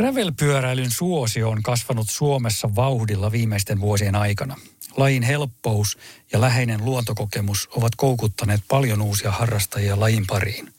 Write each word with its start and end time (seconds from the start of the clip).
Gravel-pyöräilyn 0.00 0.90
suosio 0.90 1.50
on 1.50 1.62
kasvanut 1.62 2.10
Suomessa 2.10 2.74
vauhdilla 2.74 3.32
viimeisten 3.32 3.80
vuosien 3.80 4.14
aikana. 4.14 4.56
Lajin 4.96 5.22
helppous 5.22 5.98
ja 6.32 6.40
läheinen 6.40 6.84
luontokokemus 6.84 7.68
ovat 7.72 7.94
koukuttaneet 7.96 8.60
paljon 8.68 9.02
uusia 9.02 9.30
harrastajia 9.30 10.00
lajin 10.00 10.26
pariin. 10.26 10.72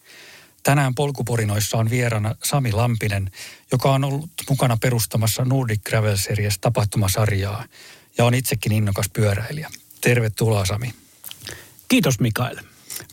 Tänään 0.64 0.96
polkuporinoissa 0.96 1.78
on 1.78 1.90
vieraana 1.90 2.36
Sami 2.44 2.72
Lampinen, 2.72 3.32
joka 3.72 3.92
on 3.92 4.04
ollut 4.04 4.30
mukana 4.50 4.78
perustamassa 4.78 5.46
Nordic 5.46 5.82
Gravel 5.84 6.18
Series 6.18 6.60
tapahtumasarjaa 6.60 7.66
ja 8.18 8.26
on 8.26 8.34
itsekin 8.34 8.72
innokas 8.72 9.10
pyöräilijä. 9.14 9.70
Tervetuloa 10.02 10.66
Sami. 10.66 10.94
Kiitos 11.88 12.20
Mikael. 12.20 12.58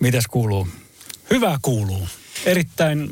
Mitäs 0.00 0.24
kuuluu? 0.26 0.68
Hyvää 1.30 1.58
kuuluu. 1.62 2.08
Erittäin 2.44 3.10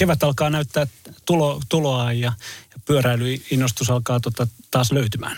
kevät 0.00 0.22
alkaa 0.22 0.50
näyttää 0.50 0.86
tulo, 1.24 1.60
tuloa 1.68 2.12
ja, 2.12 2.32
ja 2.70 2.80
pyöräilyinnostus 2.84 3.90
alkaa 3.90 4.20
tota 4.20 4.46
taas 4.70 4.92
löytymään. 4.92 5.36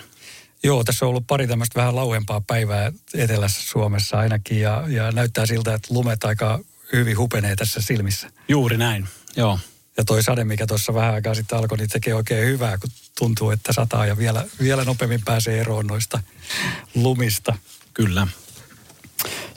Joo, 0.63 0.85
tässä 0.85 1.05
on 1.05 1.09
ollut 1.09 1.27
pari 1.27 1.47
tämmöistä 1.47 1.81
vähän 1.81 1.97
lauempaa 1.97 2.41
päivää 2.41 2.93
etelässä 3.15 3.61
Suomessa 3.71 4.19
ainakin 4.19 4.61
ja, 4.61 4.85
ja 4.89 5.13
näyttää 5.13 5.47
siltä, 5.47 5.75
että 5.75 5.95
lumet 5.95 6.25
aika 6.25 6.61
hyvin 6.93 7.19
hupenee 7.19 7.57
tässä 7.57 7.81
silmissä. 7.81 8.31
Juuri 8.49 8.77
näin, 8.77 9.09
joo. 9.37 9.59
Ja 9.97 10.05
toi 10.05 10.23
sade, 10.23 10.45
mikä 10.45 10.67
tuossa 10.67 10.95
vähän 10.95 11.15
aikaa 11.15 11.35
sitten 11.35 11.59
alkoi, 11.59 11.79
niin 11.79 11.91
tekee 11.91 12.15
oikein 12.15 12.47
hyvää, 12.47 12.79
kun 12.79 12.91
tuntuu, 13.19 13.51
että 13.51 13.73
sataa 13.73 14.07
ja 14.07 14.17
vielä, 14.17 14.45
vielä 14.61 14.85
nopeammin 14.85 15.23
pääsee 15.25 15.61
eroon 15.61 15.87
noista 15.87 16.23
lumista. 16.95 17.55
Kyllä. 17.95 18.27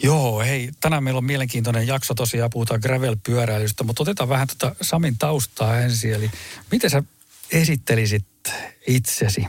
Joo, 0.03 0.39
hei, 0.39 0.71
tänään 0.79 1.03
meillä 1.03 1.17
on 1.17 1.25
mielenkiintoinen 1.25 1.87
jakso 1.87 2.13
tosiaan, 2.13 2.49
puhutaan 2.49 2.79
gravel-pyöräilystä, 2.79 3.83
mutta 3.83 4.03
otetaan 4.03 4.29
vähän 4.29 4.47
tuota 4.47 4.75
Samin 4.81 5.17
taustaa 5.17 5.79
ensin. 5.79 6.13
Eli 6.13 6.31
miten 6.71 6.89
sä 6.89 7.03
esittelisit 7.51 8.25
itsesi? 8.87 9.47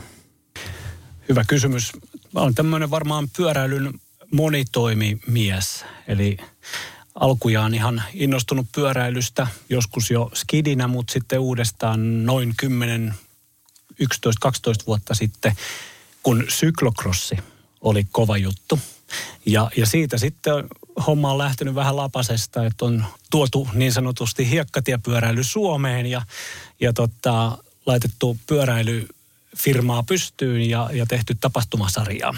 Hyvä 1.29 1.43
kysymys. 1.43 1.91
Mä 2.33 2.39
olen 2.41 2.55
tämmöinen 2.55 2.89
varmaan 2.89 3.29
pyöräilyn 3.37 3.93
monitoimimies, 4.31 5.85
eli 6.07 6.37
alkujaan 7.15 7.73
ihan 7.73 8.03
innostunut 8.13 8.67
pyöräilystä, 8.75 9.47
joskus 9.69 10.11
jo 10.11 10.31
skidinä, 10.33 10.87
mutta 10.87 11.13
sitten 11.13 11.39
uudestaan 11.39 12.25
noin 12.25 12.53
10, 12.57 13.13
11, 13.99 14.39
12 14.41 14.85
vuotta 14.87 15.13
sitten, 15.13 15.53
kun 16.23 16.45
syklokrossi 16.47 17.37
oli 17.81 18.05
kova 18.11 18.37
juttu– 18.37 18.79
ja, 19.45 19.71
ja 19.77 19.85
siitä 19.85 20.17
sitten 20.17 20.53
homma 21.07 21.31
on 21.31 21.37
lähtenyt 21.37 21.75
vähän 21.75 21.95
lapasesta, 21.95 22.65
että 22.65 22.85
on 22.85 23.05
tuotu 23.31 23.67
niin 23.73 23.93
sanotusti 23.93 24.49
hiekkatiepyöräily 24.49 25.43
Suomeen 25.43 26.05
ja, 26.05 26.21
ja 26.79 26.93
tota, 26.93 27.57
laitettu 27.85 28.37
pyöräily 28.47 29.07
firmaa 29.57 30.03
pystyyn 30.03 30.69
ja, 30.69 30.89
ja 30.93 31.05
tehty 31.05 31.35
tapahtumasarjaa. 31.35 32.35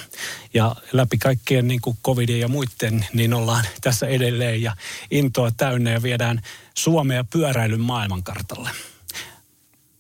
Ja 0.53 0.75
läpi 0.91 1.18
kaikkien 1.18 1.68
niin 1.68 1.81
kuin 1.81 1.97
covidin 2.06 2.40
ja 2.40 2.47
muiden, 2.47 3.06
niin 3.13 3.34
ollaan 3.34 3.66
tässä 3.81 4.08
edelleen 4.08 4.62
ja 4.62 4.75
intoa 5.12 5.52
täynnä 5.58 5.91
ja 5.91 6.03
viedään 6.03 6.41
Suomea 6.78 7.24
pyöräilyn 7.24 7.81
maailmankartalle. 7.81 8.69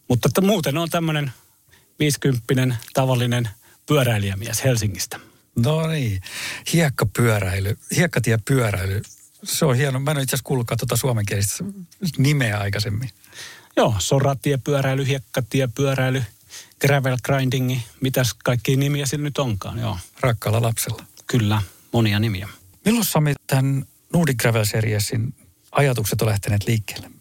Mutta 0.07 0.27
että 0.27 0.41
muuten 0.41 0.77
on 0.77 0.89
tämmöinen 0.89 1.31
50 1.99 2.75
tavallinen 2.93 3.49
pyöräilijämies 3.85 4.63
Helsingistä. 4.63 5.28
No 5.65 5.87
niin, 5.87 6.21
hiekkapyöräily, 6.73 7.77
hiekkatiepyöräily. 7.95 9.01
Se 9.43 9.65
on 9.65 9.75
hieno. 9.75 9.99
Mä 9.99 10.11
en 10.11 10.19
itse 10.19 10.35
asiassa 10.35 10.47
kuullutkaan 10.47 10.77
tuota 10.77 10.95
suomenkielistä 10.95 11.63
nimeä 12.17 12.59
aikaisemmin. 12.59 13.09
Joo, 13.77 13.95
soratiepyöräily, 13.99 15.07
hiekkatiepyöräily, 15.07 16.23
gravel 16.81 17.17
grindingi, 17.23 17.83
mitäs 18.01 18.33
kaikki 18.43 18.75
nimiä 18.75 19.05
sillä 19.05 19.23
nyt 19.23 19.37
onkaan, 19.37 19.79
joo. 19.79 19.97
Rakkaalla 20.19 20.61
lapsella. 20.61 21.03
Kyllä, 21.27 21.61
monia 21.93 22.19
nimiä. 22.19 22.49
Milloin 22.85 23.05
Sami 23.05 23.33
tämän 23.47 23.85
Nordic 24.13 24.37
Gravel 24.37 24.65
Seriesin 24.65 25.33
ajatukset 25.71 26.21
on 26.21 26.27
lähteneet 26.27 26.67
liikkeelle? 26.67 27.11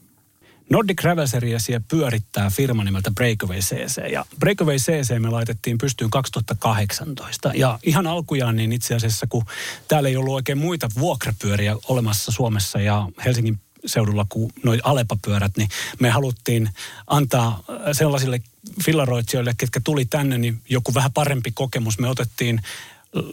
Nordic 0.70 1.00
Gravel 1.00 1.26
Seriesia 1.26 1.80
pyörittää 1.88 2.50
firma 2.50 2.84
nimeltä 2.84 3.10
Breakaway 3.10 3.58
CC. 3.58 4.12
Ja 4.12 4.24
Breakaway 4.38 4.76
CC 4.76 5.18
me 5.18 5.30
laitettiin 5.30 5.78
pystyyn 5.78 6.10
2018. 6.10 7.52
Ja 7.54 7.78
ihan 7.82 8.06
alkujaan 8.06 8.56
niin 8.56 8.72
itse 8.72 8.94
asiassa, 8.94 9.26
kun 9.26 9.44
täällä 9.88 10.08
ei 10.08 10.16
ollut 10.16 10.34
oikein 10.34 10.58
muita 10.58 10.88
vuokrapyöriä 10.98 11.76
olemassa 11.88 12.32
Suomessa 12.32 12.80
ja 12.80 13.08
Helsingin 13.24 13.60
seudulla 13.86 14.26
kuin 14.28 14.52
noin 14.64 14.80
Alepa-pyörät, 14.84 15.56
niin 15.56 15.68
me 16.00 16.10
haluttiin 16.10 16.70
antaa 17.06 17.64
sellaisille 17.92 18.40
fillaroitsijoille, 18.84 19.54
ketkä 19.56 19.80
tuli 19.84 20.04
tänne, 20.04 20.38
niin 20.38 20.60
joku 20.68 20.94
vähän 20.94 21.12
parempi 21.12 21.50
kokemus. 21.54 21.98
Me 21.98 22.08
otettiin 22.08 22.60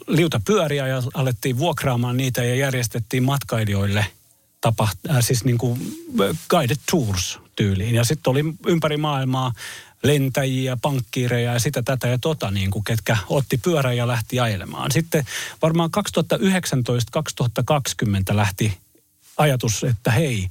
liuta 0.08 0.42
pyöriä 0.46 0.88
ja 0.88 1.04
alettiin 1.14 1.58
vuokraamaan 1.58 2.18
niitä 2.18 2.44
ja 2.44 2.56
järjestettiin 2.56 3.24
matkailijoille– 3.24 4.06
tapaht, 4.66 4.98
äh, 5.10 5.18
siis 5.22 5.46
niin 5.46 5.58
kuin 5.58 5.98
guided 6.50 6.78
tours 6.92 7.40
tyyliin. 7.56 7.96
Ja 7.96 8.04
sitten 8.04 8.32
oli 8.32 8.44
ympäri 8.68 8.98
maailmaa 8.98 9.54
lentäjiä, 10.04 10.78
pankkiireja 10.82 11.54
ja 11.54 11.60
sitä, 11.60 11.82
tätä 11.82 12.08
ja 12.08 12.18
tota, 12.18 12.52
niin 12.52 12.72
kuin, 12.72 12.84
ketkä 12.84 13.18
otti 13.30 13.58
pyörän 13.58 13.98
ja 13.98 14.08
lähti 14.08 14.40
ajelemaan. 14.40 14.92
Sitten 14.92 15.26
varmaan 15.62 15.90
2019-2020 18.32 18.36
lähti 18.36 18.78
ajatus, 19.38 19.84
että 19.84 20.12
hei, 20.12 20.48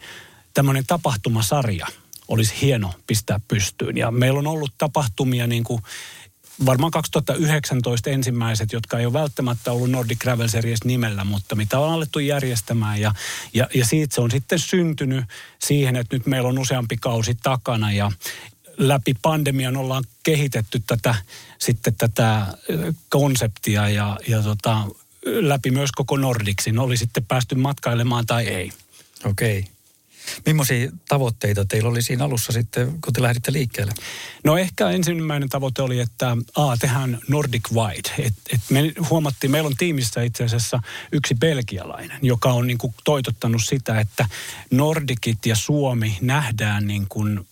tämmöinen 0.54 0.84
tapahtumasarja 0.86 1.86
olisi 2.28 2.54
hieno 2.60 2.94
pistää 3.06 3.40
pystyyn. 3.48 3.96
Ja 3.96 4.10
meillä 4.10 4.38
on 4.38 4.46
ollut 4.46 4.72
tapahtumia 4.78 5.46
niin 5.46 5.64
kuin 5.64 5.82
varmaan 6.66 6.90
2019 6.90 8.10
ensimmäiset, 8.10 8.72
jotka 8.72 8.98
ei 8.98 9.06
ole 9.06 9.12
välttämättä 9.12 9.72
ollut 9.72 9.90
Nordic 9.90 10.18
Gravel 10.18 10.48
Series 10.48 10.84
nimellä, 10.84 11.24
mutta 11.24 11.56
mitä 11.56 11.78
on 11.78 11.92
alettu 11.92 12.18
järjestämään. 12.18 13.00
Ja, 13.00 13.14
ja, 13.54 13.68
ja 13.74 13.84
siitä 13.84 14.14
se 14.14 14.20
on 14.20 14.30
sitten 14.30 14.58
syntynyt 14.58 15.24
siihen, 15.58 15.96
että 15.96 16.16
nyt 16.16 16.26
meillä 16.26 16.48
on 16.48 16.58
useampi 16.58 16.96
kausi 16.96 17.34
takana 17.42 17.92
ja 17.92 18.12
läpi 18.78 19.14
pandemian 19.22 19.76
ollaan 19.76 20.04
kehitetty 20.22 20.82
tätä, 20.86 21.14
sitten 21.58 21.94
tätä 21.98 22.46
konseptia 23.08 23.88
ja, 23.88 24.18
ja 24.28 24.42
tota, 24.42 24.88
läpi 25.26 25.70
myös 25.70 25.92
koko 25.92 26.16
Nordicsin. 26.16 26.78
Oli 26.78 26.96
sitten 26.96 27.24
päästy 27.24 27.54
matkailemaan 27.54 28.26
tai 28.26 28.46
ei. 28.46 28.72
Okei. 29.24 29.58
Okay. 29.58 29.73
Millaisia 30.46 30.90
tavoitteita 31.08 31.64
teillä 31.64 31.88
oli 31.88 32.02
siinä 32.02 32.24
alussa 32.24 32.52
sitten, 32.52 33.00
kun 33.00 33.12
te 33.12 33.22
lähditte 33.22 33.52
liikkeelle? 33.52 33.92
No 34.44 34.56
ehkä 34.58 34.90
ensimmäinen 34.90 35.48
tavoite 35.48 35.82
oli, 35.82 36.00
että 36.00 36.36
A, 36.56 36.76
tehdään 36.76 37.18
Nordic 37.28 37.72
Wide. 37.72 38.10
Et, 38.18 38.34
et 38.52 38.60
me 38.70 38.92
huomattiin, 39.10 39.50
meillä 39.50 39.66
on 39.66 39.76
tiimissä 39.76 40.22
itse 40.22 40.44
asiassa 40.44 40.82
yksi 41.12 41.34
belgialainen, 41.34 42.18
joka 42.22 42.52
on 42.52 42.66
niin 42.66 42.78
kuin 42.78 42.94
toitottanut 43.04 43.62
sitä, 43.64 44.00
että 44.00 44.28
Nordicit 44.70 45.46
ja 45.46 45.56
Suomi 45.56 46.18
nähdään 46.20 46.86
niin 46.86 47.06
kuin 47.08 47.46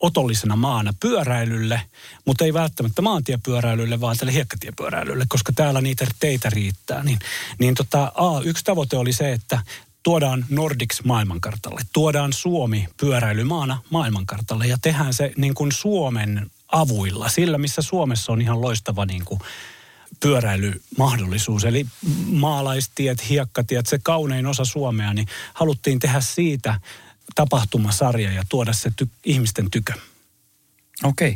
otollisena 0.00 0.56
maana 0.56 0.94
pyöräilylle, 1.00 1.80
mutta 2.24 2.44
ei 2.44 2.54
välttämättä 2.54 3.02
maantiepyöräilylle, 3.02 4.00
vaan 4.00 4.16
tälle 4.16 4.32
hiekkatiepyöräilylle, 4.32 5.24
koska 5.28 5.52
täällä 5.52 5.80
niitä 5.80 6.06
teitä 6.20 6.50
riittää. 6.50 7.02
Niin, 7.02 7.18
niin 7.58 7.74
tota, 7.74 8.12
A, 8.14 8.40
yksi 8.44 8.64
tavoite 8.64 8.96
oli 8.96 9.12
se, 9.12 9.32
että 9.32 9.60
tuodaan 10.06 10.44
Nordics 10.48 11.04
maailmankartalle, 11.04 11.80
tuodaan 11.92 12.32
Suomi 12.32 12.88
pyöräilymaana 12.96 13.82
maailmankartalle 13.90 14.66
ja 14.66 14.78
tehdään 14.82 15.14
se 15.14 15.32
niin 15.36 15.54
kuin 15.54 15.72
Suomen 15.72 16.50
avuilla, 16.72 17.28
sillä 17.28 17.58
missä 17.58 17.82
Suomessa 17.82 18.32
on 18.32 18.40
ihan 18.40 18.60
loistava 18.60 19.06
niin 19.06 19.24
kuin 19.24 19.40
pyöräilymahdollisuus. 20.20 21.64
Eli 21.64 21.86
maalaistiet, 22.26 23.28
hiekkatiet, 23.28 23.86
se 23.86 23.98
kaunein 24.02 24.46
osa 24.46 24.64
Suomea, 24.64 25.14
niin 25.14 25.28
haluttiin 25.54 25.98
tehdä 25.98 26.20
siitä 26.20 26.80
tapahtumasarja 27.34 28.32
ja 28.32 28.42
tuoda 28.48 28.72
se 28.72 28.92
ty- 29.02 29.08
ihmisten 29.24 29.70
tykö. 29.70 29.92
Okei. 31.04 31.34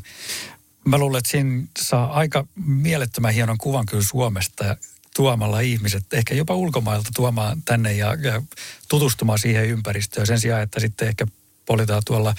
Mä 0.85 0.99
luulen, 0.99 1.19
että 1.19 1.31
siinä 1.31 1.67
saa 1.79 2.13
aika 2.13 2.47
mielettömän 2.65 3.35
hienon 3.35 3.59
kuvan 3.59 3.87
kyllä 3.87 4.05
Suomesta. 4.05 4.65
Ja 4.65 4.77
tuomalla 5.17 5.61
ihmiset, 5.61 6.13
ehkä 6.13 6.35
jopa 6.35 6.55
ulkomailta 6.55 7.11
tuomaan 7.17 7.63
tänne 7.63 7.93
ja, 7.93 8.15
ja 8.15 8.43
tutustumaan 8.89 9.39
siihen 9.39 9.67
ympäristöön 9.67 10.27
sen 10.27 10.41
sijaan, 10.41 10.63
että 10.63 10.81
sitten 10.81 11.09
ehkä 11.09 11.27
politaan 11.67 12.03
tuolla 12.07 12.35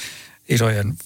isojen 0.50 0.97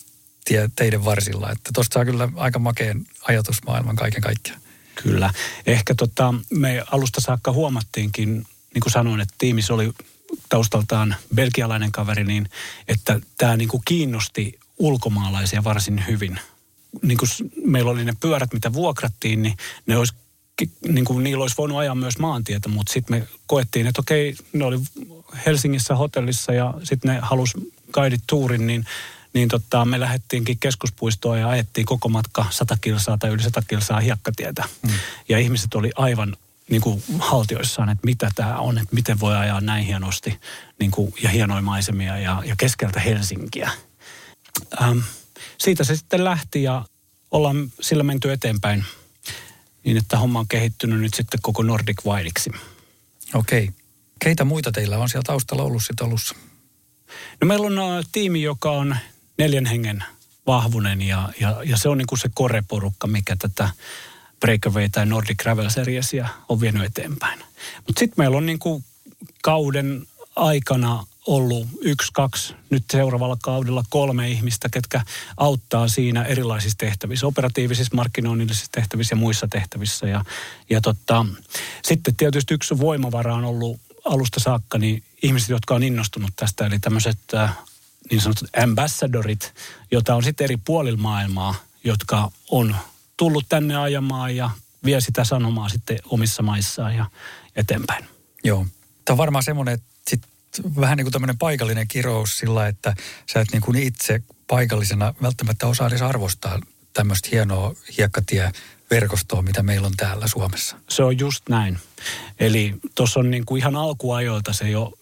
tie, 0.45 0.69
teidän 0.75 1.05
varsilla. 1.05 1.51
Että 1.51 1.69
tuosta 1.73 1.93
saa 1.93 2.05
kyllä 2.05 2.29
aika 2.35 2.59
makeen 2.59 3.07
ajatusmaailman 3.27 3.95
kaiken 3.95 4.21
kaikkiaan. 4.21 4.61
Kyllä. 4.95 5.33
Ehkä 5.65 5.95
tota, 5.95 6.33
me 6.49 6.83
alusta 6.91 7.21
saakka 7.21 7.51
huomattiinkin, 7.51 8.29
niin 8.73 8.81
kuin 8.81 8.91
sanoin, 8.91 9.21
että 9.21 9.35
tiimissä 9.37 9.73
oli 9.73 9.91
taustaltaan 10.49 11.15
belgialainen 11.35 11.91
kaveri, 11.91 12.23
niin 12.23 12.49
että 12.87 13.19
tämä 13.37 13.57
niin 13.57 13.69
kuin 13.69 13.83
kiinnosti 13.85 14.59
ulkomaalaisia 14.77 15.63
varsin 15.63 16.03
hyvin. 16.07 16.39
Niin 17.01 17.17
kuin 17.17 17.29
meillä 17.65 17.91
oli 17.91 18.05
ne 18.05 18.13
pyörät, 18.19 18.53
mitä 18.53 18.73
vuokrattiin, 18.73 19.41
niin 19.43 19.57
ne 19.85 19.97
olisi 19.97 20.13
niin 20.87 21.05
kuin 21.05 21.23
niillä 21.23 21.41
olisi 21.41 21.57
voinut 21.57 21.77
ajaa 21.77 21.95
myös 21.95 22.17
maantietä, 22.17 22.69
mutta 22.69 22.93
sitten 22.93 23.17
me 23.17 23.27
koettiin, 23.47 23.87
että 23.87 24.01
okei, 24.01 24.35
ne 24.53 24.65
oli 24.65 24.79
Helsingissä 25.45 25.95
hotellissa 25.95 26.53
ja 26.53 26.73
sitten 26.83 27.13
ne 27.13 27.19
halusi 27.21 27.73
guided 27.93 28.19
tourin, 28.27 28.67
niin, 28.67 28.85
niin 29.33 29.47
tota, 29.47 29.85
me 29.85 29.99
lähdettiinkin 29.99 30.57
keskuspuistoon 30.59 31.39
ja 31.39 31.49
ajettiin 31.49 31.85
koko 31.85 32.09
matka 32.09 32.45
100 32.49 32.77
kilsaa 32.81 33.17
tai 33.17 33.29
yli 33.29 33.43
100 33.43 33.61
kilsaa 33.67 33.99
hiekkatietä. 33.99 34.63
Mm. 34.81 34.89
Ja 35.29 35.39
ihmiset 35.39 35.73
oli 35.73 35.91
aivan 35.95 36.37
niin 36.69 36.81
kuin 36.81 37.03
haltioissaan, 37.19 37.89
että 37.89 38.05
mitä 38.05 38.29
tämä 38.35 38.57
on, 38.57 38.77
että 38.77 38.95
miten 38.95 39.19
voi 39.19 39.35
ajaa 39.35 39.61
näin 39.61 39.85
hienosti 39.85 40.39
niin 40.79 40.91
kuin, 40.91 41.13
ja 41.21 41.29
hienoja 41.29 41.61
maisemia 41.61 42.17
ja, 42.17 42.43
ja 42.45 42.55
keskeltä 42.57 42.99
Helsinkiä. 42.99 43.71
Ähm, 44.81 44.99
siitä 45.57 45.83
se 45.83 45.95
sitten 45.95 46.23
lähti 46.23 46.63
ja 46.63 46.85
ollaan 47.31 47.71
sillä 47.81 48.03
menty 48.03 48.31
eteenpäin 48.31 48.85
niin, 49.85 49.97
että 49.97 50.17
homma 50.17 50.39
on 50.39 50.47
kehittynyt 50.47 51.01
nyt 51.01 51.13
sitten 51.13 51.39
koko 51.41 51.63
Nordic 51.63 52.05
Wideiksi. 52.05 52.51
Okei. 53.33 53.69
Keitä 54.19 54.45
muita 54.45 54.71
teillä 54.71 54.97
on 54.97 55.09
siellä 55.09 55.23
taustalla 55.25 55.63
ollut 55.63 55.83
sitten 55.85 56.07
alussa? 56.07 56.35
No 57.41 57.47
meillä 57.47 57.67
on 57.67 57.79
uh, 57.79 58.05
tiimi, 58.11 58.41
joka 58.41 58.71
on 58.71 58.97
neljän 59.37 59.65
hengen 59.65 60.03
vahvunen 60.47 61.01
ja, 61.01 61.29
ja, 61.39 61.63
ja 61.63 61.77
se 61.77 61.89
on 61.89 61.97
niin 61.97 62.07
kuin 62.07 62.19
se 62.19 62.29
koreporukka, 62.33 63.07
mikä 63.07 63.35
tätä 63.35 63.69
Breakaway 64.39 64.89
tai 64.89 65.05
Nordic 65.05 65.37
Travel 65.43 65.69
Seriesia 65.69 66.29
on 66.49 66.61
vienyt 66.61 66.83
eteenpäin. 66.83 67.39
Mutta 67.75 67.99
sitten 67.99 68.15
meillä 68.17 68.37
on 68.37 68.45
niin 68.45 68.59
kuin 68.59 68.83
kauden 69.43 70.07
aikana 70.35 71.05
ollut 71.27 71.67
yksi, 71.81 72.11
kaksi, 72.13 72.55
nyt 72.69 72.83
seuraavalla 72.91 73.37
kaudella 73.43 73.83
kolme 73.89 74.29
ihmistä, 74.29 74.69
ketkä 74.69 75.01
auttaa 75.37 75.87
siinä 75.87 76.23
erilaisissa 76.23 76.77
tehtävissä, 76.77 77.27
operatiivisissa, 77.27 77.95
markkinoinnillisissa 77.95 78.71
tehtävissä 78.71 79.13
ja 79.13 79.17
muissa 79.17 79.47
tehtävissä. 79.47 80.07
Ja, 80.07 80.25
ja 80.69 80.81
totta, 80.81 81.25
sitten 81.83 82.15
tietysti 82.15 82.53
yksi 82.53 82.79
voimavara 82.79 83.35
on 83.35 83.45
ollut 83.45 83.79
alusta 84.05 84.39
saakka 84.39 84.77
niin 84.77 85.03
ihmiset, 85.21 85.49
jotka 85.49 85.75
on 85.75 85.83
innostunut 85.83 86.31
tästä, 86.35 86.65
eli 86.65 86.79
tämmöiset 86.79 87.19
äh, 87.33 87.57
niin 88.09 88.21
sanotut 88.21 88.49
ambassadorit, 88.63 89.53
joita 89.91 90.15
on 90.15 90.23
sitten 90.23 90.45
eri 90.45 90.57
puolilla 90.57 90.97
maailmaa, 90.97 91.55
jotka 91.83 92.31
on 92.51 92.75
tullut 93.17 93.45
tänne 93.49 93.75
ajamaan 93.75 94.35
ja 94.35 94.49
vie 94.85 95.01
sitä 95.01 95.23
sanomaa 95.23 95.69
sitten 95.69 95.99
omissa 96.05 96.43
maissaan 96.43 96.95
ja 96.95 97.05
eteenpäin. 97.55 98.05
Joo. 98.43 98.65
Tämä 99.05 99.13
on 99.13 99.17
varmaan 99.17 99.43
semmoinen, 99.43 99.73
että 99.73 99.87
sit 100.07 100.21
vähän 100.79 100.97
niin 100.97 101.05
kuin 101.05 101.11
tämmöinen 101.11 101.37
paikallinen 101.37 101.87
kirous 101.87 102.37
sillä, 102.37 102.67
että 102.67 102.95
sä 103.33 103.41
et 103.41 103.51
niin 103.51 103.61
kuin 103.61 103.77
itse 103.77 104.21
paikallisena 104.47 105.13
välttämättä 105.21 105.67
osaa 105.67 105.87
edes 105.87 106.01
arvostaa 106.01 106.59
tämmöistä 106.93 107.29
hienoa 107.31 107.75
hiekkatie 107.97 108.51
verkostoa, 108.91 109.41
mitä 109.41 109.63
meillä 109.63 109.87
on 109.87 109.93
täällä 109.97 110.27
Suomessa. 110.27 110.77
Se 110.89 111.03
on 111.03 111.19
just 111.19 111.49
näin. 111.49 111.79
Eli 112.39 112.75
tuossa 112.95 113.19
on 113.19 113.31
niin 113.31 113.45
kuin 113.45 113.59
ihan 113.59 113.75
alkuajoilta 113.75 114.53
se 114.53 114.69
jo 114.69 114.93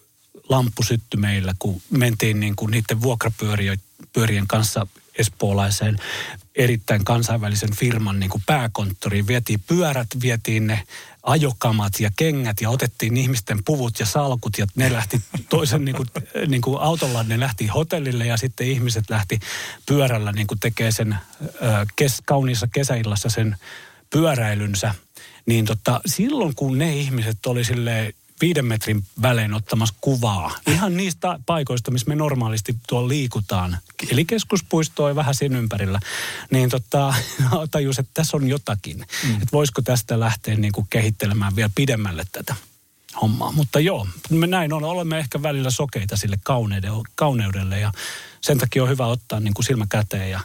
lamppu 0.48 0.82
sytty 0.82 1.16
meillä, 1.16 1.54
kun 1.58 1.82
mentiin 1.90 2.40
niin 2.40 2.56
kuin 2.56 2.70
niiden 2.70 3.02
vuokrapyörien 3.02 4.46
kanssa 4.46 4.86
espoolaiseen 5.18 5.98
erittäin 6.54 7.04
kansainvälisen 7.04 7.74
firman 7.76 8.20
niin 8.20 8.30
kuin 8.30 8.42
pääkonttoriin. 8.46 9.26
Vietiin 9.26 9.60
pyörät, 9.66 10.08
vietiin 10.22 10.66
ne 10.66 10.82
ajokamat 11.24 12.00
ja 12.00 12.10
kengät 12.16 12.60
ja 12.60 12.70
otettiin 12.70 13.16
ihmisten 13.16 13.64
puvut 13.64 14.00
ja 14.00 14.06
salkut 14.06 14.58
ja 14.58 14.66
ne 14.76 14.92
lähti 14.92 15.20
toisen 15.48 15.84
niin 15.84 15.96
kuin, 15.96 16.08
niin 16.46 16.60
kuin 16.60 16.80
autolla, 16.80 17.22
ne 17.22 17.40
lähti 17.40 17.66
hotellille 17.66 18.26
ja 18.26 18.36
sitten 18.36 18.66
ihmiset 18.66 19.10
lähti 19.10 19.40
pyörällä 19.86 20.32
niin 20.32 20.46
kuin 20.46 20.60
tekee 20.60 20.92
sen 20.92 21.16
kes, 21.96 22.22
kauniissa 22.24 22.68
kesäillassa 22.72 23.28
sen 23.28 23.56
pyöräilynsä. 24.10 24.94
Niin 25.46 25.64
tota, 25.64 26.00
silloin 26.06 26.54
kun 26.54 26.78
ne 26.78 26.96
ihmiset 26.96 27.46
oli 27.46 27.64
silleen 27.64 28.12
viiden 28.44 28.66
metrin 28.66 29.04
välein 29.22 29.54
ottamassa 29.54 29.94
kuvaa. 30.00 30.58
Ihan 30.66 30.96
niistä 30.96 31.38
paikoista, 31.46 31.90
missä 31.90 32.08
me 32.08 32.14
normaalisti 32.14 32.76
tuolla 32.88 33.08
liikutaan. 33.08 33.78
Eli 34.10 34.24
keskuspuistoa 34.24 35.08
ja 35.08 35.14
vähän 35.14 35.34
sen 35.34 35.56
ympärillä. 35.56 36.00
Niin 36.50 36.70
tota, 36.70 37.14
tajus, 37.70 37.98
että 37.98 38.10
tässä 38.14 38.36
on 38.36 38.48
jotakin. 38.48 38.96
Mm. 38.98 39.34
Että 39.34 39.48
voisiko 39.52 39.82
tästä 39.82 40.20
lähteä 40.20 40.56
niin 40.56 40.72
kuin 40.72 40.86
kehittelemään 40.90 41.56
vielä 41.56 41.70
pidemmälle 41.74 42.24
tätä 42.32 42.54
hommaa. 43.22 43.52
Mutta 43.52 43.80
joo, 43.80 44.06
me 44.30 44.46
näin 44.46 44.72
on. 44.72 44.84
Olemme 44.84 45.18
ehkä 45.18 45.42
välillä 45.42 45.70
sokeita 45.70 46.16
sille 46.16 46.38
kauneudelle 47.14 47.80
ja 47.80 47.92
sen 48.40 48.58
takia 48.58 48.82
on 48.82 48.88
hyvä 48.88 49.06
ottaa 49.06 49.40
niin 49.40 49.54
kuin 49.54 49.64
silmä 49.66 49.86
käteen 49.88 50.30
ja 50.30 50.40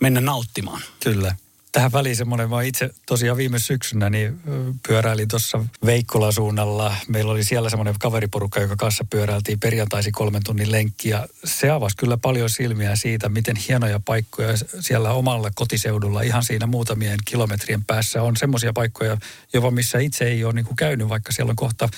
mennä 0.00 0.20
nauttimaan. 0.20 0.82
Kyllä 1.00 1.36
tähän 1.76 1.92
väliin 1.92 2.16
semmoinen, 2.16 2.50
mä 2.50 2.62
itse 2.62 2.90
tosiaan 3.06 3.36
viime 3.36 3.58
syksynä 3.58 4.10
niin 4.10 4.40
pyöräilin 4.88 5.28
tuossa 5.28 5.64
Veikkola 5.86 6.32
suunnalla. 6.32 6.96
Meillä 7.08 7.32
oli 7.32 7.44
siellä 7.44 7.70
semmoinen 7.70 7.94
kaveriporukka, 8.00 8.60
joka 8.60 8.76
kanssa 8.76 9.04
pyöräiltiin 9.10 9.60
perjantaisi 9.60 10.12
kolmen 10.12 10.42
tunnin 10.44 10.72
lenkki. 10.72 11.08
Ja 11.08 11.26
se 11.44 11.70
avasi 11.70 11.96
kyllä 11.96 12.16
paljon 12.16 12.50
silmiä 12.50 12.96
siitä, 12.96 13.28
miten 13.28 13.56
hienoja 13.56 14.00
paikkoja 14.04 14.54
siellä 14.80 15.10
omalla 15.10 15.50
kotiseudulla, 15.54 16.22
ihan 16.22 16.44
siinä 16.44 16.66
muutamien 16.66 17.18
kilometrien 17.24 17.84
päässä 17.84 18.22
on 18.22 18.36
semmoisia 18.36 18.72
paikkoja, 18.72 19.16
jopa 19.52 19.70
missä 19.70 19.98
itse 19.98 20.24
ei 20.24 20.44
ole 20.44 20.52
niin 20.52 20.66
kuin 20.66 20.76
käynyt, 20.76 21.08
vaikka 21.08 21.32
siellä 21.32 21.50
on 21.50 21.56
kohta 21.56 21.88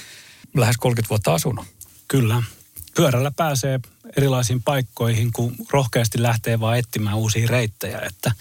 lähes 0.57 0.77
30 0.77 1.09
vuotta 1.09 1.35
asunut. 1.35 1.67
Kyllä. 2.09 2.43
Pyörällä 2.97 3.31
pääsee 3.37 3.81
erilaisiin 4.17 4.63
paikkoihin, 4.63 5.33
kun 5.33 5.55
rohkeasti 5.71 6.23
lähtee 6.23 6.61
vaan 6.61 6.79
etsimään 6.79 7.17
uusia 7.17 7.49
reittejä, 7.49 8.01
että 8.01 8.33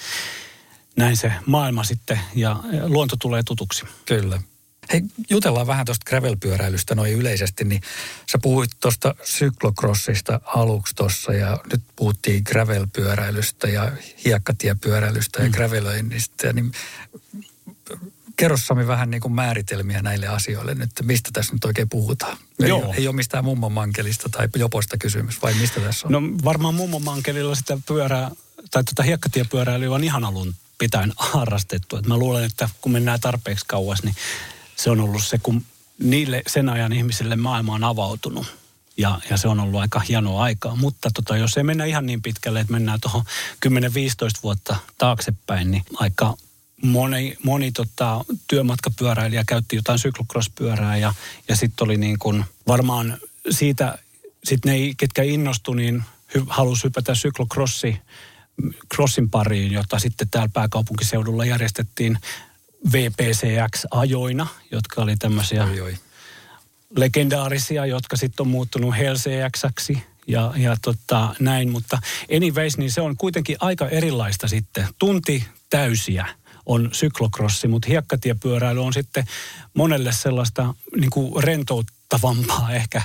näin 0.98 1.18
se 1.18 1.34
maailma 1.46 1.84
sitten 1.84 2.20
ja 2.36 2.60
luonto 2.84 3.16
tulee 3.16 3.44
tutuksi. 3.46 3.86
Kyllä. 4.06 4.42
Hei, 4.94 5.02
jutellaan 5.30 5.68
vähän 5.68 5.86
tuosta 5.86 6.10
gravelpyöräilystä 6.10 6.96
noin 6.96 7.14
yleisesti, 7.14 7.64
niin 7.64 7.82
sä 8.32 8.38
puhuit 8.42 8.72
tuosta 8.80 9.16
syklocrossista 9.24 10.42
aluksi 10.46 10.96
tuossa 10.96 11.34
ja 11.34 11.60
nyt 11.72 11.82
puhuttiin 11.96 12.44
gravelpyöräilystä 12.46 13.68
ja 13.68 13.92
hiekkatiepyöräilystä 14.26 15.40
ja 15.42 15.46
mm. 15.46 15.52
gravelöinnistä, 15.52 16.54
niin 16.54 16.72
kerro 18.38 18.58
Sami 18.58 18.88
vähän 18.88 19.10
niin 19.10 19.22
kuin 19.22 19.34
määritelmiä 19.34 20.02
näille 20.02 20.28
asioille 20.28 20.76
nyt, 20.76 20.92
mistä 21.02 21.30
tässä 21.34 21.54
nyt 21.54 21.66
oikein 21.66 21.90
puhutaan. 21.90 22.38
Ei, 22.64 22.70
Joo. 22.70 22.94
ei 22.98 23.08
ole 23.08 23.16
mistään 23.16 23.46
mummon 23.46 23.72
mankelista 23.72 24.30
tai 24.30 24.48
joposta 24.56 24.98
kysymys, 24.98 25.42
vai 25.42 25.54
mistä 25.54 25.80
tässä 25.80 26.08
on? 26.08 26.12
No 26.14 26.22
varmaan 26.44 26.76
mummon 26.76 27.04
mankelilla 27.04 27.56
sitä 27.56 27.78
pyörää, 27.86 28.32
tai 28.72 28.84
tuota 28.84 29.04
hiekkatiepyöräilyä 29.04 29.96
on 29.96 30.04
ihan 30.04 30.26
alun 30.26 30.56
pitäen 30.78 31.14
harrastettu. 31.18 31.98
Et 31.98 32.08
mä 32.08 32.18
luulen, 32.18 32.44
että 32.44 32.70
kun 32.82 32.92
mennään 32.92 33.20
tarpeeksi 33.20 33.66
kauas, 33.68 34.04
niin 34.04 34.16
se 34.76 34.90
on 34.90 35.00
ollut 35.00 35.24
se, 35.24 35.38
kun 35.44 35.66
niille 36.00 36.42
sen 36.48 36.70
ajan 36.70 36.94
ihmisille 36.94 37.36
maailma 37.36 37.74
on 37.74 37.84
avautunut. 37.84 38.46
Ja, 38.98 39.20
ja 39.30 39.38
se 39.38 39.48
on 39.48 39.60
ollut 39.60 39.82
aika 39.82 40.00
hienoa 40.00 40.44
aikaa. 40.44 40.76
Mutta 40.76 41.10
tota, 41.14 41.38
jos 41.38 41.58
ei 41.58 41.64
mennä 41.64 41.86
ihan 41.86 42.06
niin 42.06 42.22
pitkälle, 42.22 42.60
että 42.60 42.74
mennään 42.74 43.02
tuohon 43.02 43.24
10-15 43.68 43.70
vuotta 44.44 44.76
taaksepäin, 44.98 45.72
niin 45.72 45.84
aika 45.96 46.38
moni, 46.82 47.38
moni 47.44 47.72
tota, 47.72 48.26
työmatkapyöräilijä 48.48 49.44
käytti 49.48 49.76
jotain 49.76 50.00
syklocross-pyörää 50.00 50.98
ja, 50.98 51.14
ja 51.48 51.56
sitten 51.56 51.86
oli 51.86 51.98
niin 51.98 52.20
kuin 52.20 52.46
varmaan 52.68 53.18
siitä, 53.50 53.98
sitten 54.44 54.72
ne, 54.72 54.94
ketkä 54.98 55.24
innostu, 55.24 55.74
niin 55.74 56.04
hy, 56.36 56.44
halusi 56.48 56.84
hypätä 56.84 57.16
syklocrossi 57.16 57.98
crossin 58.96 59.30
pariin, 59.30 59.72
jota 59.72 60.00
sitten 60.00 60.30
täällä 60.30 60.50
pääkaupunkiseudulla 60.54 61.46
järjestettiin 61.46 62.18
VPCX-ajoina, 62.92 64.48
jotka 64.72 65.02
oli 65.02 65.16
tämmöisiä 65.18 65.64
oi, 65.64 65.82
oi. 65.82 65.98
legendaarisia, 66.96 67.86
jotka 67.86 68.18
sitten 68.18 68.44
on 68.44 68.48
muuttunut 68.48 68.96
HLCX-ksi 68.96 70.04
ja, 70.28 70.54
ja 70.56 70.78
tota, 70.82 71.36
näin. 71.40 71.72
Mutta 71.72 72.00
anyways, 72.36 72.78
niin 72.78 72.92
se 72.92 73.02
on 73.02 73.18
kuitenkin 73.18 73.58
aika 73.60 73.88
erilaista 73.88 74.48
sitten. 74.48 74.88
Tunti 75.00 75.44
täysiä 75.70 76.26
on 76.66 76.90
syklokrossi, 76.92 77.68
mutta 77.68 77.88
hiekkatiepyöräily 77.88 78.84
on 78.84 78.94
sitten 78.94 79.26
monelle 79.74 80.12
sellaista 80.12 80.74
niin 81.00 81.10
kuin 81.10 81.44
rentouttavampaa 82.12 82.72
ehkä 82.72 83.02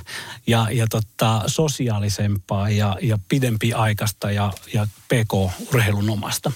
ja, 0.47 0.66
ja 0.71 0.87
tota, 0.90 1.42
sosiaalisempaa 1.47 2.71
ja, 2.71 2.97
ja 3.02 3.18
pidempi 3.28 3.73
aikaista 3.73 4.30
ja, 4.30 4.52
ja 4.75 4.87
PK-urheilun 5.09 6.11
omasta. 6.11 6.52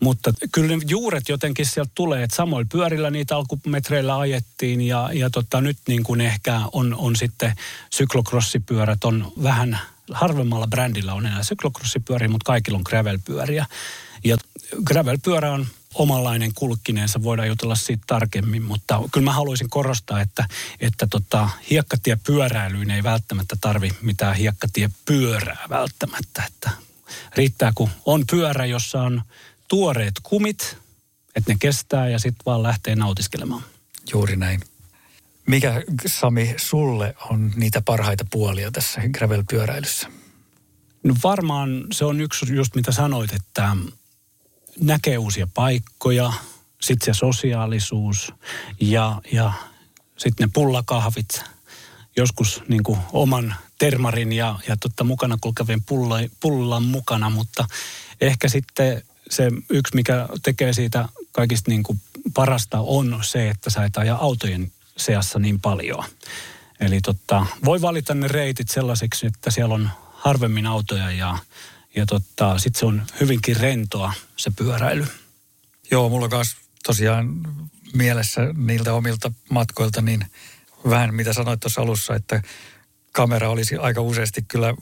Mutta 0.00 0.32
kyllä 0.52 0.76
ne 0.76 0.82
juuret 0.88 1.28
jotenkin 1.28 1.66
sieltä 1.66 1.90
tulee, 1.94 2.22
että 2.22 2.36
samoilla 2.36 2.68
pyörillä 2.72 3.10
niitä 3.10 3.36
alkumetreillä 3.36 4.18
ajettiin 4.18 4.80
ja, 4.80 5.10
ja 5.12 5.30
tota, 5.30 5.60
nyt 5.60 5.76
niin 5.88 6.02
kuin 6.02 6.20
ehkä 6.20 6.60
on, 6.72 6.94
on 6.94 7.16
sitten 7.16 7.52
syklokrossipyörät 7.90 9.04
on 9.04 9.32
vähän 9.42 9.78
harvemmalla 10.12 10.66
brändillä 10.66 11.14
on 11.14 11.26
enää 11.26 11.42
syklokrossipyöriä, 11.42 12.28
mutta 12.28 12.46
kaikilla 12.46 12.78
on 12.78 12.84
gravelpyöriä. 12.88 13.66
Ja 14.24 14.36
gravelpyörä 14.84 15.52
on 15.52 15.66
omanlainen 15.94 16.54
kulkkineensa, 16.54 17.22
voidaan 17.22 17.48
jutella 17.48 17.74
siitä 17.74 18.04
tarkemmin, 18.06 18.62
mutta 18.62 19.02
kyllä 19.12 19.24
mä 19.24 19.32
haluaisin 19.32 19.70
korostaa, 19.70 20.20
että, 20.20 20.48
että 20.80 21.06
tota, 21.06 21.48
hiekkatiepyöräilyyn 21.70 22.90
ei 22.90 23.02
välttämättä 23.02 23.56
tarvi 23.60 23.90
mitään 24.02 24.36
hiekkatiepyörää 24.36 25.66
välttämättä, 25.70 26.42
että 26.46 26.70
riittää 27.36 27.72
kun 27.74 27.90
on 28.06 28.24
pyörä, 28.30 28.66
jossa 28.66 29.02
on 29.02 29.22
tuoreet 29.68 30.14
kumit, 30.22 30.76
että 31.36 31.52
ne 31.52 31.56
kestää 31.60 32.08
ja 32.08 32.18
sitten 32.18 32.44
vaan 32.46 32.62
lähtee 32.62 32.96
nautiskelemaan. 32.96 33.62
Juuri 34.12 34.36
näin. 34.36 34.60
Mikä, 35.46 35.82
Sami, 36.06 36.54
sulle 36.56 37.14
on 37.30 37.52
niitä 37.56 37.80
parhaita 37.80 38.24
puolia 38.30 38.70
tässä 38.70 39.00
gravel-pyöräilyssä? 39.00 40.08
No 41.02 41.14
varmaan 41.24 41.84
se 41.92 42.04
on 42.04 42.20
yksi 42.20 42.54
just 42.54 42.74
mitä 42.74 42.92
sanoit, 42.92 43.32
että 43.32 43.76
näkee 44.80 45.18
uusia 45.18 45.46
paikkoja, 45.54 46.32
sitten 46.80 47.14
se 47.14 47.18
sosiaalisuus 47.18 48.32
ja, 48.80 49.20
ja 49.32 49.52
sitten 50.16 50.46
ne 50.46 50.50
pullakahvit, 50.54 51.44
joskus 52.16 52.62
niin 52.68 52.82
kuin 52.82 52.98
oman 53.12 53.54
termarin 53.78 54.32
ja, 54.32 54.58
ja 54.68 54.76
totta 54.76 55.04
mukana 55.04 55.38
kulkevien 55.40 55.82
pullan 56.40 56.82
mukana, 56.82 57.30
mutta 57.30 57.66
ehkä 58.20 58.48
sitten 58.48 59.02
se 59.30 59.50
yksi, 59.70 59.94
mikä 59.94 60.28
tekee 60.42 60.72
siitä 60.72 61.08
kaikista 61.32 61.70
niin 61.70 61.82
kuin 61.82 62.00
parasta 62.34 62.80
on 62.80 63.18
se, 63.22 63.50
että 63.50 63.70
sä 63.70 63.84
et 63.84 63.96
aja 63.96 64.16
autojen 64.16 64.72
seassa 64.96 65.38
niin 65.38 65.60
paljon. 65.60 66.04
Eli 66.80 67.00
totta, 67.00 67.46
voi 67.64 67.80
valita 67.80 68.14
ne 68.14 68.28
reitit 68.28 68.68
sellaiseksi, 68.68 69.26
että 69.26 69.50
siellä 69.50 69.74
on 69.74 69.90
harvemmin 70.12 70.66
autoja 70.66 71.10
ja, 71.10 71.38
ja 71.96 72.06
totta, 72.06 72.58
sitten 72.58 72.80
se 72.80 72.86
on 72.86 73.02
hyvinkin 73.20 73.56
rentoa 73.56 74.12
se 74.36 74.50
pyöräily. 74.56 75.06
Joo, 75.90 76.08
mulla 76.08 76.24
on 76.24 76.30
myös 76.32 76.56
tosiaan 76.84 77.40
mielessä 77.94 78.40
niiltä 78.56 78.94
omilta 78.94 79.32
matkoilta 79.50 80.02
niin 80.02 80.26
vähän 80.90 81.14
mitä 81.14 81.32
sanoit 81.32 81.60
tuossa 81.60 81.80
alussa, 81.80 82.14
että 82.14 82.42
kamera 83.12 83.50
olisi 83.50 83.76
aika 83.76 84.00
useasti 84.00 84.44
kyllä 84.48 84.74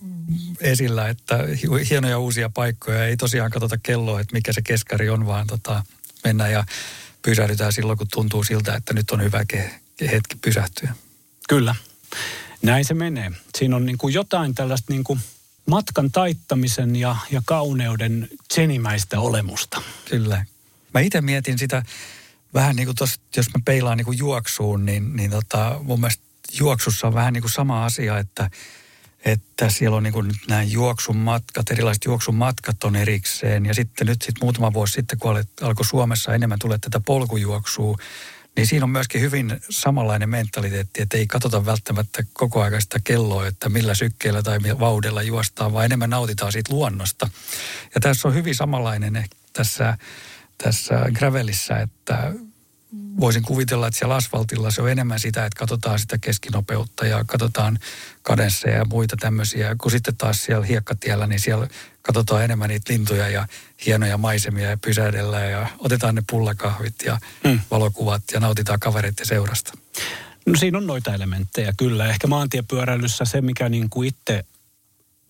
esillä, 0.60 1.08
että 1.08 1.38
hienoja 1.90 2.18
uusia 2.18 2.50
paikkoja. 2.50 3.04
Ei 3.04 3.16
tosiaan 3.16 3.50
katsota 3.50 3.78
kelloa, 3.78 4.20
että 4.20 4.32
mikä 4.32 4.52
se 4.52 4.62
keskari 4.62 5.10
on, 5.10 5.26
vaan 5.26 5.46
tota, 5.46 5.84
mennään 6.24 6.52
ja 6.52 6.64
pysähdytään 7.22 7.72
silloin, 7.72 7.98
kun 7.98 8.06
tuntuu 8.12 8.44
siltä, 8.44 8.74
että 8.74 8.94
nyt 8.94 9.10
on 9.10 9.22
hyvä 9.22 9.44
hetki 10.00 10.36
pysähtyä. 10.40 10.94
Kyllä, 11.48 11.74
näin 12.62 12.84
se 12.84 12.94
menee. 12.94 13.32
Siinä 13.58 13.76
on 13.76 13.86
niin 13.86 13.98
kuin 13.98 14.14
jotain 14.14 14.54
tällaista 14.54 14.92
niin 14.92 15.04
kuin 15.04 15.20
matkan 15.68 16.10
taittamisen 16.10 16.96
ja, 16.96 17.16
ja 17.30 17.42
kauneuden 17.44 18.28
senimäistä 18.54 19.20
olemusta. 19.20 19.82
Kyllä. 20.10 20.44
Mä 20.94 21.00
itse 21.00 21.20
mietin 21.20 21.58
sitä 21.58 21.82
vähän 22.54 22.76
niin 22.76 22.86
kuin 22.86 22.96
tossa, 22.96 23.20
jos 23.36 23.46
mä 23.46 23.60
peilaan 23.64 23.98
niin 23.98 24.04
kuin 24.04 24.18
juoksuun, 24.18 24.86
niin, 24.86 25.16
niin 25.16 25.30
tota, 25.30 25.80
mun 25.82 26.00
mielestä 26.00 26.24
juoksussa 26.58 27.06
on 27.06 27.14
vähän 27.14 27.32
niin 27.32 27.42
kuin 27.42 27.52
sama 27.52 27.84
asia, 27.84 28.18
että, 28.18 28.50
että 29.24 29.70
siellä 29.70 29.96
on 29.96 30.02
niin 30.02 30.12
kuin 30.12 30.28
nyt 30.28 30.36
nämä 30.48 30.62
juoksun 30.62 31.16
matkat, 31.16 31.70
erilaiset 31.70 32.04
juoksun 32.04 32.34
matkat 32.34 32.84
on 32.84 32.96
erikseen. 32.96 33.66
Ja 33.66 33.74
sitten 33.74 34.06
nyt 34.06 34.22
sitten 34.22 34.44
muutama 34.44 34.72
vuosi 34.72 34.92
sitten, 34.92 35.18
kun 35.18 35.44
alkoi 35.60 35.84
Suomessa 35.84 36.34
enemmän 36.34 36.58
tulee 36.58 36.78
tätä 36.78 37.00
polkujuoksua, 37.00 37.96
niin 38.58 38.66
siinä 38.66 38.84
on 38.84 38.90
myöskin 38.90 39.20
hyvin 39.20 39.60
samanlainen 39.70 40.28
mentaliteetti, 40.28 41.02
että 41.02 41.16
ei 41.16 41.26
katsota 41.26 41.66
välttämättä 41.66 42.24
koko 42.32 42.62
ajan 42.62 42.82
sitä 42.82 42.98
kelloa, 43.04 43.46
että 43.46 43.68
millä 43.68 43.94
sykkeellä 43.94 44.42
tai 44.42 44.58
vauhdilla 44.78 45.22
juostaan, 45.22 45.72
vaan 45.72 45.84
enemmän 45.84 46.10
nautitaan 46.10 46.52
siitä 46.52 46.74
luonnosta. 46.74 47.30
Ja 47.94 48.00
tässä 48.00 48.28
on 48.28 48.34
hyvin 48.34 48.54
samanlainen 48.54 49.24
tässä, 49.52 49.98
tässä 50.64 50.94
gravelissä, 51.12 51.76
että 51.76 52.32
voisin 53.20 53.42
kuvitella, 53.42 53.86
että 53.86 53.98
siellä 53.98 54.14
asfaltilla 54.14 54.70
se 54.70 54.82
on 54.82 54.90
enemmän 54.90 55.20
sitä, 55.20 55.46
että 55.46 55.58
katsotaan 55.58 55.98
sitä 55.98 56.18
keskinopeutta 56.18 57.06
ja 57.06 57.24
katsotaan 57.24 57.78
kadensseja 58.22 58.76
ja 58.76 58.84
muita 58.84 59.16
tämmöisiä. 59.16 59.76
Kun 59.80 59.90
sitten 59.90 60.16
taas 60.16 60.44
siellä 60.44 60.66
hiekkatiellä, 60.66 61.26
niin 61.26 61.40
siellä 61.40 61.68
katsotaan 62.02 62.44
enemmän 62.44 62.68
niitä 62.68 62.92
lintuja 62.92 63.28
ja 63.28 63.46
hienoja 63.86 64.18
maisemia 64.18 64.70
ja 64.70 64.76
pysähdellään 64.76 65.50
ja 65.50 65.66
otetaan 65.78 66.14
ne 66.14 66.22
pullakahvit 66.30 66.94
ja 67.04 67.18
mm. 67.44 67.60
valokuvat 67.70 68.22
ja 68.32 68.40
nautitaan 68.40 68.80
kavereiden 68.80 69.26
seurasta. 69.26 69.72
No 70.46 70.56
siinä 70.56 70.78
on 70.78 70.86
noita 70.86 71.14
elementtejä 71.14 71.72
kyllä. 71.76 72.06
Ehkä 72.06 72.26
maantiepyöräilyssä 72.26 73.24
se, 73.24 73.40
mikä 73.40 73.68
niin 73.68 73.90
kuin 73.90 74.08
itse 74.08 74.44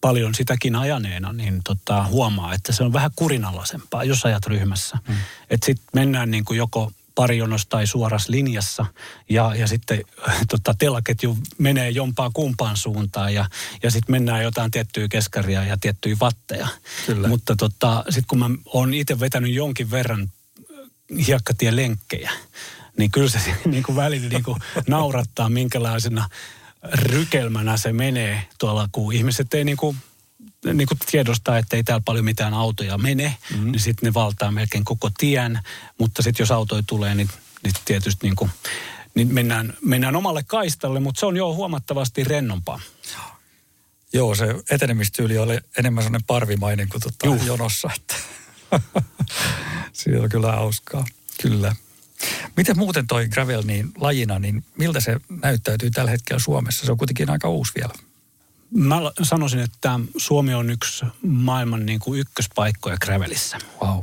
paljon 0.01 0.35
sitäkin 0.35 0.77
ajaneena, 0.77 1.33
niin 1.33 1.61
tota, 1.65 2.05
huomaa, 2.05 2.55
että 2.55 2.73
se 2.73 2.85
on 2.85 2.93
vähän 2.93 3.11
kurinalaisempaa, 3.17 4.05
jos 4.05 4.25
ajat 4.25 4.47
ryhmässä. 4.47 4.99
Mm. 5.09 5.15
Että 5.51 5.67
sitten 5.67 5.87
mennään 5.95 6.31
niin 6.31 6.45
kuin 6.45 6.57
joko 6.57 6.93
parijonos 7.19 7.67
tai 7.67 7.87
suoras 7.87 8.29
linjassa 8.29 8.87
ja, 9.29 9.55
ja 9.55 9.67
sitten 9.67 10.03
tota, 10.51 10.75
telaketju 10.79 11.39
menee 11.59 11.91
jompaan 11.91 12.33
kumpaan 12.33 12.77
suuntaan 12.77 13.35
ja, 13.35 13.45
ja 13.83 13.91
sitten 13.91 14.13
mennään 14.13 14.43
jotain 14.43 14.71
tiettyä 14.71 15.09
keskaria 15.09 15.65
ja 15.65 15.77
tiettyjä 15.81 16.17
vatteja. 16.21 16.69
Kyllä. 17.07 17.29
Mutta 17.29 17.57
tota, 17.57 18.05
sitten 18.09 18.27
kun 18.29 18.39
mä 18.39 18.51
oon 18.67 18.95
itse 18.95 19.21
vetänyt 19.21 19.53
jonkin 19.53 19.91
verran 19.91 20.33
hiekkatien 21.27 21.77
lenkkejä, 21.77 22.31
niin 22.99 23.11
kyllä 23.11 23.29
se 23.29 23.41
niin 23.65 23.83
kuin 23.83 23.97
välillä 23.97 24.29
niin 24.29 24.45
kuin 24.45 24.61
naurattaa, 24.87 25.49
minkälaisena 25.49 26.29
rykelmänä 26.93 27.77
se 27.77 27.93
menee 27.93 28.47
tuolla, 28.59 28.89
kun 28.93 29.13
ihmiset 29.13 29.55
ei 29.55 29.65
niin 29.65 29.77
kuin 29.77 29.97
niin 30.65 30.89
kuin 30.89 30.99
tiedostaa, 31.11 31.59
että 31.59 31.77
ei 31.77 31.85
täällä 31.85 32.03
paljon 32.05 32.25
mitään 32.25 32.55
autoja 32.55 32.99
mene, 32.99 33.37
mm-hmm. 33.51 33.71
niin 33.71 33.81
sitten 33.81 34.07
ne 34.07 34.15
valtaa 34.15 34.51
melkein 34.51 34.85
koko 34.85 35.11
tien. 35.19 35.61
Mutta 35.99 36.23
sitten 36.23 36.45
jos 36.45 36.51
autoja 36.51 36.83
tulee, 36.87 37.15
niin, 37.15 37.29
niin 37.63 37.75
tietysti 37.85 38.27
niin 38.27 38.37
kuin, 38.37 38.51
niin 39.15 39.35
mennään, 39.35 39.75
mennään 39.85 40.17
omalle 40.17 40.43
kaistalle, 40.43 41.01
mutta 41.01 41.21
se 41.21 41.27
on 41.27 41.37
jo 41.37 41.55
huomattavasti 41.55 42.25
rennompaa. 42.25 42.81
Joo, 44.13 44.35
se 44.35 44.55
etenemistyyli 44.71 45.39
oli 45.39 45.59
enemmän 45.79 46.05
sellainen 46.05 46.27
parvimainen 46.27 46.89
kuin 46.89 47.03
tuota 47.03 47.45
jonossa. 47.45 47.91
Että. 47.97 48.15
Siinä 49.93 50.23
on 50.23 50.29
kyllä 50.29 50.53
hauskaa, 50.53 51.05
kyllä. 51.43 51.77
Miten 52.57 52.79
muuten 52.79 53.07
toi 53.07 53.29
gravel 53.29 53.63
niin 53.67 53.93
lajina, 53.97 54.39
niin 54.39 54.65
miltä 54.79 55.01
se 55.01 55.17
näyttäytyy 55.43 55.91
tällä 55.91 56.11
hetkellä 56.11 56.41
Suomessa? 56.41 56.87
Se 56.87 56.93
on 56.93 56.99
kuitenkin 56.99 57.31
aika 57.31 57.49
uusi 57.49 57.73
vielä. 57.77 58.08
Mä 58.71 58.97
sanoisin, 59.23 59.61
että 59.61 60.01
Suomi 60.17 60.55
on 60.55 60.71
yksi 60.71 61.05
maailman 61.23 61.87
niin 61.87 62.01
kuin 62.01 62.21
ykköspaikkoja 62.21 62.97
gravelissä. 62.97 63.59
Wow. 63.83 64.01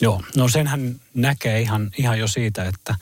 Joo, 0.00 0.22
no 0.36 0.48
senhän 0.48 1.00
näkee 1.14 1.60
ihan, 1.60 1.90
ihan 1.98 2.18
jo 2.18 2.28
siitä, 2.28 2.64
että, 2.64 2.94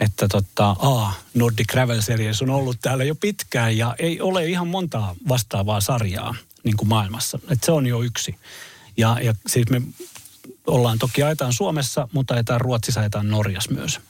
että 0.00 0.28
tota, 0.28 0.70
A, 0.70 1.12
Nordic 1.34 1.66
Gravel 1.66 2.00
Series 2.00 2.42
on 2.42 2.50
ollut 2.50 2.76
täällä 2.82 3.04
jo 3.04 3.14
pitkään 3.14 3.76
ja 3.76 3.94
ei 3.98 4.20
ole 4.20 4.46
ihan 4.46 4.68
montaa 4.68 5.14
vastaavaa 5.28 5.80
sarjaa 5.80 6.34
niin 6.64 6.76
kuin 6.76 6.88
maailmassa. 6.88 7.38
Et 7.50 7.64
se 7.64 7.72
on 7.72 7.86
jo 7.86 8.02
yksi. 8.02 8.34
Ja, 8.96 9.16
ja 9.22 9.34
siis 9.46 9.70
me 9.70 9.82
ollaan 10.66 10.98
toki 10.98 11.22
ajetaan 11.22 11.52
Suomessa, 11.52 12.08
mutta 12.12 12.34
ajetaan 12.34 12.60
Ruotsissa, 12.60 13.00
ajetaan 13.00 13.30
Norjas 13.30 13.70
myös. 13.70 14.00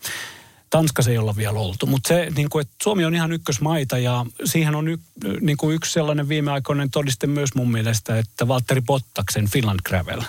Tanskassa 0.72 1.10
ei 1.10 1.18
olla 1.18 1.36
vielä 1.36 1.58
oltu. 1.58 1.86
Mutta 1.86 2.08
se, 2.08 2.28
niin 2.36 2.50
kuin, 2.50 2.62
että 2.62 2.74
Suomi 2.82 3.04
on 3.04 3.14
ihan 3.14 3.32
ykkösmaita 3.32 3.98
ja 3.98 4.26
siihen 4.44 4.74
on 4.74 4.88
y, 4.88 4.98
niin 5.40 5.56
kuin 5.56 5.74
yksi 5.74 5.92
sellainen 5.92 6.28
viimeaikoinen 6.28 6.90
todiste 6.90 7.26
myös 7.26 7.54
mun 7.54 7.70
mielestä, 7.70 8.18
että 8.18 8.48
Valtteri 8.48 8.80
Bottaksen 8.80 9.48
Finland 9.48 9.80
Gravel 9.84 10.22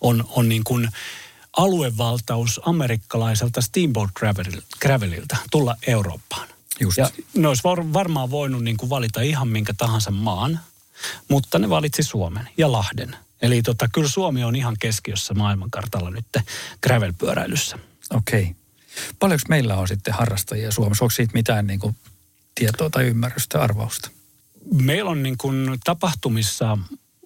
on, 0.00 0.24
on 0.30 0.48
niin 0.48 0.64
kuin 0.64 0.88
aluevaltaus 1.56 2.60
amerikkalaiselta 2.64 3.60
Steamboat 3.60 4.10
Gravelilta 4.80 5.36
tulla 5.50 5.76
Eurooppaan. 5.86 6.48
Just. 6.80 6.96
Ja 6.96 7.10
ne 7.34 7.48
olisi 7.48 7.64
var, 7.64 7.92
varmaan 7.92 8.30
voinut 8.30 8.64
niin 8.64 8.76
kuin 8.76 8.90
valita 8.90 9.20
ihan 9.20 9.48
minkä 9.48 9.74
tahansa 9.78 10.10
maan, 10.10 10.60
mutta 11.28 11.58
ne 11.58 11.70
valitsi 11.70 12.02
Suomen 12.02 12.48
ja 12.56 12.72
Lahden. 12.72 13.16
Eli 13.42 13.62
tota, 13.62 13.88
kyllä 13.92 14.08
Suomi 14.08 14.44
on 14.44 14.56
ihan 14.56 14.76
keskiössä 14.80 15.34
maailmankartalla 15.34 16.10
nyt 16.10 16.26
gravel-pyöräilyssä. 16.82 17.78
Okei. 18.10 18.42
Okay. 18.42 18.63
Paljonko 19.18 19.44
meillä 19.48 19.76
on 19.76 19.88
sitten 19.88 20.14
harrastajia 20.14 20.72
Suomessa? 20.72 21.04
Onko 21.04 21.10
siitä 21.10 21.34
mitään 21.34 21.66
niin 21.66 21.80
kuin 21.80 21.96
tietoa 22.54 22.90
tai 22.90 23.04
ymmärrystä, 23.04 23.60
arvausta? 23.60 24.10
Meillä 24.72 25.10
on 25.10 25.22
niin 25.22 25.38
kuin 25.38 25.78
tapahtumissa 25.84 26.78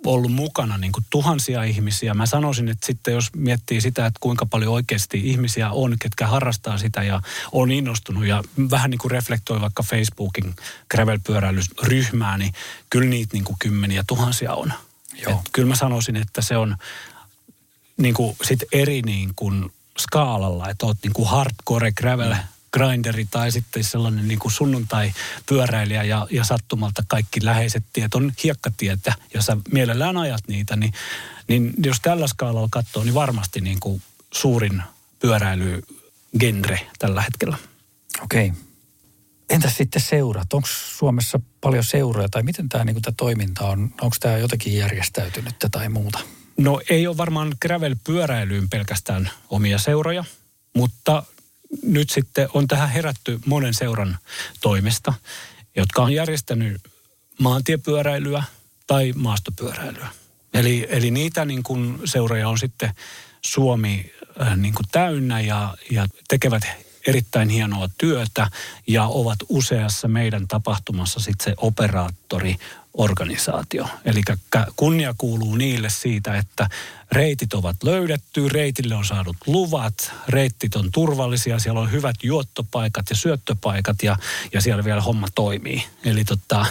ollut 0.07 0.33
mukana 0.33 0.79
niin 0.79 0.93
kuin 0.93 1.05
tuhansia 1.11 1.63
ihmisiä. 1.63 2.15
Mä 2.15 2.27
sanoisin, 2.27 2.69
että 2.69 2.87
sitten 2.87 3.15
jos 3.15 3.31
miettii 3.37 3.81
sitä, 3.81 4.07
että 4.07 4.19
kuinka 4.21 4.47
paljon 4.47 4.73
oikeasti 4.73 5.21
ihmisiä 5.25 5.71
on, 5.71 5.97
ketkä 5.99 6.27
harrastaa 6.27 6.79
sitä 6.79 7.03
ja 7.03 7.23
on 7.53 7.71
innostunut 7.71 8.27
ja 8.27 8.45
vähän 8.71 8.91
niin 8.91 8.99
kuin 8.99 9.11
reflektoi 9.11 9.61
vaikka 9.61 9.83
Facebookin 9.83 10.57
gravel-pyöräilyryhmää, 10.95 12.39
niin 12.39 12.53
kyllä 12.91 13.09
niitä 13.09 13.33
niin 13.33 13.45
kuin 13.45 13.57
kymmeniä 13.59 14.05
tuhansia 14.07 14.55
on. 14.55 14.73
Joo. 15.23 15.33
Et 15.33 15.39
kyllä 15.53 15.69
mä 15.69 15.77
sanoisin, 15.77 16.17
että 16.17 16.43
se 16.43 16.57
on 16.57 16.77
niin 17.97 18.15
kuin 18.15 18.37
sit 18.43 18.65
eri 18.73 19.03
niin 19.03 19.33
kuin 19.37 19.73
skaalalla, 20.01 20.71
että 20.71 20.87
oot 20.87 20.99
niin 21.03 21.13
kuin 21.13 21.29
hardcore 21.29 21.93
gravel 21.93 22.35
grinderi 22.73 23.27
tai 23.31 23.53
sitten 23.53 23.85
sellainen 23.85 24.29
niin 24.29 24.39
kuin 24.39 24.53
sunnuntai-pyöräilijä 24.53 26.03
ja, 26.03 26.27
ja 26.31 26.45
sattumalta 26.45 27.03
kaikki 27.09 27.45
läheiset 27.45 27.85
tiet 27.93 28.15
on 28.15 28.33
hiekkatietä 28.45 29.15
ja 29.35 29.43
sä 29.43 29.57
mielellään 29.73 30.17
ajat 30.17 30.43
niitä, 30.49 30.77
niin, 30.77 30.93
niin 31.49 31.75
jos 31.85 32.01
tällä 32.01 32.27
skaalalla 32.27 32.69
katsoo, 32.71 33.05
niin 33.05 33.15
varmasti 33.15 33.61
niin 33.61 33.81
kuin 33.81 34.03
suurin 34.35 34.83
pyöräilygenre 35.19 36.81
tällä 36.99 37.23
hetkellä. 37.23 37.57
Okei. 38.23 38.49
Okay. 38.49 38.63
Entäs 39.51 39.77
sitten 39.77 40.03
seurat? 40.03 40.53
Onko 40.53 40.69
Suomessa 40.71 41.41
paljon 41.61 41.85
seuroja 41.85 42.29
tai 42.29 42.43
miten 42.43 42.69
tämä 42.69 42.85
niinku, 42.85 43.01
toiminta 43.17 43.69
on? 43.69 43.83
Onko 44.01 44.17
tämä 44.21 44.37
jotenkin 44.37 44.75
järjestäytynyt 44.75 45.55
tai 45.71 45.89
muuta? 45.89 46.19
No 46.59 46.81
ei 46.91 47.07
ole 47.07 47.17
varmaan 47.17 47.55
gravel-pyöräilyyn 47.67 48.69
pelkästään 48.69 49.31
omia 49.51 49.79
seuroja, 49.79 50.25
mutta 50.75 51.23
nyt 51.83 52.11
sitten 52.11 52.49
on 52.55 52.69
tähän 52.69 52.89
herätty 52.89 53.41
monen 53.47 53.75
seuran 53.75 54.19
toimesta, 54.61 55.15
jotka 55.77 56.03
on 56.03 56.13
järjestänyt 56.13 56.83
maantiepyöräilyä 57.39 58.43
tai 58.87 59.13
maastopyöräilyä. 59.17 60.09
Eli, 60.55 60.87
eli 60.91 61.11
niitä 61.11 61.45
niin 61.45 61.63
kuin 61.63 61.99
seuroja 62.05 62.49
on 62.49 62.59
sitten 62.59 62.91
Suomi 63.43 64.13
äh, 64.41 64.57
niin 64.57 64.75
kuin 64.75 64.87
täynnä 64.93 65.41
ja, 65.41 65.77
ja 65.91 66.07
tekevät 66.29 66.63
erittäin 67.07 67.49
hienoa 67.49 67.89
työtä 67.99 68.51
ja 68.87 69.05
ovat 69.05 69.39
useassa 69.49 70.09
meidän 70.09 70.49
tapahtumassa 70.49 71.21
sitten 71.21 71.45
se 71.45 71.55
operaattori 71.57 72.57
organisaatio. 72.99 73.89
Eli 74.05 74.23
kunnia 74.77 75.15
kuuluu 75.19 75.55
niille 75.55 75.91
siitä, 75.91 76.37
että 76.37 76.69
reitit 77.13 77.55
ovat 77.55 77.77
löydetty, 77.83 78.49
reitille 78.49 78.95
on 78.95 79.05
saadut 79.05 79.37
luvat, 79.47 80.13
reitit 80.29 80.77
on 80.77 80.89
turvallisia, 80.93 81.59
siellä 81.59 81.81
on 81.81 81.93
hyvät 81.93 82.17
juottopaikat 82.23 83.07
ja 83.11 83.17
syöttöpaikat 83.17 84.03
ja, 84.03 84.17
ja 84.53 84.61
siellä 84.61 84.85
vielä 84.85 85.01
homma 85.01 85.27
toimii. 85.35 85.85
Eli 86.05 86.25
tota, 86.25 86.67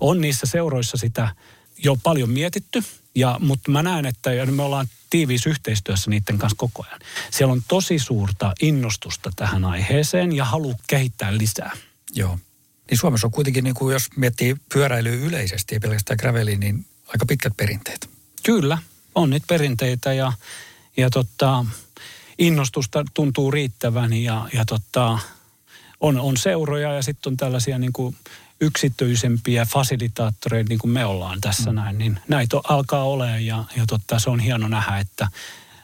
on 0.00 0.20
niissä 0.20 0.46
seuroissa 0.46 0.96
sitä 0.96 1.34
jo 1.78 1.96
paljon 1.96 2.30
mietitty, 2.30 2.84
ja, 3.14 3.36
mutta 3.40 3.70
mä 3.70 3.82
näen, 3.82 4.06
että 4.06 4.30
me 4.50 4.62
ollaan 4.62 4.88
tiiviissä 5.10 5.50
yhteistyössä 5.50 6.10
niiden 6.10 6.38
kanssa 6.38 6.56
koko 6.56 6.84
ajan. 6.88 7.00
Siellä 7.30 7.52
on 7.52 7.62
tosi 7.68 7.98
suurta 7.98 8.52
innostusta 8.62 9.30
tähän 9.36 9.64
aiheeseen 9.64 10.36
ja 10.36 10.44
halu 10.44 10.74
kehittää 10.86 11.38
lisää. 11.38 11.76
Joo. 12.14 12.38
Niin 12.90 12.98
Suomessa 12.98 13.26
on 13.26 13.30
kuitenkin, 13.30 13.64
niin 13.64 13.74
kuin 13.74 13.92
jos 13.92 14.08
miettii 14.16 14.56
pyöräilyä 14.72 15.12
yleisesti, 15.12 15.74
ei 15.74 15.80
pelkästään 15.80 16.18
graveliä, 16.20 16.56
niin 16.56 16.86
aika 17.06 17.26
pitkät 17.26 17.52
perinteet. 17.56 18.10
Kyllä, 18.42 18.78
on 19.14 19.30
niitä 19.30 19.46
perinteitä 19.48 20.12
ja, 20.12 20.32
ja 20.96 21.10
tota, 21.10 21.64
innostusta 22.38 23.04
tuntuu 23.14 23.50
riittävän 23.50 24.12
ja, 24.12 24.48
ja 24.52 24.64
tota, 24.64 25.18
on, 26.00 26.20
on 26.20 26.36
seuroja 26.36 26.94
ja 26.94 27.02
sitten 27.02 27.30
on 27.30 27.36
tällaisia 27.36 27.78
niin 27.78 27.92
kuin 27.92 28.16
yksityisempiä 28.60 29.64
fasilitaattoreita, 29.64 30.68
niin 30.68 30.78
kuin 30.78 30.90
me 30.90 31.04
ollaan 31.04 31.40
tässä 31.40 31.70
mm. 31.70 31.76
näin, 31.76 31.98
niin 31.98 32.20
näitä 32.28 32.56
alkaa 32.64 33.04
olemaan 33.04 33.46
ja, 33.46 33.64
ja 33.76 33.84
totta, 33.86 34.18
se 34.18 34.30
on 34.30 34.40
hieno 34.40 34.68
nähdä, 34.68 34.98
että 34.98 35.28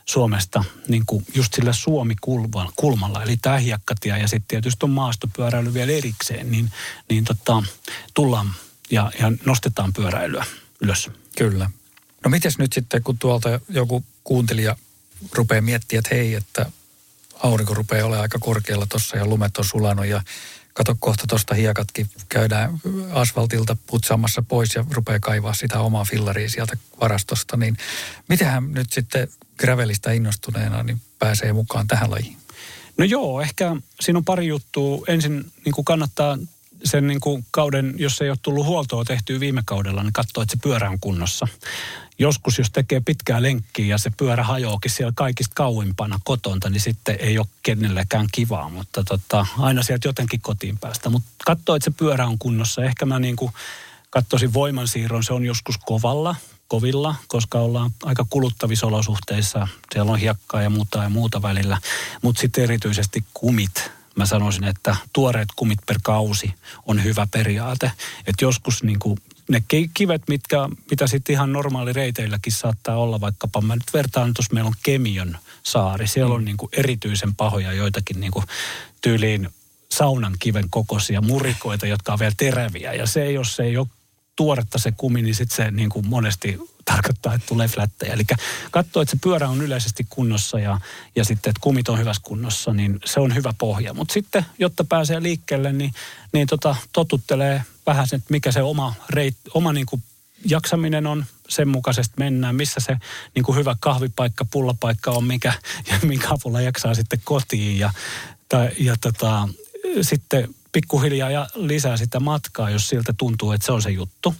Suomesta 0.08 0.64
niin 0.88 1.06
kuin 1.06 1.26
just 1.34 1.54
sillä 1.54 1.72
Suomi-kulmalla, 1.72 3.22
eli 3.22 3.36
tämä 3.36 3.58
hiekkatie 3.58 4.18
ja 4.18 4.28
sitten 4.28 4.48
tietysti 4.48 4.86
on 4.86 4.90
maastopyöräily 4.90 5.75
vielä 5.75 5.92
erikseen, 5.92 6.50
niin, 6.50 6.72
niin 7.10 7.25
tota, 7.25 7.62
tullaan 8.14 8.54
ja, 8.90 9.12
ja 9.20 9.32
nostetaan 9.44 9.92
pyöräilyä 9.92 10.44
ylös. 10.80 11.10
Kyllä. 11.38 11.70
No 12.25 12.30
mites 12.30 12.58
nyt 12.58 12.72
sitten, 12.72 13.02
kun 13.02 13.18
tuolta 13.18 13.60
joku 13.68 14.04
kuuntelija 14.25 14.76
rupeaa 15.32 15.60
miettimään, 15.60 15.98
että 15.98 16.14
hei, 16.14 16.34
että 16.34 16.66
aurinko 17.42 17.75
rupeaa 17.75 18.06
olemaan 18.06 18.22
aika 18.22 18.38
korkealla 18.38 18.86
tuossa 18.86 19.16
ja 19.16 19.26
lumet 19.26 19.56
on 19.56 19.64
sulanut 19.64 20.06
ja 20.06 20.22
kato 20.75 20.96
kohta 21.00 21.25
tuosta 21.28 21.54
hiekatkin 21.54 22.10
käydään 22.28 22.80
asfaltilta 23.12 23.76
putsaamassa 23.86 24.42
pois 24.42 24.75
ja 24.75 24.84
rupeaa 24.90 25.20
kaivaa 25.20 25.54
sitä 25.54 25.80
omaa 25.80 26.04
fillaria 26.04 26.48
sieltä 26.48 26.76
varastosta, 27.00 27.57
niin 27.57 27.76
mitenhän 28.28 28.72
nyt 28.72 28.92
sitten 28.92 29.28
gravelista 29.59 30.11
innostuneena 30.11 30.83
niin 30.83 31.01
pääsee 31.19 31.53
mukaan 31.53 31.87
tähän 31.87 32.11
lajiin? 32.11 32.37
No 32.99 33.05
joo, 33.05 33.40
ehkä 33.40 33.77
siinä 34.01 34.19
on 34.19 34.25
pari 34.25 34.47
juttua. 34.47 35.05
Ensin 35.09 35.53
niin 35.64 35.73
kuin 35.73 35.85
kannattaa 35.85 36.38
sen 36.85 37.07
niin 37.07 37.21
kuin 37.21 37.47
kauden, 37.51 37.95
jos 37.97 38.21
ei 38.21 38.31
ole 38.31 38.38
tullut 38.42 38.66
huoltoa 38.66 39.05
tehtyä 39.05 39.40
viime 39.40 39.62
kaudella, 39.66 40.03
niin 40.03 40.12
katsoa, 40.12 40.42
että 40.42 40.57
se 40.57 40.62
pyörä 40.62 40.90
on 40.90 41.01
kunnossa 41.01 41.49
joskus, 42.19 42.59
jos 42.59 42.71
tekee 42.71 43.01
pitkää 43.01 43.42
lenkkiä 43.42 43.87
ja 43.87 43.99
se 43.99 44.11
pyörä 44.16 44.45
hajoakin 44.45 44.90
siellä 44.90 45.12
kaikista 45.16 45.55
kauimpana 45.55 46.21
kotonta, 46.25 46.71
niin 46.71 46.81
sitten 46.81 47.16
ei 47.21 47.38
ole 47.38 47.47
kenellekään 47.62 48.27
kivaa, 48.33 48.69
mutta 48.69 49.05
tota, 49.05 49.47
aina 49.59 49.83
sieltä 49.83 50.09
jotenkin 50.09 50.40
kotiin 50.40 50.79
päästä. 50.79 51.11
Mutta 51.11 51.29
katso, 51.47 51.75
että 51.75 51.85
se 51.85 51.97
pyörä 51.97 52.27
on 52.27 52.38
kunnossa. 52.38 52.85
Ehkä 52.85 53.07
mä 53.07 53.19
niin 53.19 53.37
kuin 53.37 53.53
katsoisin 54.11 54.53
voimansiirron, 54.53 55.25
se 55.25 55.33
on 55.33 55.45
joskus 55.45 55.79
kovalla, 55.79 56.37
kovilla, 56.68 57.14
koska 57.29 57.59
ollaan 57.59 57.90
aika 58.02 58.26
kuluttavissa 58.31 58.87
olosuhteissa. 58.87 59.68
Siellä 59.92 60.12
on 60.12 60.18
hiekkaa 60.18 60.62
ja 60.62 60.70
muuta 60.70 61.02
ja 61.02 61.09
muuta 61.09 61.42
välillä. 61.42 61.79
Mutta 62.22 62.40
sitten 62.40 62.64
erityisesti 62.64 63.24
kumit. 63.35 63.90
Mä 64.16 64.26
sanoisin, 64.26 64.64
että 64.64 64.96
tuoreet 65.12 65.48
kumit 65.57 65.79
per 65.87 65.98
kausi 66.02 66.55
on 66.87 67.05
hyvä 67.05 67.26
periaate. 67.31 67.92
Että 68.26 68.44
joskus 68.44 68.83
niin 68.83 68.98
kuin 68.98 69.18
ne 69.48 69.62
kivet, 69.94 70.22
mitkä, 70.29 70.68
mitä 70.90 71.07
sitten 71.07 71.33
ihan 71.33 71.52
normaali 71.52 71.92
reiteilläkin 71.92 72.52
saattaa 72.52 72.96
olla, 72.96 73.20
vaikkapa 73.20 73.61
mä 73.61 73.74
nyt 73.74 73.92
vertaan, 73.94 74.35
tuossa 74.35 74.55
meillä 74.55 74.68
on 74.68 74.74
Kemion 74.83 75.38
saari. 75.62 76.07
Siellä 76.07 76.35
on 76.35 76.40
mm. 76.40 76.44
niin 76.44 76.57
kuin 76.57 76.70
erityisen 76.72 77.35
pahoja 77.35 77.72
joitakin 77.72 78.20
niin 78.20 78.33
kuin 78.33 78.44
tyyliin 79.00 79.48
saunan 79.88 80.37
kiven 80.38 80.70
kokoisia 80.70 81.20
murikoita, 81.20 81.87
jotka 81.87 82.12
on 82.12 82.18
vielä 82.18 82.35
teräviä. 82.37 82.92
Ja 82.92 83.07
se, 83.07 83.33
jos 83.33 83.57
se 83.57 83.62
ei 83.62 83.76
ole 83.76 83.87
tuoretta 84.37 84.79
se 84.79 84.92
kumi, 84.96 85.22
niin 85.22 85.35
sitten 85.35 85.57
se 85.57 85.70
niin 85.70 85.88
kuin 85.88 86.09
monesti 86.09 86.59
tarkoittaa, 86.85 87.35
että 87.35 87.46
tulee 87.46 87.68
flättejä. 87.68 88.12
Eli 88.12 88.22
katsoo, 88.70 89.03
että 89.03 89.11
se 89.11 89.18
pyörä 89.22 89.49
on 89.49 89.62
yleisesti 89.62 90.07
kunnossa 90.11 90.59
ja, 90.59 90.81
ja 91.16 91.25
sitten, 91.25 91.51
että 91.51 91.61
kumit 91.61 91.88
on 91.88 91.99
hyvässä 91.99 92.22
kunnossa, 92.25 92.72
niin 92.72 92.99
se 93.05 93.20
on 93.20 93.35
hyvä 93.35 93.55
pohja. 93.59 93.94
Mutta 93.94 94.14
sitten, 94.14 94.46
jotta 94.59 94.85
pääsee 94.85 95.22
liikkeelle, 95.22 95.72
niin, 95.72 95.94
niin 96.33 96.46
tota, 96.46 96.77
totuttelee 96.92 97.62
vähän 97.87 98.05
että 98.12 98.27
mikä 98.31 98.53
se 98.53 98.62
oma, 98.62 98.94
reit, 99.11 99.37
oma 99.55 99.72
niin 99.72 99.87
kuin 99.87 100.03
jaksaminen 100.44 101.07
on, 101.07 101.25
sen 101.49 101.68
mukaisesti 101.68 102.14
mennään, 102.18 102.57
missä 102.57 102.81
se 102.81 102.96
niin 103.35 103.42
kuin 103.42 103.59
hyvä 103.59 103.77
kahvipaikka, 103.81 104.44
pullapaikka 104.44 105.11
on, 105.11 105.25
mikä, 105.25 105.53
ja 105.90 105.99
minkä 106.09 106.29
avulla 106.29 106.61
jaksaa 106.61 106.94
sitten 106.94 107.20
kotiin. 107.25 107.79
Ja, 107.79 107.90
tai, 108.49 108.70
ja 108.79 108.96
tota, 109.01 109.49
sitten 110.01 110.55
pikkuhiljaa 110.76 111.30
ja 111.30 111.46
lisää 111.54 111.96
sitä 111.96 112.20
matkaa, 112.20 112.70
jos 112.70 112.88
siltä 112.88 113.14
tuntuu, 113.18 113.52
että 113.52 113.66
se 113.66 113.72
on 113.72 113.82
se 113.82 113.90
juttu. 113.90 114.34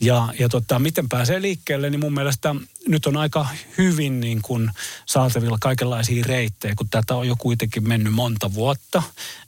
Ja, 0.00 0.28
ja 0.38 0.48
tota, 0.48 0.78
miten 0.78 1.08
pääsee 1.08 1.42
liikkeelle, 1.42 1.90
niin 1.90 2.00
mun 2.00 2.14
mielestä 2.14 2.54
nyt 2.88 3.06
on 3.06 3.16
aika 3.16 3.46
hyvin 3.78 4.20
niin 4.20 4.42
kuin 4.42 4.70
saatavilla 5.06 5.56
kaikenlaisia 5.60 6.24
reittejä, 6.26 6.74
kun 6.74 6.88
tätä 6.88 7.14
on 7.14 7.28
jo 7.28 7.36
kuitenkin 7.38 7.88
mennyt 7.88 8.12
monta 8.12 8.54
vuotta. 8.54 9.02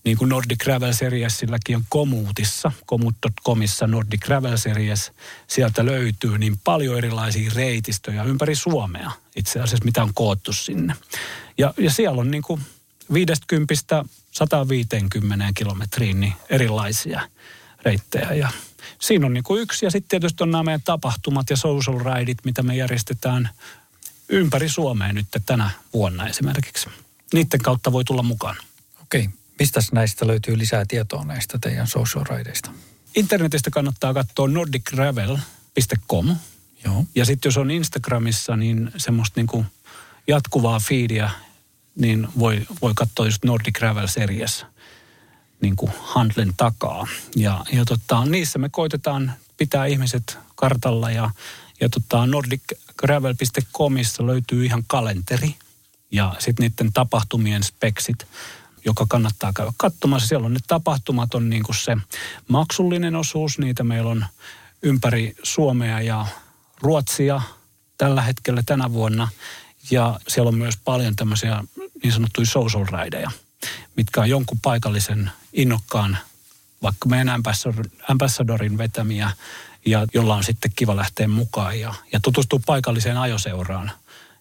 Niin 0.04 0.18
kuin 0.18 0.28
Nordic 0.28 0.64
Gravel 0.64 0.92
Seriesilläkin 0.92 1.76
on 1.76 1.84
Komuutissa, 1.88 2.72
komut.comissa 2.86 3.86
Nordic 3.86 4.20
Gravel 4.20 4.56
Series, 4.56 5.12
sieltä 5.46 5.84
löytyy 5.84 6.38
niin 6.38 6.58
paljon 6.64 6.98
erilaisia 6.98 7.50
reitistöjä 7.54 8.22
ympäri 8.22 8.54
Suomea 8.54 9.10
itse 9.36 9.60
asiassa, 9.60 9.84
mitä 9.84 10.02
on 10.02 10.14
koottu 10.14 10.52
sinne. 10.52 10.94
Ja, 11.58 11.74
ja 11.78 11.90
siellä 11.90 12.20
on 12.20 12.30
niin 12.30 12.42
kuin 12.42 12.60
50 13.12 14.04
150 14.38 15.52
kilometriin 15.54 16.20
niin 16.20 16.32
erilaisia 16.50 17.20
reittejä. 17.82 18.32
Ja 18.32 18.48
siinä 19.00 19.26
on 19.26 19.32
niin 19.32 19.44
kuin 19.44 19.62
yksi 19.62 19.86
ja 19.86 19.90
sitten 19.90 20.08
tietysti 20.08 20.42
on 20.42 20.50
nämä 20.50 20.62
meidän 20.62 20.82
tapahtumat 20.84 21.50
ja 21.50 21.56
social 21.56 21.98
rideit, 21.98 22.38
mitä 22.44 22.62
me 22.62 22.76
järjestetään 22.76 23.50
ympäri 24.28 24.68
Suomea 24.68 25.12
nyt 25.12 25.26
tänä 25.46 25.70
vuonna 25.92 26.28
esimerkiksi. 26.28 26.88
Niiden 27.32 27.60
kautta 27.62 27.92
voi 27.92 28.04
tulla 28.04 28.22
mukaan. 28.22 28.56
Okei. 29.02 29.28
Mistä 29.58 29.80
näistä 29.92 30.26
löytyy 30.26 30.58
lisää 30.58 30.84
tietoa 30.88 31.24
näistä 31.24 31.58
teidän 31.58 31.86
social 31.86 32.24
rideista? 32.24 32.70
Internetistä 33.16 33.70
kannattaa 33.70 34.14
katsoa 34.14 34.48
nordicravel.com. 34.48 36.36
Joo. 36.84 37.04
Ja 37.14 37.24
sitten 37.24 37.48
jos 37.48 37.56
on 37.56 37.70
Instagramissa, 37.70 38.56
niin 38.56 38.90
semmoista 38.96 39.40
niin 39.40 39.46
kuin 39.46 39.66
jatkuvaa 40.26 40.80
fiidiä 40.80 41.30
niin 41.98 42.28
voi, 42.38 42.66
voi 42.82 42.92
katsoa 42.96 43.26
just 43.26 43.44
Nordic 43.44 43.78
Gravel 43.78 44.06
Series 44.06 44.66
niin 45.60 45.76
handlen 45.98 46.52
takaa. 46.56 47.06
Ja, 47.36 47.64
ja 47.72 47.84
tota, 47.84 48.24
niissä 48.24 48.58
me 48.58 48.68
koitetaan 48.68 49.32
pitää 49.56 49.86
ihmiset 49.86 50.38
kartalla 50.54 51.10
ja, 51.10 51.30
ja 51.80 51.88
tota, 51.88 52.26
nordicgravel.comissa 52.26 54.26
löytyy 54.26 54.64
ihan 54.64 54.84
kalenteri 54.86 55.54
ja 56.10 56.34
sitten 56.38 56.70
niiden 56.70 56.92
tapahtumien 56.92 57.62
speksit, 57.62 58.26
joka 58.84 59.06
kannattaa 59.08 59.52
käydä 59.52 59.72
katsomassa. 59.76 60.28
Siellä 60.28 60.46
on 60.46 60.54
ne 60.54 60.60
tapahtumat 60.66 61.34
on 61.34 61.50
niin 61.50 61.62
kuin 61.62 61.76
se 61.76 61.96
maksullinen 62.48 63.16
osuus, 63.16 63.58
niitä 63.58 63.84
meillä 63.84 64.10
on 64.10 64.26
ympäri 64.82 65.36
Suomea 65.42 66.00
ja 66.00 66.26
Ruotsia 66.80 67.40
tällä 67.98 68.22
hetkellä 68.22 68.62
tänä 68.66 68.92
vuonna– 68.92 69.28
Ja 69.90 70.20
siellä 70.28 70.48
on 70.48 70.58
myös 70.58 70.76
paljon 70.84 71.16
tämmöisiä 71.16 71.64
niin 72.02 72.12
sanottuja 72.12 72.46
social 72.46 72.86
rideja, 72.86 73.30
mitkä 73.96 74.20
on 74.20 74.30
jonkun 74.30 74.58
paikallisen 74.62 75.30
innokkaan, 75.52 76.18
vaikka 76.82 77.08
meidän 77.08 77.42
ambassadorin 78.08 78.78
vetämiä, 78.78 79.30
ja 79.86 80.06
jolla 80.14 80.34
on 80.34 80.44
sitten 80.44 80.72
kiva 80.76 80.96
lähteä 80.96 81.28
mukaan 81.28 81.80
ja, 81.80 81.94
ja 82.12 82.20
tutustua 82.20 82.60
paikalliseen 82.66 83.16
ajoseuraan 83.16 83.92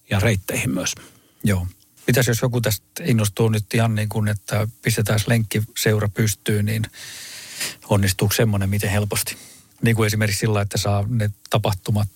ja 0.09 0.19
reitteihin 0.19 0.69
myös. 0.69 0.95
Joo. 1.43 1.67
Mitäs 2.07 2.27
jos 2.27 2.41
joku 2.41 2.61
tästä 2.61 3.03
innostuu 3.03 3.49
nyt 3.49 3.73
ihan 3.73 3.95
niin 3.95 4.09
kuin, 4.09 4.27
että 4.27 4.67
pistetään 4.81 5.19
lenkkiseura 5.27 6.09
pystyyn, 6.09 6.65
niin 6.65 6.83
onnistuuko 7.89 8.33
semmoinen 8.33 8.69
miten 8.69 8.89
helposti? 8.89 9.37
Niin 9.81 9.95
kuin 9.95 10.07
esimerkiksi 10.07 10.39
sillä, 10.39 10.61
että 10.61 10.77
saa 10.77 11.05
ne 11.09 11.31
tapahtumat 11.49 12.09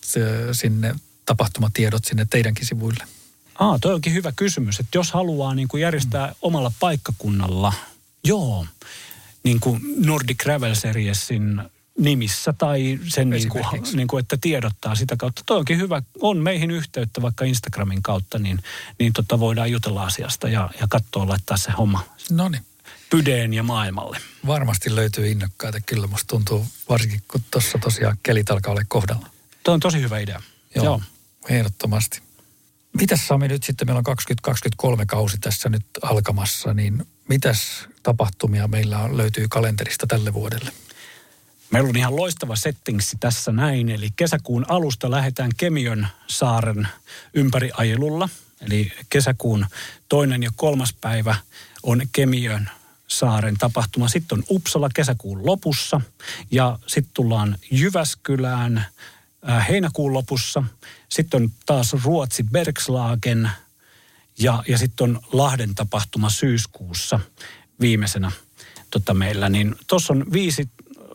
sinne, 0.51 0.95
tapahtumatiedot 1.25 2.05
sinne 2.05 2.27
teidänkin 2.29 2.65
sivuille. 2.65 3.03
Aa, 3.61 3.79
toi 3.79 3.93
onkin 3.93 4.13
hyvä 4.13 4.31
kysymys, 4.35 4.79
että 4.79 4.97
jos 4.97 5.11
haluaa 5.11 5.55
niin 5.55 5.67
kuin 5.67 5.81
järjestää 5.81 6.27
mm. 6.27 6.35
omalla 6.41 6.71
paikkakunnalla, 6.79 7.73
joo, 8.23 8.65
niin 9.43 9.59
kuin 9.59 9.81
Nordic 10.05 10.37
Travel 10.43 10.75
Seriesin 10.75 11.61
nimissä 11.99 12.53
tai 12.53 12.99
sen, 13.07 13.29
niin 13.29 13.49
kuin, 13.49 13.65
niin 13.93 14.07
kuin, 14.07 14.19
että 14.19 14.37
tiedottaa 14.41 14.95
sitä 14.95 15.15
kautta. 15.17 15.41
Toi 15.45 15.57
onkin 15.57 15.77
hyvä, 15.77 16.01
on 16.21 16.37
meihin 16.37 16.71
yhteyttä 16.71 17.21
vaikka 17.21 17.45
Instagramin 17.45 18.03
kautta, 18.03 18.39
niin, 18.39 18.59
niin 18.99 19.13
tota 19.13 19.39
voidaan 19.39 19.71
jutella 19.71 20.03
asiasta 20.03 20.49
ja, 20.49 20.69
ja 20.79 20.87
katsoa 20.89 21.27
laittaa 21.27 21.57
se 21.57 21.71
homma 21.71 22.05
Noniin. 22.31 22.65
pydeen 23.09 23.53
ja 23.53 23.63
maailmalle. 23.63 24.17
Varmasti 24.47 24.95
löytyy 24.95 25.31
innokkaita, 25.31 25.79
kyllä 25.81 26.07
musta 26.07 26.27
tuntuu, 26.27 26.65
varsinkin 26.89 27.21
kun 27.27 27.41
tuossa 27.51 27.77
tosiaan 27.77 28.17
kelit 28.23 28.51
alkaa 28.51 28.71
olla 28.71 28.83
kohdalla. 28.87 29.27
Tuo 29.63 29.73
on 29.73 29.79
tosi 29.79 30.01
hyvä 30.01 30.19
idea. 30.19 30.41
Joo, 30.75 30.85
Joo. 30.85 31.01
ehdottomasti. 31.49 32.21
Mitäs 32.93 33.27
Sami 33.27 33.47
nyt 33.47 33.63
sitten, 33.63 33.87
meillä 33.87 33.97
on 33.97 34.03
2023 34.03 35.05
kausi 35.05 35.37
tässä 35.37 35.69
nyt 35.69 35.85
alkamassa, 36.01 36.73
niin 36.73 37.07
mitäs 37.29 37.87
tapahtumia 38.03 38.67
meillä 38.67 38.99
on, 38.99 39.17
löytyy 39.17 39.47
kalenterista 39.49 40.07
tälle 40.07 40.33
vuodelle? 40.33 40.71
Meillä 41.71 41.89
on 41.89 41.97
ihan 41.97 42.15
loistava 42.15 42.55
settingsi 42.55 43.17
tässä 43.19 43.51
näin, 43.51 43.89
eli 43.89 44.09
kesäkuun 44.15 44.65
alusta 44.67 45.11
lähdetään 45.11 45.51
Kemiön 45.57 46.07
saaren 46.27 46.87
ympäriajelulla. 47.33 48.29
Eli 48.61 48.91
kesäkuun 49.09 49.65
toinen 50.09 50.43
ja 50.43 50.51
kolmas 50.55 50.93
päivä 51.01 51.35
on 51.83 52.01
Kemiön 52.11 52.69
saaren 53.07 53.55
tapahtuma. 53.57 54.07
Sitten 54.07 54.37
on 54.37 54.43
Uppsala 54.49 54.89
kesäkuun 54.95 55.45
lopussa 55.45 56.01
ja 56.51 56.79
sitten 56.87 57.13
tullaan 57.13 57.57
Jyväskylään 57.71 58.85
heinäkuun 59.69 60.13
lopussa. 60.13 60.63
Sitten 61.09 61.43
on 61.43 61.49
taas 61.65 61.95
Ruotsi 62.03 62.43
Bergslagen 62.43 63.49
ja, 64.39 64.63
ja 64.67 64.77
sitten 64.77 65.03
on 65.03 65.21
Lahden 65.31 65.75
tapahtuma 65.75 66.29
syyskuussa 66.29 67.19
viimeisenä 67.79 68.31
tota 68.91 69.13
meillä. 69.13 69.49
Niin 69.49 69.75
tuossa 69.87 70.13
on 70.13 70.25
viisi 70.33 70.69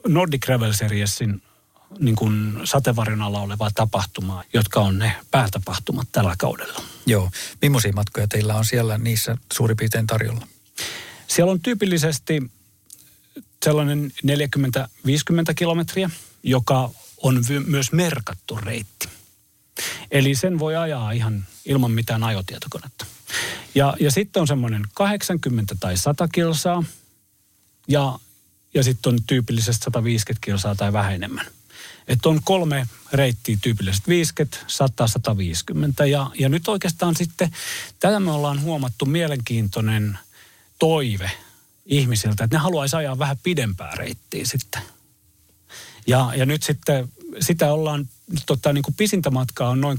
Nordic 0.09 0.47
Travel 0.47 0.73
Seriesin 0.73 1.43
niin 1.99 2.17
kuin 2.17 2.61
sateenvarjon 2.65 3.23
alla 3.23 3.41
olevaa 3.41 3.71
tapahtumaa, 3.75 4.45
jotka 4.53 4.81
on 4.81 4.99
ne 4.99 5.13
päätapahtumat 5.31 6.09
tällä 6.13 6.35
kaudella. 6.39 6.83
Joo. 7.07 7.31
Millaisia 7.63 7.93
matkoja 7.93 8.29
teillä 8.29 8.55
on 8.55 8.65
siellä 8.65 8.99
niissä 8.99 9.37
suurin 9.53 9.77
piirtein 9.77 10.07
tarjolla? 10.07 10.47
Siellä 11.27 11.53
on 11.53 11.61
tyypillisesti 11.61 12.43
sellainen 13.65 14.13
40-50 14.27 14.31
kilometriä, 15.57 16.11
joka 16.43 16.91
on 17.23 17.45
myös 17.67 17.93
merkattu 17.93 18.59
reitti. 18.63 19.09
Eli 20.11 20.35
sen 20.35 20.59
voi 20.59 20.77
ajaa 20.77 21.13
ihan 21.13 21.47
ilman 21.65 21.91
mitään 21.91 22.25
ajotietokonetta. 22.25 23.07
Ja, 23.75 23.97
ja 24.01 24.11
sitten 24.11 24.41
on 24.41 24.47
semmoinen 24.47 24.83
80 24.95 25.77
tai 25.81 25.97
100 25.97 26.29
kilsaa 26.29 26.85
ja 27.89 28.19
ja 28.77 28.83
sitten 28.83 29.13
on 29.13 29.19
tyypillisesti 29.27 29.85
150 29.85 30.45
kilsaa 30.47 30.75
tai 30.75 30.93
vähän 30.93 31.15
enemmän. 31.15 31.47
Että 32.09 32.29
on 32.29 32.41
kolme 32.45 32.87
reittiä 33.13 33.59
tyypillisesti 33.63 34.09
50, 34.09 34.59
100, 34.67 35.07
150 35.07 36.07
ja, 36.07 36.31
ja 36.39 36.49
nyt 36.49 36.69
oikeastaan 36.69 37.17
sitten 37.17 37.51
tätä 38.01 38.21
me 38.21 38.31
ollaan 38.31 38.63
huomattu 38.63 39.07
mielenkiintoinen 39.07 40.19
toive 40.79 41.31
ihmisiltä, 41.87 42.45
että 42.45 42.57
ne 42.57 42.63
haluaisi 42.63 42.97
ajaa 42.97 43.19
vähän 43.19 43.39
pidempää 43.43 43.95
reittiä 43.95 44.45
sitten. 44.45 44.83
Ja, 46.07 46.33
ja 46.37 46.47
nyt 46.47 46.63
sitten 46.63 47.09
sitä 47.41 47.73
ollaan, 47.73 48.09
tota, 48.47 48.73
niin 48.73 48.83
kuin 48.83 48.95
pisintä 48.95 49.31
matkaa 49.31 49.71
on 49.71 49.81
noin 49.81 49.99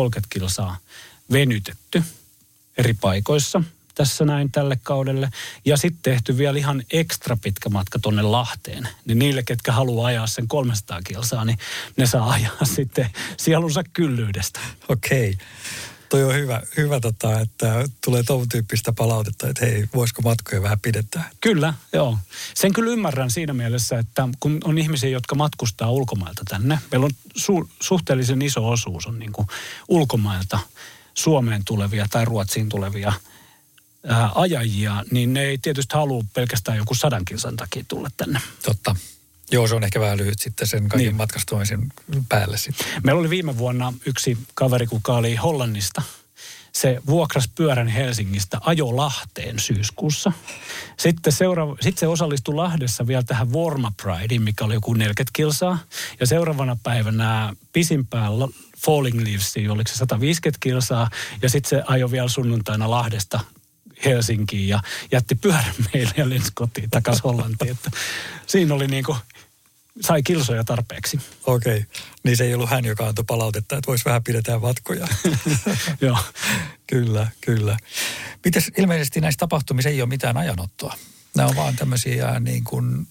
20-30 0.00 0.02
kilsaa 0.28 0.76
venytetty 1.32 2.02
eri 2.76 2.94
paikoissa– 2.94 3.62
tässä 4.00 4.24
näin 4.24 4.52
tälle 4.52 4.78
kaudelle. 4.82 5.30
Ja 5.64 5.76
sitten 5.76 6.12
tehty 6.12 6.38
vielä 6.38 6.58
ihan 6.58 6.82
ekstra 6.92 7.36
pitkä 7.36 7.68
matka 7.68 7.98
tonne 7.98 8.22
Lahteen. 8.22 8.88
Niin 9.04 9.18
niille, 9.18 9.42
ketkä 9.42 9.72
haluaa 9.72 10.06
ajaa 10.06 10.26
sen 10.26 10.48
300 10.48 11.02
kilsaa, 11.02 11.44
niin 11.44 11.58
ne 11.96 12.06
saa 12.06 12.30
ajaa 12.30 12.64
sitten 12.76 13.10
sielunsa 13.36 13.82
kyllyydestä. 13.92 14.60
Okei. 14.88 15.30
Okay. 15.30 15.46
Toi 16.10 16.24
on 16.24 16.34
hyvä, 16.34 16.62
hyvä 16.76 17.00
tota, 17.00 17.40
että 17.40 17.84
tulee 18.04 18.22
tuon 18.22 18.48
tyyppistä 18.48 18.92
palautetta, 18.92 19.48
että 19.48 19.66
hei, 19.66 19.88
voisiko 19.94 20.22
matkoja 20.22 20.62
vähän 20.62 20.80
pidentää? 20.80 21.30
Kyllä, 21.40 21.74
joo. 21.92 22.18
Sen 22.54 22.72
kyllä 22.72 22.92
ymmärrän 22.92 23.30
siinä 23.30 23.52
mielessä, 23.52 23.98
että 23.98 24.28
kun 24.40 24.58
on 24.64 24.78
ihmisiä, 24.78 25.10
jotka 25.10 25.34
matkustaa 25.34 25.90
ulkomailta 25.90 26.42
tänne, 26.48 26.78
meillä 26.90 27.04
on 27.04 27.12
su- 27.38 27.68
suhteellisen 27.80 28.42
iso 28.42 28.68
osuus 28.68 29.06
on 29.06 29.18
niin 29.18 29.32
kuin 29.32 29.46
ulkomailta 29.88 30.58
Suomeen 31.14 31.64
tulevia 31.64 32.06
tai 32.10 32.24
Ruotsiin 32.24 32.68
tulevia– 32.68 33.12
ää, 34.06 34.30
ajajia, 34.34 35.04
niin 35.10 35.32
ne 35.32 35.42
ei 35.42 35.58
tietysti 35.58 35.94
halua 35.94 36.24
pelkästään 36.34 36.78
joku 36.78 36.94
sadan 36.94 37.24
kilsan 37.24 37.56
takia 37.56 37.84
tulla 37.88 38.08
tänne. 38.16 38.40
Totta. 38.62 38.96
Joo, 39.50 39.66
se 39.66 39.74
on 39.74 39.84
ehkä 39.84 40.00
vähän 40.00 40.18
lyhyt 40.18 40.38
sitten 40.38 40.66
sen 40.66 40.88
kaiken 40.88 41.06
niin. 41.06 41.16
matkastumisen 41.16 41.92
päälle 42.28 42.58
sitten. 42.58 42.86
Meillä 43.04 43.20
oli 43.20 43.30
viime 43.30 43.58
vuonna 43.58 43.92
yksi 44.06 44.38
kaveri, 44.54 44.86
kuka 44.86 45.14
oli 45.14 45.36
Hollannista. 45.36 46.02
Se 46.72 47.00
vuokras 47.06 47.48
pyörän 47.54 47.88
Helsingistä 47.88 48.58
ajo 48.60 48.96
Lahteen 48.96 49.58
syyskuussa. 49.58 50.32
Sitten, 50.96 51.32
seuraava, 51.32 51.76
sitten 51.80 52.00
se 52.00 52.06
osallistui 52.06 52.54
Lahdessa 52.54 53.06
vielä 53.06 53.22
tähän 53.22 53.52
Vorma 53.52 53.92
Prideen, 54.02 54.42
mikä 54.42 54.64
oli 54.64 54.74
joku 54.74 54.94
40 54.94 55.30
kilsaa. 55.32 55.78
Ja 56.20 56.26
seuraavana 56.26 56.76
päivänä 56.82 57.54
pisimpään 57.72 58.32
Falling 58.86 59.20
Leavesiin, 59.20 59.70
oliko 59.70 59.88
se 59.88 59.96
150 59.96 60.58
kilsaa. 60.60 61.10
Ja 61.42 61.50
sitten 61.50 61.70
se 61.70 61.82
ajoi 61.86 62.10
vielä 62.10 62.28
sunnuntaina 62.28 62.90
Lahdesta 62.90 63.40
Helsinkiin 64.04 64.68
ja 64.68 64.80
jätti 65.12 65.34
pyörän 65.34 65.74
meille 65.92 66.12
ja 66.16 66.28
lensi 66.28 66.52
kotiin 66.54 66.90
takaisin 66.90 67.22
Hollantiin. 67.24 67.70
Että 67.70 67.90
siinä 68.46 68.74
oli 68.74 68.86
niin 68.86 69.04
kuin, 69.04 69.18
sai 70.00 70.22
kilsoja 70.22 70.64
tarpeeksi. 70.64 71.20
Okei, 71.46 71.72
okay. 71.72 71.84
niin 72.22 72.36
se 72.36 72.44
ei 72.44 72.54
ollut 72.54 72.70
hän, 72.70 72.84
joka 72.84 73.06
antoi 73.06 73.24
palautetta, 73.24 73.76
että 73.76 73.88
voisi 73.88 74.04
vähän 74.04 74.24
pidetään 74.24 74.62
vatkoja. 74.62 75.08
Joo. 76.00 76.18
kyllä, 76.86 77.26
kyllä. 77.40 77.76
Mites 78.44 78.70
ilmeisesti 78.78 79.20
näissä 79.20 79.38
tapahtumissa 79.38 79.90
ei 79.90 80.02
ole 80.02 80.08
mitään 80.08 80.36
ajanottoa? 80.36 80.94
Nämä 81.36 81.48
on 81.48 81.56
vaan 81.56 81.76
tämmöisiä 81.76 82.40
niin 82.40 82.64
kuin 82.64 83.06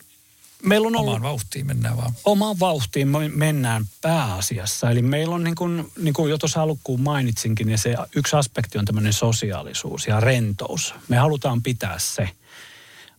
Meillä 0.63 0.87
on 0.87 0.95
ollut, 0.95 1.13
omaan 1.13 1.21
vauhtiin 1.21 1.67
mennään 1.67 1.97
vaan. 1.97 2.13
Omaan 2.25 2.59
vauhtiin 2.59 3.07
mennään 3.35 3.85
pääasiassa. 4.01 4.91
Eli 4.91 5.01
meillä 5.01 5.35
on 5.35 5.43
niin 5.43 5.55
kuin, 5.55 5.91
niin 5.97 6.13
kuin 6.13 6.29
jo 6.29 6.37
tuossa 6.37 6.61
alkuun 6.61 7.01
mainitsinkin, 7.01 7.67
niin 7.67 7.77
se 7.77 7.95
yksi 8.15 8.35
aspekti 8.35 8.77
on 8.77 8.85
tämmöinen 8.85 9.13
sosiaalisuus 9.13 10.07
ja 10.07 10.19
rentous. 10.19 10.93
Me 11.07 11.17
halutaan 11.17 11.63
pitää 11.63 11.99
se. 11.99 12.29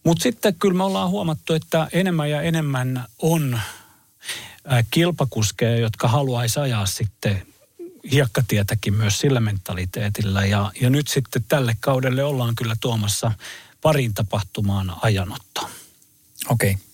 Mutta 0.05 0.23
sitten 0.23 0.55
kyllä 0.55 0.77
me 0.77 0.85
ollaan 0.85 1.11
huomattu, 1.11 1.55
että 1.55 1.89
enemmän 1.93 2.31
ja 2.31 2.43
enemmän 2.43 3.05
on 3.19 3.61
kilpakuskeja, 4.91 5.77
jotka 5.77 6.09
haluaisi 6.09 6.61
ajaa 6.61 6.87
sitten 6.87 7.47
hiekkatietäkin 8.13 8.95
myös 8.95 9.19
sillä 9.19 9.41
mentaliteetillä. 9.41 10.47
Ja, 10.47 10.73
ja 10.81 10.91
nyt 10.91 11.09
sitten 11.09 11.45
tälle 11.49 11.77
kaudelle 11.81 12.25
ollaan 12.25 12.55
kyllä 12.55 12.77
tuomassa 12.81 13.33
parin 13.81 14.15
tapahtumaan 14.15 14.97
ajanotto. 15.03 15.71
Okei. 16.49 16.71
Okay. 16.71 16.85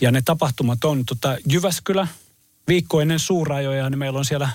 Ja 0.00 0.10
ne 0.10 0.22
tapahtumat 0.22 0.84
on 0.84 1.04
tota, 1.04 1.36
Jyväskylä, 1.46 2.08
viikko 2.68 3.00
ennen 3.00 3.18
suurajoja, 3.18 3.90
niin 3.90 3.98
meillä 3.98 4.18
on 4.18 4.24
siellä 4.24 4.50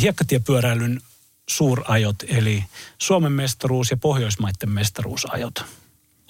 hiekkatiepyöräilyn 0.00 1.00
suurajot, 1.48 2.16
eli 2.28 2.64
Suomen 2.98 3.32
mestaruus 3.32 3.90
ja 3.90 3.96
Pohjoismaiden 3.96 4.70
mestaruusajot 4.70 5.64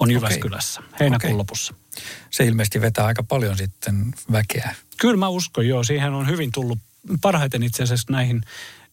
on 0.00 0.10
Jyväskylässä 0.10 0.80
okay. 0.80 0.92
heinäkuun 1.00 1.30
okay. 1.30 1.38
lopussa. 1.38 1.74
Se 2.30 2.44
ilmeisesti 2.44 2.80
vetää 2.80 3.06
aika 3.06 3.22
paljon 3.22 3.56
sitten 3.56 4.14
väkeä. 4.32 4.74
Kyllä 5.00 5.16
mä 5.16 5.28
uskon, 5.28 5.68
joo. 5.68 5.84
Siihen 5.84 6.12
on 6.12 6.28
hyvin 6.28 6.52
tullut 6.52 6.78
parhaiten 7.20 7.62
itse 7.62 7.82
asiassa 7.82 8.12
näihin 8.12 8.42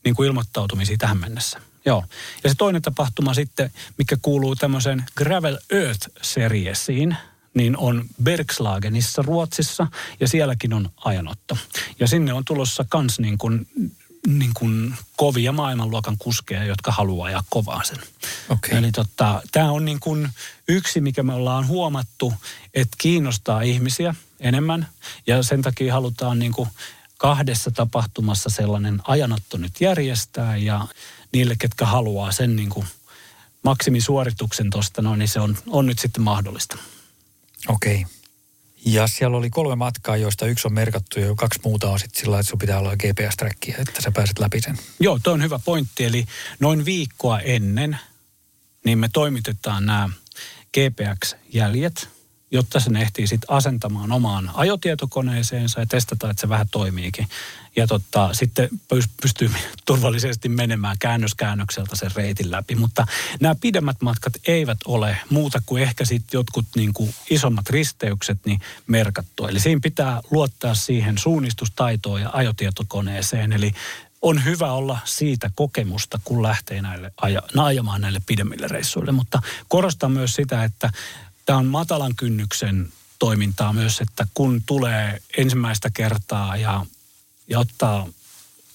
niin 0.03 0.15
kuin 0.15 0.27
ilmoittautumisiin 0.27 0.99
tähän 0.99 1.17
mennessä. 1.17 1.61
Joo. 1.85 2.03
Ja 2.43 2.49
se 2.49 2.55
toinen 2.55 2.81
tapahtuma 2.81 3.33
sitten, 3.33 3.71
mikä 3.97 4.17
kuuluu 4.21 4.55
tämmöiseen 4.55 5.03
Gravel 5.15 5.57
Earth-seriesiin– 5.69 7.15
niin 7.57 7.77
on 7.77 8.05
Bergslagenissa 8.23 9.21
Ruotsissa 9.21 9.87
ja 10.19 10.27
sielläkin 10.27 10.73
on 10.73 10.89
ajanotto. 11.05 11.57
Ja 11.99 12.07
sinne 12.07 12.33
on 12.33 12.45
tulossa 12.45 12.85
kans 12.89 13.19
niin 13.19 13.37
kuin 13.37 13.67
niin 14.27 14.51
kuin 14.53 14.95
kovia 15.15 15.51
maailmanluokan 15.51 16.17
kuskeja, 16.17 16.63
jotka 16.63 16.91
haluaa 16.91 17.27
ajaa 17.27 17.43
kovaa 17.49 17.83
sen. 17.83 17.97
Okay. 18.49 18.77
Eli 18.77 18.91
tota, 18.91 19.41
tämä 19.51 19.71
on 19.71 19.85
niin 19.85 19.99
kuin 19.99 20.29
yksi, 20.67 21.01
mikä 21.01 21.23
me 21.23 21.33
ollaan 21.33 21.67
huomattu, 21.67 22.33
että 22.73 22.97
kiinnostaa 22.97 23.61
ihmisiä 23.61 24.15
enemmän. 24.39 24.87
Ja 25.27 25.43
sen 25.43 25.61
takia 25.61 25.93
halutaan 25.93 26.39
niin 26.39 26.51
kuin 26.51 26.69
kahdessa 27.17 27.71
tapahtumassa 27.71 28.49
sellainen 28.49 29.01
ajanotto 29.07 29.57
nyt 29.57 29.81
järjestää. 29.81 30.57
Ja 30.57 30.87
niille, 31.31 31.55
ketkä 31.59 31.85
haluaa 31.85 32.31
sen 32.31 32.55
niin 32.55 32.69
kuin 32.69 32.87
maksimisuorituksen 33.63 34.69
tuosta, 34.69 35.01
no, 35.01 35.15
niin 35.15 35.27
se 35.27 35.39
on, 35.39 35.57
on 35.67 35.85
nyt 35.85 35.99
sitten 35.99 36.23
mahdollista. 36.23 36.77
Okei. 37.67 37.95
Okay. 37.95 38.16
Ja 38.85 39.07
siellä 39.07 39.37
oli 39.37 39.49
kolme 39.49 39.75
matkaa, 39.75 40.17
joista 40.17 40.45
yksi 40.45 40.67
on 40.67 40.73
merkattu 40.73 41.19
ja 41.19 41.35
kaksi 41.35 41.59
muuta 41.63 41.89
on 41.89 41.99
sitten 41.99 42.19
sillä 42.21 42.39
että 42.39 42.49
sun 42.49 42.59
pitää 42.59 42.79
olla 42.79 42.95
GPS-träkkiä, 42.95 43.75
että 43.79 44.01
sä 44.01 44.11
pääset 44.11 44.39
läpi 44.39 44.61
sen. 44.61 44.77
Joo, 44.99 45.19
tuo 45.23 45.33
on 45.33 45.43
hyvä 45.43 45.59
pointti. 45.65 46.05
Eli 46.05 46.25
noin 46.59 46.85
viikkoa 46.85 47.39
ennen, 47.39 47.97
niin 48.85 48.99
me 48.99 49.09
toimitetaan 49.13 49.85
nämä 49.85 50.09
GPX-jäljet, 50.77 52.07
jotta 52.51 52.79
sen 52.79 52.95
ehtii 52.95 53.27
sitten 53.27 53.51
asentamaan 53.51 54.11
omaan 54.11 54.51
ajotietokoneeseensa 54.53 55.79
ja 55.79 55.85
testata, 55.85 56.29
että 56.29 56.41
se 56.41 56.49
vähän 56.49 56.67
toimiikin. 56.71 57.27
Ja 57.77 57.87
totta, 57.87 58.33
sitten 58.33 58.69
pystyy 59.21 59.51
turvallisesti 59.85 60.49
menemään 60.49 60.97
käännöskäännökseltä 60.99 61.95
sen 61.95 62.11
reitin 62.15 62.51
läpi. 62.51 62.75
Mutta 62.75 63.07
nämä 63.39 63.55
pidemmät 63.55 64.01
matkat 64.01 64.33
eivät 64.47 64.77
ole 64.85 65.17
muuta 65.29 65.61
kuin 65.65 65.83
ehkä 65.83 66.05
sitten 66.05 66.37
jotkut 66.37 66.65
niin 66.75 66.93
kuin 66.93 67.15
isommat 67.29 67.69
risteykset 67.69 68.37
niin 68.45 68.59
merkattu. 68.87 69.47
Eli 69.47 69.59
siinä 69.59 69.79
pitää 69.83 70.21
luottaa 70.31 70.75
siihen 70.75 71.17
suunnistustaitoon 71.17 72.21
ja 72.21 72.29
ajotietokoneeseen. 72.33 73.53
Eli 73.53 73.73
on 74.21 74.45
hyvä 74.45 74.71
olla 74.71 74.99
siitä 75.05 75.51
kokemusta, 75.55 76.19
kun 76.23 76.43
lähtee 76.43 76.81
näille 76.81 77.11
aja, 77.21 77.41
ajamaan 77.57 78.01
näille 78.01 78.21
pidemmille 78.25 78.67
reissuille. 78.67 79.11
Mutta 79.11 79.41
korostan 79.67 80.11
myös 80.11 80.33
sitä, 80.33 80.63
että 80.63 80.91
tämä 81.45 81.59
on 81.59 81.65
matalan 81.65 82.15
kynnyksen 82.15 82.87
toimintaa 83.19 83.73
myös, 83.73 84.01
että 84.01 84.27
kun 84.33 84.63
tulee 84.65 85.21
ensimmäistä 85.37 85.89
kertaa 85.93 86.57
ja, 86.57 86.85
ja 87.47 87.59
ottaa 87.59 88.07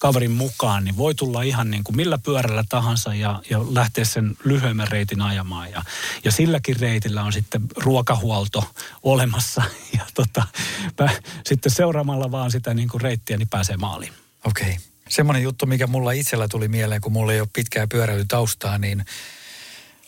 kaverin 0.03 0.31
mukaan, 0.31 0.83
niin 0.83 0.97
voi 0.97 1.15
tulla 1.15 1.41
ihan 1.41 1.71
niin 1.71 1.83
kuin 1.83 1.95
millä 1.95 2.17
pyörällä 2.17 2.63
tahansa 2.69 3.15
ja, 3.15 3.41
ja 3.49 3.59
lähteä 3.69 4.05
sen 4.05 4.37
lyhyemmän 4.43 4.87
reitin 4.87 5.21
ajamaan. 5.21 5.71
Ja, 5.71 5.83
ja 6.23 6.31
silläkin 6.31 6.79
reitillä 6.79 7.23
on 7.23 7.33
sitten 7.33 7.61
ruokahuolto 7.75 8.63
olemassa 9.03 9.63
ja 9.97 10.05
tota, 10.13 10.43
sitten 11.45 11.71
seuraamalla 11.71 12.31
vaan 12.31 12.51
sitä 12.51 12.73
niin 12.73 12.89
kuin 12.89 13.01
reittiä, 13.01 13.37
niin 13.37 13.47
pääsee 13.47 13.77
maaliin. 13.77 14.13
Okei. 14.45 14.69
Okay. 14.69 14.81
Semmoinen 15.09 15.43
juttu, 15.43 15.65
mikä 15.65 15.87
mulla 15.87 16.11
itsellä 16.11 16.47
tuli 16.47 16.67
mieleen, 16.67 17.01
kun 17.01 17.11
mulla 17.11 17.33
ei 17.33 17.39
ole 17.39 17.49
pitkää 17.53 17.87
pyöräilytaustaa, 17.87 18.77
niin 18.77 19.05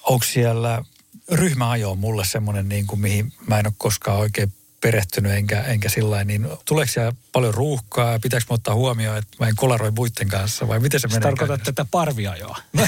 onko 0.03 0.25
siellä 0.25 0.83
ryhmäajo 1.31 1.91
on 1.91 1.97
mulle 1.97 2.25
semmoinen, 2.25 2.69
niin 2.69 2.87
kuin, 2.87 2.99
mihin 2.99 3.33
mä 3.47 3.59
en 3.59 3.67
ole 3.67 3.73
koskaan 3.77 4.19
oikein 4.19 4.53
perehtynyt 4.85 5.31
enkä, 5.31 5.61
enkä 5.61 5.89
sillä 5.89 6.23
niin 6.23 6.47
tuleeko 6.65 6.91
siellä 6.91 7.13
paljon 7.31 7.53
ruuhkaa 7.53 8.11
ja 8.11 8.19
pitääkö 8.19 8.45
ottaa 8.49 8.75
huomioon, 8.75 9.17
että 9.17 9.37
mä 9.39 9.47
en 9.47 9.55
kolaroi 9.55 9.91
muiden 9.91 10.27
kanssa 10.27 10.67
vai 10.67 10.79
miten 10.79 10.99
se, 10.99 11.07
menee? 11.07 11.21
tarkoitat 11.21 11.63
tätä 11.63 11.85
parviajoa. 11.91 12.57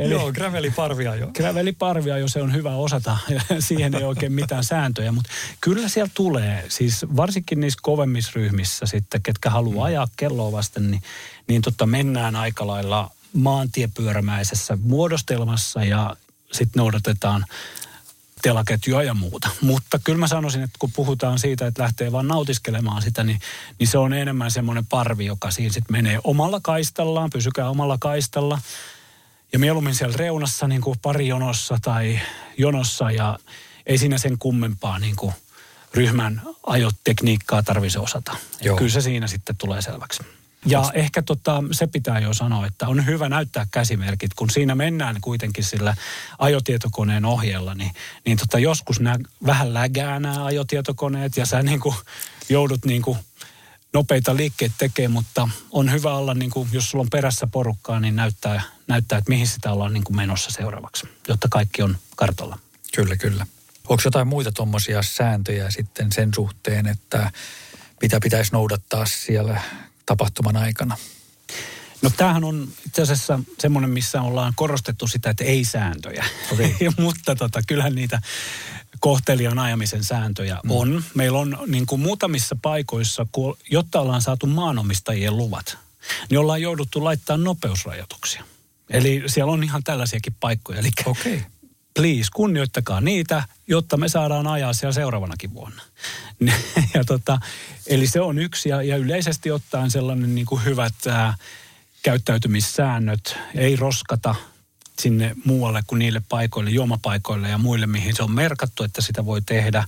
Eli, 0.00 0.12
Joo, 0.12 0.32
graveli 0.32 0.70
parviajo. 0.70 1.26
Graveli 1.26 1.72
parviajo, 1.72 2.28
se 2.28 2.42
on 2.42 2.54
hyvä 2.54 2.74
osata. 2.74 3.18
Siihen 3.58 3.94
ei 3.94 4.02
oikein 4.02 4.32
mitään 4.32 4.64
sääntöjä, 4.64 5.12
mutta 5.12 5.30
kyllä 5.60 5.88
siellä 5.88 6.10
tulee, 6.14 6.64
siis 6.68 7.06
varsinkin 7.16 7.60
niissä 7.60 7.78
kovemmissa 7.82 8.32
ryhmissä 8.34 8.86
sitten, 8.86 9.22
ketkä 9.22 9.50
haluaa 9.50 9.76
mm. 9.76 9.82
ajaa 9.82 10.08
kelloa 10.16 10.52
vasten, 10.52 10.90
niin, 10.90 11.02
niin 11.48 11.62
totta 11.62 11.86
mennään 11.86 12.36
aika 12.36 12.66
lailla 12.66 13.10
maantiepyörämäisessä 13.32 14.78
muodostelmassa 14.82 15.84
ja 15.84 16.16
sitten 16.52 16.80
noudatetaan 16.80 17.44
telaketjua 18.42 19.02
ja 19.02 19.14
muuta. 19.14 19.50
Mutta 19.60 19.98
kyllä 20.04 20.18
mä 20.18 20.26
sanoisin, 20.26 20.62
että 20.62 20.76
kun 20.78 20.92
puhutaan 20.92 21.38
siitä, 21.38 21.66
että 21.66 21.82
lähtee 21.82 22.12
vaan 22.12 22.28
nautiskelemaan 22.28 23.02
sitä, 23.02 23.24
niin, 23.24 23.40
niin 23.78 23.88
se 23.88 23.98
on 23.98 24.12
enemmän 24.12 24.50
semmoinen 24.50 24.86
parvi, 24.86 25.26
joka 25.26 25.50
siinä 25.50 25.72
sitten 25.72 25.92
menee 25.92 26.18
omalla 26.24 26.60
kaistallaan, 26.62 27.30
pysykää 27.30 27.70
omalla 27.70 27.96
kaistalla. 28.00 28.58
Ja 29.52 29.58
mieluummin 29.58 29.94
siellä 29.94 30.16
reunassa 30.16 30.68
niin 30.68 30.80
kuin 30.80 30.98
pari 31.02 31.28
jonossa 31.28 31.78
tai 31.82 32.20
jonossa 32.58 33.10
ja 33.10 33.38
ei 33.86 33.98
siinä 33.98 34.18
sen 34.18 34.38
kummempaa 34.38 34.98
niin 34.98 35.16
kuin 35.16 35.34
ryhmän 35.94 36.42
ajotekniikkaa 36.66 37.62
tarvitse 37.62 37.98
osata. 37.98 38.36
Kyllä 38.76 38.90
se 38.90 39.00
siinä 39.00 39.26
sitten 39.26 39.56
tulee 39.56 39.82
selväksi. 39.82 40.22
Ja 40.66 40.90
ehkä 40.94 41.22
tota, 41.22 41.64
se 41.72 41.86
pitää 41.86 42.18
jo 42.18 42.34
sanoa, 42.34 42.66
että 42.66 42.88
on 42.88 43.06
hyvä 43.06 43.28
näyttää 43.28 43.66
käsimerkit, 43.70 44.34
kun 44.34 44.50
siinä 44.50 44.74
mennään 44.74 45.16
kuitenkin 45.20 45.64
sillä 45.64 45.96
ajotietokoneen 46.38 47.24
ohjella, 47.24 47.74
niin, 47.74 47.90
niin 48.26 48.38
tota, 48.38 48.58
joskus 48.58 49.00
nämä 49.00 49.16
vähän 49.46 49.74
lägää 49.74 50.20
nämä 50.20 50.44
ajotietokoneet 50.44 51.36
ja 51.36 51.46
sä 51.46 51.62
niin 51.62 51.80
kuin 51.80 51.94
joudut 52.48 52.84
niin 52.84 53.02
kuin 53.02 53.18
nopeita 53.92 54.36
liikkeitä 54.36 54.74
tekemään, 54.78 55.12
mutta 55.12 55.48
on 55.70 55.92
hyvä 55.92 56.14
olla, 56.14 56.34
niin 56.34 56.50
kuin, 56.50 56.68
jos 56.72 56.90
sulla 56.90 57.02
on 57.02 57.10
perässä 57.10 57.46
porukkaa, 57.46 58.00
niin 58.00 58.16
näyttää, 58.16 58.62
näyttää 58.86 59.18
että 59.18 59.28
mihin 59.30 59.46
sitä 59.46 59.72
ollaan 59.72 59.92
niin 59.92 60.16
menossa 60.16 60.50
seuraavaksi, 60.50 61.08
jotta 61.28 61.48
kaikki 61.50 61.82
on 61.82 61.96
kartalla. 62.16 62.58
Kyllä, 62.94 63.16
kyllä. 63.16 63.46
Onko 63.88 64.02
jotain 64.04 64.28
muita 64.28 64.52
tuommoisia 64.52 65.02
sääntöjä 65.02 65.70
sitten 65.70 66.12
sen 66.12 66.34
suhteen, 66.34 66.86
että 66.86 67.30
mitä 68.02 68.20
pitäisi 68.20 68.52
noudattaa 68.52 69.06
siellä 69.06 69.60
tapahtuman 70.06 70.56
aikana? 70.56 70.96
No 72.02 72.10
tämähän 72.16 72.44
on 72.44 72.68
itse 72.86 73.02
asiassa 73.02 73.40
semmoinen, 73.58 73.90
missä 73.90 74.22
ollaan 74.22 74.52
korostettu 74.56 75.06
sitä, 75.06 75.30
että 75.30 75.44
ei 75.44 75.64
sääntöjä. 75.64 76.24
Okay. 76.52 76.70
Mutta 76.98 77.34
tota, 77.34 77.60
kyllähän 77.66 77.94
niitä 77.94 78.20
kohtelijan 79.00 79.58
ajamisen 79.58 80.04
sääntöjä 80.04 80.58
mm. 80.64 80.70
on. 80.70 81.04
Meillä 81.14 81.38
on 81.38 81.58
niin 81.66 81.86
kuin 81.86 82.00
muutamissa 82.00 82.56
paikoissa, 82.62 83.26
kun, 83.32 83.56
jotta 83.70 84.00
ollaan 84.00 84.22
saatu 84.22 84.46
maanomistajien 84.46 85.36
luvat, 85.36 85.78
niin 86.30 86.38
ollaan 86.38 86.62
jouduttu 86.62 87.04
laittaa 87.04 87.36
nopeusrajoituksia. 87.36 88.44
Eli 88.90 89.22
siellä 89.26 89.52
on 89.52 89.64
ihan 89.64 89.84
tällaisiakin 89.84 90.36
paikkoja. 90.40 90.78
Eli 90.78 90.90
okay 91.06 91.40
please, 91.94 92.28
kunnioittakaa 92.34 93.00
niitä, 93.00 93.44
jotta 93.66 93.96
me 93.96 94.08
saadaan 94.08 94.46
ajaa 94.46 94.72
siellä 94.72 94.92
seuraavanakin 94.92 95.54
vuonna. 95.54 95.82
ja 96.94 97.04
tota, 97.04 97.40
eli 97.86 98.06
se 98.06 98.20
on 98.20 98.38
yksi 98.38 98.68
ja, 98.68 98.82
ja 98.82 98.96
yleisesti 98.96 99.50
ottaen 99.50 99.90
sellainen 99.90 100.34
niin 100.34 100.46
kuin 100.46 100.64
hyvät 100.64 100.94
ää, 101.08 101.34
käyttäytymissäännöt, 102.02 103.38
ei 103.54 103.76
roskata 103.76 104.34
sinne 104.98 105.36
muualle 105.44 105.82
kuin 105.86 105.98
niille 105.98 106.22
paikoille, 106.28 106.70
juomapaikoille 106.70 107.48
ja 107.48 107.58
muille, 107.58 107.86
mihin 107.86 108.16
se 108.16 108.22
on 108.22 108.32
merkattu, 108.32 108.84
että 108.84 109.00
sitä 109.00 109.26
voi 109.26 109.42
tehdä. 109.42 109.84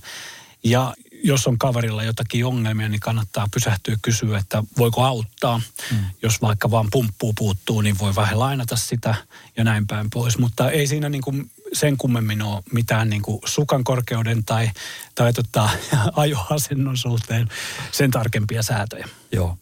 Ja 0.63 0.93
jos 1.23 1.47
on 1.47 1.57
kaverilla 1.57 2.03
jotakin 2.03 2.45
ongelmia, 2.45 2.89
niin 2.89 2.99
kannattaa 2.99 3.47
pysähtyä 3.53 3.97
kysyä, 4.01 4.37
että 4.37 4.63
voiko 4.77 5.03
auttaa. 5.03 5.61
Mm. 5.91 5.97
Jos 6.21 6.41
vaikka 6.41 6.71
vaan 6.71 6.87
pumppuu 6.91 7.33
puuttuu, 7.33 7.81
niin 7.81 7.99
voi 7.99 8.15
vähän 8.15 8.39
lainata 8.39 8.75
sitä 8.75 9.15
ja 9.57 9.63
näin 9.63 9.87
päin 9.87 10.09
pois. 10.09 10.37
Mutta 10.37 10.71
ei 10.71 10.87
siinä 10.87 11.09
niin 11.09 11.21
kuin 11.21 11.51
sen 11.75 11.97
kummemmin 11.97 12.41
ole 12.41 12.63
mitään 12.71 13.09
niin 13.09 13.21
kuin 13.21 13.39
sukan 13.45 13.83
korkeuden 13.83 14.43
tai, 14.43 14.69
tai 15.15 15.33
tota, 15.33 15.69
ajoasennon 16.15 16.97
suhteen 16.97 17.49
sen 17.91 18.11
tarkempia 18.11 18.63
säätöjä. 18.63 19.09
Joo, 19.31 19.57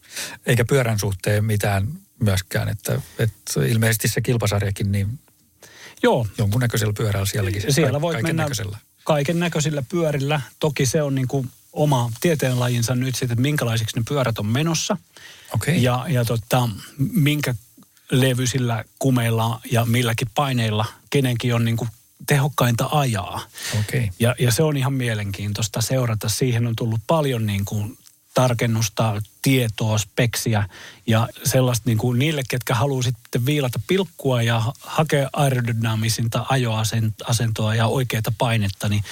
eikä 0.45 0.65
pyörän 0.65 0.99
suhteen 0.99 1.45
mitään 1.45 1.87
myöskään, 2.19 2.69
että, 2.69 3.01
että 3.19 3.65
ilmeisesti 3.67 4.07
se 4.07 4.21
kilpasarjakin, 4.21 4.91
niin 4.91 5.19
Joo. 6.03 6.27
jonkunnäköisellä 6.37 6.93
pyörällä 6.97 7.25
sielläkin. 7.25 7.73
Siellä 7.73 8.01
voit 8.01 8.21
mennä 8.21 8.47
kaiken 9.03 9.39
näköisillä 9.39 9.83
pyörillä. 9.89 10.41
Toki 10.59 10.85
se 10.85 11.01
on 11.01 11.15
niin 11.15 11.27
kuin 11.27 11.49
oma 11.73 12.11
tieteenlajinsa 12.21 12.95
nyt 12.95 13.15
sitten, 13.15 13.33
että 13.33 13.41
minkälaisiksi 13.41 13.99
ne 13.99 14.03
pyörät 14.07 14.39
on 14.39 14.45
menossa. 14.45 14.97
Okay. 15.53 15.73
Ja, 15.73 16.05
ja 16.09 16.25
tota, 16.25 16.69
minkä 16.97 17.55
levyisillä 18.11 18.85
kumeilla 18.99 19.61
ja 19.71 19.85
milläkin 19.85 20.27
paineilla 20.35 20.85
kenenkin 21.09 21.55
on 21.55 21.65
niin 21.65 21.77
kuin 21.77 21.89
tehokkainta 22.27 22.89
ajaa. 22.91 23.41
Okay. 23.79 24.07
Ja, 24.19 24.35
ja 24.39 24.51
se 24.51 24.63
on 24.63 24.77
ihan 24.77 24.93
mielenkiintoista 24.93 25.81
seurata. 25.81 26.29
Siihen 26.29 26.67
on 26.67 26.75
tullut 26.75 27.01
paljon 27.07 27.45
niin 27.45 27.65
kuin 27.65 27.97
tarkennusta, 28.33 29.21
tietoa, 29.41 29.97
speksiä 29.97 30.69
ja 31.07 31.29
sellaista 31.43 31.89
niin 31.89 31.97
kuin 31.97 32.19
niille, 32.19 32.43
ketkä 32.49 32.75
haluaa 32.75 33.01
sitten 33.01 33.45
viilata 33.45 33.79
pilkkua 33.87 34.41
ja 34.41 34.73
hakea 34.79 35.29
aerodynaamisinta 35.33 36.45
ajoasentoa 36.49 37.75
ja 37.75 37.87
oikeita 37.87 38.33
painetta, 38.37 38.89
niin 38.89 39.03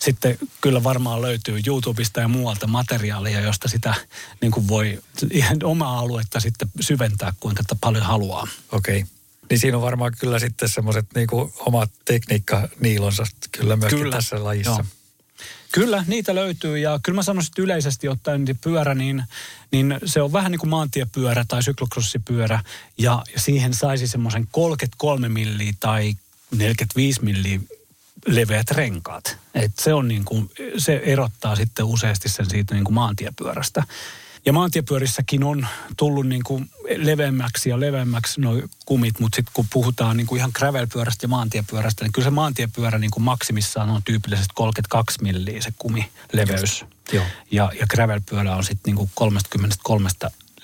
sitten 0.00 0.38
kyllä 0.60 0.84
varmaan 0.84 1.22
löytyy 1.22 1.60
YouTubesta 1.66 2.20
ja 2.20 2.28
muualta 2.28 2.66
materiaalia, 2.66 3.40
josta 3.40 3.68
sitä 3.68 3.94
niin 4.40 4.52
kuin 4.52 4.68
voi 4.68 5.02
ihan 5.30 5.56
omaa 5.64 5.98
aluetta 5.98 6.40
sitten 6.40 6.68
syventää, 6.80 7.32
kuinka 7.40 7.62
paljon 7.80 8.04
haluaa. 8.04 8.48
Okei. 8.72 8.98
Okay. 8.98 9.15
Niin 9.50 9.58
siinä 9.58 9.76
on 9.76 9.82
varmaan 9.82 10.12
kyllä 10.18 10.38
sitten 10.38 10.68
semmoiset 10.68 11.06
niin 11.14 11.28
omat 11.58 11.90
tekniikka 12.04 12.68
niilonsa 12.80 13.24
kyllä 13.52 13.76
myöskin 13.76 13.98
kyllä. 13.98 14.16
tässä 14.16 14.44
lajissa. 14.44 14.70
Joo. 14.70 14.84
Kyllä, 15.72 16.04
niitä 16.06 16.34
löytyy 16.34 16.78
ja 16.78 17.00
kyllä 17.02 17.16
mä 17.16 17.22
sanoisin, 17.22 17.50
että 17.50 17.62
yleisesti 17.62 18.08
ottaen 18.08 18.44
niin 18.44 18.58
pyörä, 18.58 18.94
niin, 18.94 19.22
niin 19.72 19.98
se 20.04 20.22
on 20.22 20.32
vähän 20.32 20.52
niin 20.52 20.60
kuin 20.60 20.70
maantiepyörä 20.70 21.44
tai 21.48 21.62
syklokrossipyörä 21.62 22.60
ja 22.98 23.22
siihen 23.36 23.74
saisi 23.74 24.08
semmoisen 24.08 24.48
33 24.50 25.28
milliä 25.28 25.72
tai 25.80 26.14
45 26.50 27.24
milliä 27.24 27.60
leveät 28.26 28.70
renkaat. 28.70 29.36
Et 29.54 29.72
se, 29.78 29.94
on 29.94 30.08
niin 30.08 30.24
kuin, 30.24 30.50
se 30.78 31.02
erottaa 31.04 31.56
sitten 31.56 31.84
useasti 31.84 32.28
sen 32.28 32.50
siitä 32.50 32.74
niin 32.74 32.84
kuin 32.84 32.94
maantiepyörästä. 32.94 33.82
Ja 34.46 34.52
maantiepyörissäkin 34.52 35.44
on 35.44 35.66
tullut 35.96 36.26
niin 36.26 36.44
kuin 36.44 36.70
leveämmäksi 36.96 37.70
ja 37.70 37.80
leveämmäksi 37.80 38.40
nuo 38.40 38.62
kumit, 38.84 39.20
mutta 39.20 39.36
sitten 39.36 39.52
kun 39.54 39.66
puhutaan 39.72 40.16
niin 40.16 40.26
kuin 40.26 40.38
ihan 40.38 40.50
gravelpyörästä 40.54 41.24
ja 41.24 41.28
maantiepyörästä, 41.28 42.04
niin 42.04 42.12
kyllä 42.12 42.24
se 42.24 42.30
maantiepyörä 42.30 42.98
niin 42.98 43.10
kuin 43.10 43.24
maksimissaan 43.24 43.90
on 43.90 44.02
tyypillisesti 44.02 44.52
32 44.54 45.22
milliä 45.22 45.62
se 45.62 45.72
kumileveys. 45.78 46.84
Joo. 47.12 47.24
Ja, 47.50 47.72
ja 47.80 47.86
gravelpyörä 47.86 48.56
on 48.56 48.64
sitten 48.64 48.82
niin 48.86 48.96
kuin 48.96 49.10
33 49.14 50.08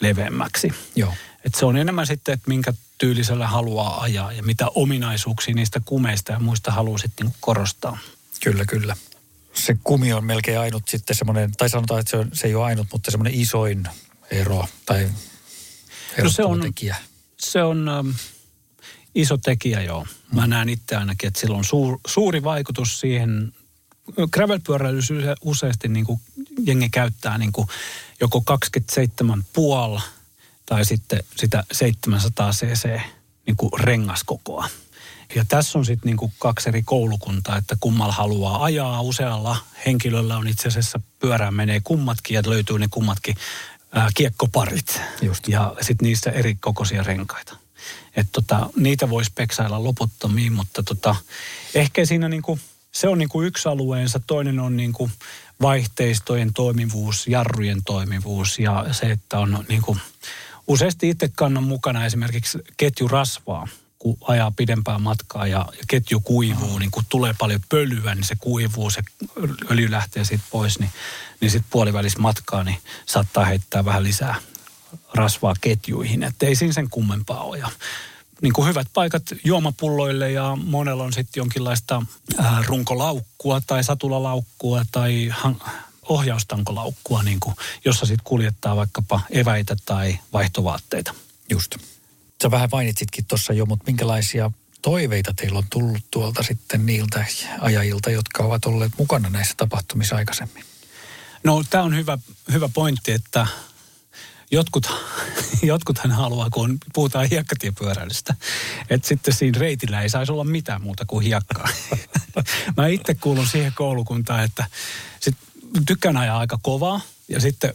leveämmäksi. 0.01 0.73
Joo. 0.97 1.15
Et 1.45 1.55
se 1.55 1.67
on 1.67 1.77
enemmän 1.77 2.07
sitten, 2.07 2.33
että 2.35 2.49
minkä 2.49 2.73
tyylisellä 2.99 3.47
haluaa 3.47 4.03
ajaa 4.03 4.33
ja 4.33 4.43
mitä 4.43 4.67
ominaisuuksia 4.75 5.55
niistä 5.55 5.81
kumeista 5.85 6.33
ja 6.33 6.39
muista 6.39 6.71
haluaa 6.71 6.99
sitten 6.99 7.27
niin 7.27 7.37
korostaa. 7.41 7.99
Kyllä, 8.45 8.65
kyllä. 8.65 8.97
Se 9.55 9.77
kumi 9.85 10.13
on 10.13 10.25
melkein 10.25 10.59
ainut 10.59 10.89
sitten 10.89 11.17
semmoinen, 11.17 11.53
tai 11.53 11.69
sanotaan, 11.69 12.01
että 12.01 12.11
se, 12.11 12.17
on, 12.17 12.29
se 12.33 12.47
ei 12.47 12.55
ole 12.55 12.65
ainut, 12.65 12.87
mutta 12.93 13.11
semmoinen 13.11 13.41
isoin 13.41 13.85
ero 14.31 14.65
tai 14.87 15.09
No 16.23 16.31
se 16.31 16.45
on- 16.45 16.61
tekijä. 16.61 16.97
Se 17.39 17.63
on 17.63 17.89
ähm, 17.89 18.09
iso 19.15 19.37
tekijä, 19.37 19.81
joo. 19.83 20.07
Mä 20.33 20.47
näen 20.47 20.69
itse 20.69 20.97
ainakin, 20.97 21.29
että 21.29 21.41
sillä 21.41 21.57
on 21.57 21.65
suur, 21.65 21.99
suuri 22.07 22.43
vaikutus 22.45 23.01
siihen. 23.01 23.53
Gravelpyöräilyssä 24.31 25.15
use- 25.15 25.35
useasti 25.45 25.89
niin 25.89 26.07
kuin 26.07 26.21
jengi 26.65 26.91
käyttää 26.91 27.39
niin 27.39 27.53
kuin 27.53 27.69
joko 28.21 28.41
27 28.41 29.45
puol 29.53 29.99
tai 30.67 30.85
sitten 30.85 31.25
sitä 31.37 31.65
700 31.73 32.51
cc 32.51 33.01
niin 33.47 33.57
kuin 33.57 33.71
rengaskokoa. 33.81 34.69
Ja 35.35 35.45
tässä 35.49 35.79
on 35.79 35.85
sitten 35.85 36.17
niin 36.17 36.33
kaksi 36.39 36.69
eri 36.69 36.83
koulukuntaa, 36.83 37.57
että 37.57 37.77
kummalla 37.81 38.13
haluaa 38.13 38.65
ajaa. 38.65 39.01
Usealla 39.01 39.57
henkilöllä 39.87 40.37
on 40.37 40.49
itse 40.49 40.69
asiassa 40.69 41.01
pyörään 41.19 41.55
menee 41.55 41.81
kummatkin 41.85 42.35
ja 42.35 42.43
löytyy 42.47 42.79
ne 42.79 42.89
kummatkin 42.91 43.37
ää, 43.93 44.09
kiekkoparit. 44.15 45.01
Just. 45.23 45.49
Ja 45.49 45.75
sitten 45.81 46.07
niissä 46.07 46.31
eri 46.31 46.55
kokoisia 46.55 47.03
renkaita. 47.03 47.57
Et 48.17 48.27
tota, 48.33 48.71
niitä 48.77 49.11
voisi 49.11 49.33
peksailla 49.35 49.85
loputtomiin, 49.85 50.53
mutta 50.53 50.83
tota, 50.83 51.17
ehkä 51.75 52.05
siinä 52.05 52.29
niinku, 52.29 52.59
se 52.93 53.09
on 53.09 53.19
niinku 53.19 53.43
yksi 53.43 53.69
alueensa. 53.69 54.21
Toinen 54.27 54.61
on 54.61 54.77
niinku 54.77 55.11
vaihteistojen 55.63 56.53
toimivuus, 56.53 57.27
jarrujen 57.27 57.85
toimivuus 57.85 58.59
ja 58.59 58.87
se, 58.93 59.11
että 59.11 59.39
on 59.39 59.65
niinku, 59.69 59.97
useasti 60.67 61.09
itse 61.09 61.29
kannan 61.29 61.65
mukana 61.65 62.07
esimerkiksi 62.07 62.59
ketjurasvaa, 62.77 63.69
kun 64.03 64.17
ajaa 64.21 64.51
pidempää 64.51 64.99
matkaa 64.99 65.47
ja, 65.47 65.59
ja 65.59 65.85
ketju 65.89 66.21
kuivuu, 66.21 66.79
niin 66.79 66.91
kun 66.91 67.05
tulee 67.09 67.35
paljon 67.39 67.61
pölyä, 67.69 68.15
niin 68.15 68.25
se 68.25 68.37
kuivuu, 68.41 68.91
se 68.91 69.03
öljy 69.71 69.91
lähtee 69.91 70.25
siitä 70.25 70.45
pois, 70.51 70.79
niin, 70.79 70.91
niin 71.41 71.51
sitten 71.51 71.71
puolivälis 71.71 72.19
matkaa, 72.19 72.65
niin 72.65 72.79
saattaa 73.07 73.45
heittää 73.45 73.85
vähän 73.85 74.03
lisää 74.03 74.35
rasvaa 75.15 75.55
ketjuihin, 75.61 76.23
että 76.23 76.47
ei 76.47 76.55
siinä 76.55 76.73
sen 76.73 76.91
kummempaa 76.91 77.43
ole. 77.43 77.59
Ja 77.59 77.69
niin 78.41 78.53
kuin 78.53 78.69
hyvät 78.69 78.87
paikat 78.95 79.23
juomapulloille 79.45 80.31
ja 80.31 80.59
monella 80.65 81.05
on 81.05 81.13
sitten 81.13 81.41
jonkinlaista 81.41 82.03
ää, 82.39 82.63
runkolaukkua 82.67 83.61
tai 83.67 83.85
satulalaukkua 83.85 84.83
tai 84.93 85.29
han, 85.29 85.57
ohjaustankolaukkua, 86.09 87.23
niin 87.23 87.41
kuin, 87.41 87.57
jossa 87.85 88.07
sitten 88.07 88.25
kuljettaa 88.25 88.77
vaikkapa 88.77 89.21
eväitä 89.31 89.77
tai 89.85 90.19
vaihtovaatteita. 90.33 91.15
Just. 91.51 91.92
Sä 92.43 92.51
vähän 92.51 92.69
mainitsitkin 92.73 93.25
tuossa 93.25 93.53
jo, 93.53 93.67
mutta 93.67 93.85
minkälaisia 93.87 94.51
toiveita 94.83 95.35
teillä 95.37 95.59
on 95.59 95.65
tullut 95.71 96.03
tuolta 96.11 96.43
sitten 96.43 96.87
niiltä 96.87 97.25
ajajilta, 97.61 98.11
jotka 98.11 98.43
ovat 98.43 98.65
olleet 98.65 98.93
mukana 98.99 99.31
näissä 99.31 99.55
tapahtumissa 99.57 100.17
aikaisemmin? 100.17 100.65
No 101.45 101.65
tämä 101.71 101.85
on 101.85 101.97
hyvä, 101.97 102.19
hyvä 102.53 102.69
pointti, 102.75 103.13
että 103.13 103.47
jotkut, 104.51 104.87
jotkuthan 105.63 106.11
haluaa, 106.11 106.51
kun 106.51 106.79
puhutaan 106.95 107.29
hiekkatiepyöräilystä, 107.31 108.35
että 108.91 109.09
sitten 109.09 109.35
siinä 109.35 109.59
reitillä 109.59 110.03
ei 110.03 110.09
saisi 110.09 110.33
olla 110.33 110.45
mitään 110.45 110.83
muuta 110.83 111.05
kuin 111.07 111.25
hiekkaa. 111.25 111.69
Mä 112.77 112.87
itse 112.87 113.15
kuulun 113.15 113.47
siihen 113.47 113.73
koulukuntaan, 113.75 114.45
että 114.45 114.65
sit 115.21 115.37
tykkään 115.87 116.17
ajaa 116.17 116.39
aika 116.39 116.59
kovaa 116.63 117.01
ja 117.29 117.41
sitten 117.41 117.75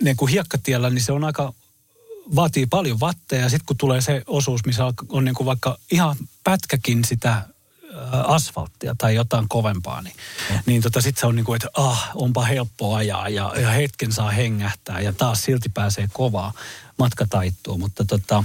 niin 0.00 0.16
kuin 0.16 0.30
hiekkatiellä, 0.30 0.90
niin 0.90 1.02
se 1.02 1.12
on 1.12 1.24
aika 1.24 1.54
vaatii 2.36 2.66
paljon 2.66 3.00
vatteja 3.00 3.42
ja 3.42 3.48
sitten 3.48 3.66
kun 3.66 3.76
tulee 3.76 4.00
se 4.00 4.22
osuus, 4.26 4.64
missä 4.66 4.84
on, 5.08 5.24
niin 5.24 5.34
kuin 5.34 5.46
vaikka 5.46 5.78
ihan 5.90 6.16
pätkäkin 6.44 7.04
sitä 7.04 7.32
ä, 7.32 7.44
asfalttia 8.10 8.94
tai 8.98 9.14
jotain 9.14 9.48
kovempaa, 9.48 10.02
niin, 10.02 10.16
niin 10.66 10.82
tota, 10.82 11.00
sitten 11.00 11.20
se 11.20 11.26
on 11.26 11.36
niin 11.36 11.44
kuin, 11.44 11.56
että 11.56 11.68
ah, 11.74 12.10
onpa 12.14 12.44
helppo 12.44 12.94
ajaa 12.94 13.28
ja, 13.28 13.52
ja 13.60 13.70
hetken 13.70 14.12
saa 14.12 14.30
hengähtää 14.30 15.00
ja 15.00 15.12
taas 15.12 15.42
silti 15.42 15.68
pääsee 15.68 16.08
kovaa. 16.12 16.52
Matka 16.98 17.26
taittuu, 17.30 17.78
mutta 17.78 18.04
tota, 18.04 18.44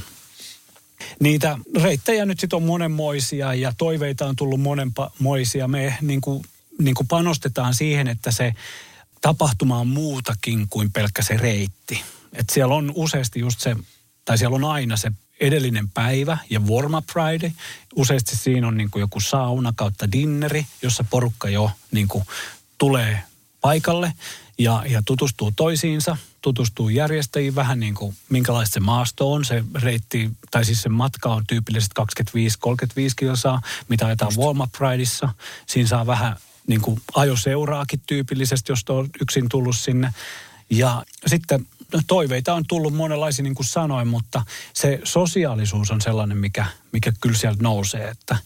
niitä 1.20 1.58
reittejä 1.82 2.26
nyt 2.26 2.40
sitten 2.40 2.58
on 2.58 2.64
monenmoisia 2.64 3.54
ja 3.54 3.74
toiveita 3.78 4.26
on 4.26 4.36
tullut 4.36 4.62
monenmoisia. 4.62 5.68
Me 5.68 5.98
niin 6.02 6.22
kuin, 6.22 6.44
niin 6.80 6.96
kuin 6.96 7.08
panostetaan 7.08 7.74
siihen, 7.74 8.08
että 8.08 8.32
se 8.32 8.54
tapahtuma 9.22 9.80
on 9.80 9.88
muutakin 9.88 10.68
kuin 10.70 10.92
pelkkä 10.92 11.22
se 11.24 11.38
reitti. 11.38 12.04
Et 12.34 12.50
siellä 12.50 12.76
on 12.76 12.92
useasti 12.96 13.40
just 13.40 13.60
se, 13.60 13.76
tai 14.26 14.38
siellä 14.38 14.56
on 14.56 14.64
aina 14.64 14.98
se 14.98 15.12
edellinen 15.40 15.90
päivä 15.90 16.38
ja 16.50 16.60
warm 16.60 16.94
up 16.94 17.06
Friday. 17.12 17.52
Useasti 17.96 18.36
siinä 18.36 18.68
on 18.68 18.78
niin 18.78 18.92
kuin 18.92 19.02
joku 19.02 19.20
sauna 19.20 19.74
kautta 19.76 20.12
dinneri, 20.12 20.66
jossa 20.82 21.06
porukka 21.10 21.50
jo 21.50 21.72
niin 21.92 22.08
kuin 22.08 22.24
tulee 22.78 23.24
paikalle 23.62 24.14
ja, 24.58 24.84
ja 24.88 25.02
tutustuu 25.06 25.54
toisiinsa, 25.56 26.18
tutustuu 26.42 26.90
järjestäjiin 26.90 27.56
vähän 27.56 27.80
niin 27.80 27.96
kuin 27.96 28.16
minkälaista 28.30 28.74
se 28.74 28.80
maasto 28.80 29.32
on. 29.32 29.46
Se 29.46 29.64
reitti, 29.82 30.32
tai 30.52 30.66
siis 30.66 30.82
se 30.82 30.90
matka 30.90 31.34
on 31.34 31.44
tyypillisesti 31.48 32.02
25-35 32.72 32.76
kilsaa, 33.16 33.62
mitä 33.90 34.06
ajetaan 34.06 34.32
warm 34.38 34.60
up 34.60 34.76
rideissa. 34.80 35.30
Siinä 35.66 35.90
saa 35.90 36.06
vähän 36.06 36.36
niin 36.68 36.82
kuin 36.82 37.02
ajoseuraakin 37.16 38.02
tyypillisesti, 38.08 38.72
jos 38.72 38.84
on 38.90 39.10
yksin 39.22 39.50
tullut 39.50 39.76
sinne. 39.76 40.14
Ja 40.70 41.04
sitten 41.26 41.68
toiveita 42.08 42.54
on 42.54 42.64
tullut 42.68 42.94
monenlaisia, 42.94 43.44
niin 43.44 43.56
kuin 43.56 43.66
sanoin, 43.66 44.08
mutta 44.08 44.46
se 44.74 45.00
sosiaalisuus 45.04 45.92
on 45.92 46.02
sellainen, 46.02 46.38
mikä, 46.38 46.66
mikä 46.92 47.14
kyllä 47.22 47.38
sieltä 47.38 47.64
nousee. 47.64 48.08
Että, 48.08 48.38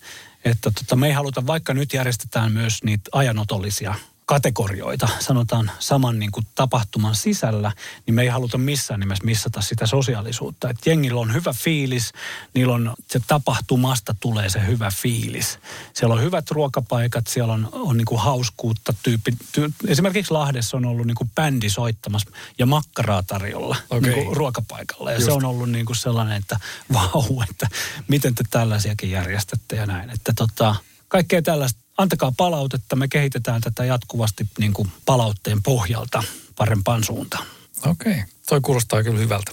että 0.45 0.71
tota, 0.71 0.95
me 0.95 1.07
ei 1.07 1.13
haluta, 1.13 1.47
vaikka 1.47 1.73
nyt 1.73 1.93
järjestetään 1.93 2.51
myös 2.51 2.83
niitä 2.83 3.09
ajanotollisia 3.11 3.95
kategorioita, 4.27 5.09
sanotaan 5.19 5.71
saman 5.79 6.19
niin 6.19 6.31
kuin 6.31 6.47
tapahtuman 6.55 7.15
sisällä, 7.15 7.71
niin 8.05 8.15
me 8.15 8.21
ei 8.21 8.27
haluta 8.27 8.57
missään 8.57 8.99
nimessä 8.99 9.25
missata 9.25 9.61
sitä 9.61 9.85
sosiaalisuutta. 9.85 10.69
Että 10.69 10.89
jengillä 10.89 11.21
on 11.21 11.33
hyvä 11.33 11.53
fiilis, 11.53 12.11
niillä 12.53 12.73
on, 12.73 12.93
se 13.09 13.21
tapahtumasta 13.27 14.15
tulee 14.19 14.49
se 14.49 14.67
hyvä 14.67 14.91
fiilis. 14.95 15.59
Siellä 15.93 16.15
on 16.15 16.21
hyvät 16.21 16.51
ruokapaikat, 16.51 17.27
siellä 17.27 17.53
on, 17.53 17.69
on 17.71 17.97
niin 17.97 18.05
kuin 18.05 18.21
hauskuutta 18.21 18.93
tyyppi. 19.03 19.31
Ty, 19.51 19.73
esimerkiksi 19.87 20.33
Lahdessa 20.33 20.77
on 20.77 20.85
ollut 20.85 21.07
niin 21.07 21.15
kuin 21.15 21.31
bändi 21.35 21.69
soittamassa 21.69 22.31
ja 22.59 22.65
makkaraa 22.65 23.23
tarjolla 23.23 23.75
Okei. 23.89 24.13
niin 24.13 24.25
kuin 24.25 24.37
ruokapaikalla. 24.37 25.11
Ja 25.11 25.17
Just. 25.17 25.25
se 25.25 25.31
on 25.31 25.45
ollut 25.45 25.69
niin 25.69 25.85
kuin 25.85 25.95
sellainen, 25.95 26.37
että 26.37 26.59
vau, 26.93 27.41
että 27.49 27.67
miten 28.07 28.35
te 28.35 28.43
tällaisiakin 28.49 29.11
järjestätte 29.11 29.75
ja 29.75 29.85
näin. 29.85 30.09
Että 30.09 30.33
tota, 30.35 30.75
kaikkea 31.07 31.41
tällaista. 31.41 31.86
Antakaa 31.97 32.31
palautetta, 32.37 32.95
me 32.95 33.07
kehitetään 33.07 33.61
tätä 33.61 33.85
jatkuvasti 33.85 34.47
niin 34.59 34.73
kuin 34.73 34.91
palautteen 35.05 35.63
pohjalta 35.63 36.23
parempaan 36.55 37.03
suuntaan. 37.03 37.45
Okei, 37.85 38.11
okay. 38.11 38.23
toi 38.49 38.61
kuulostaa 38.61 39.03
kyllä 39.03 39.19
hyvältä. 39.19 39.51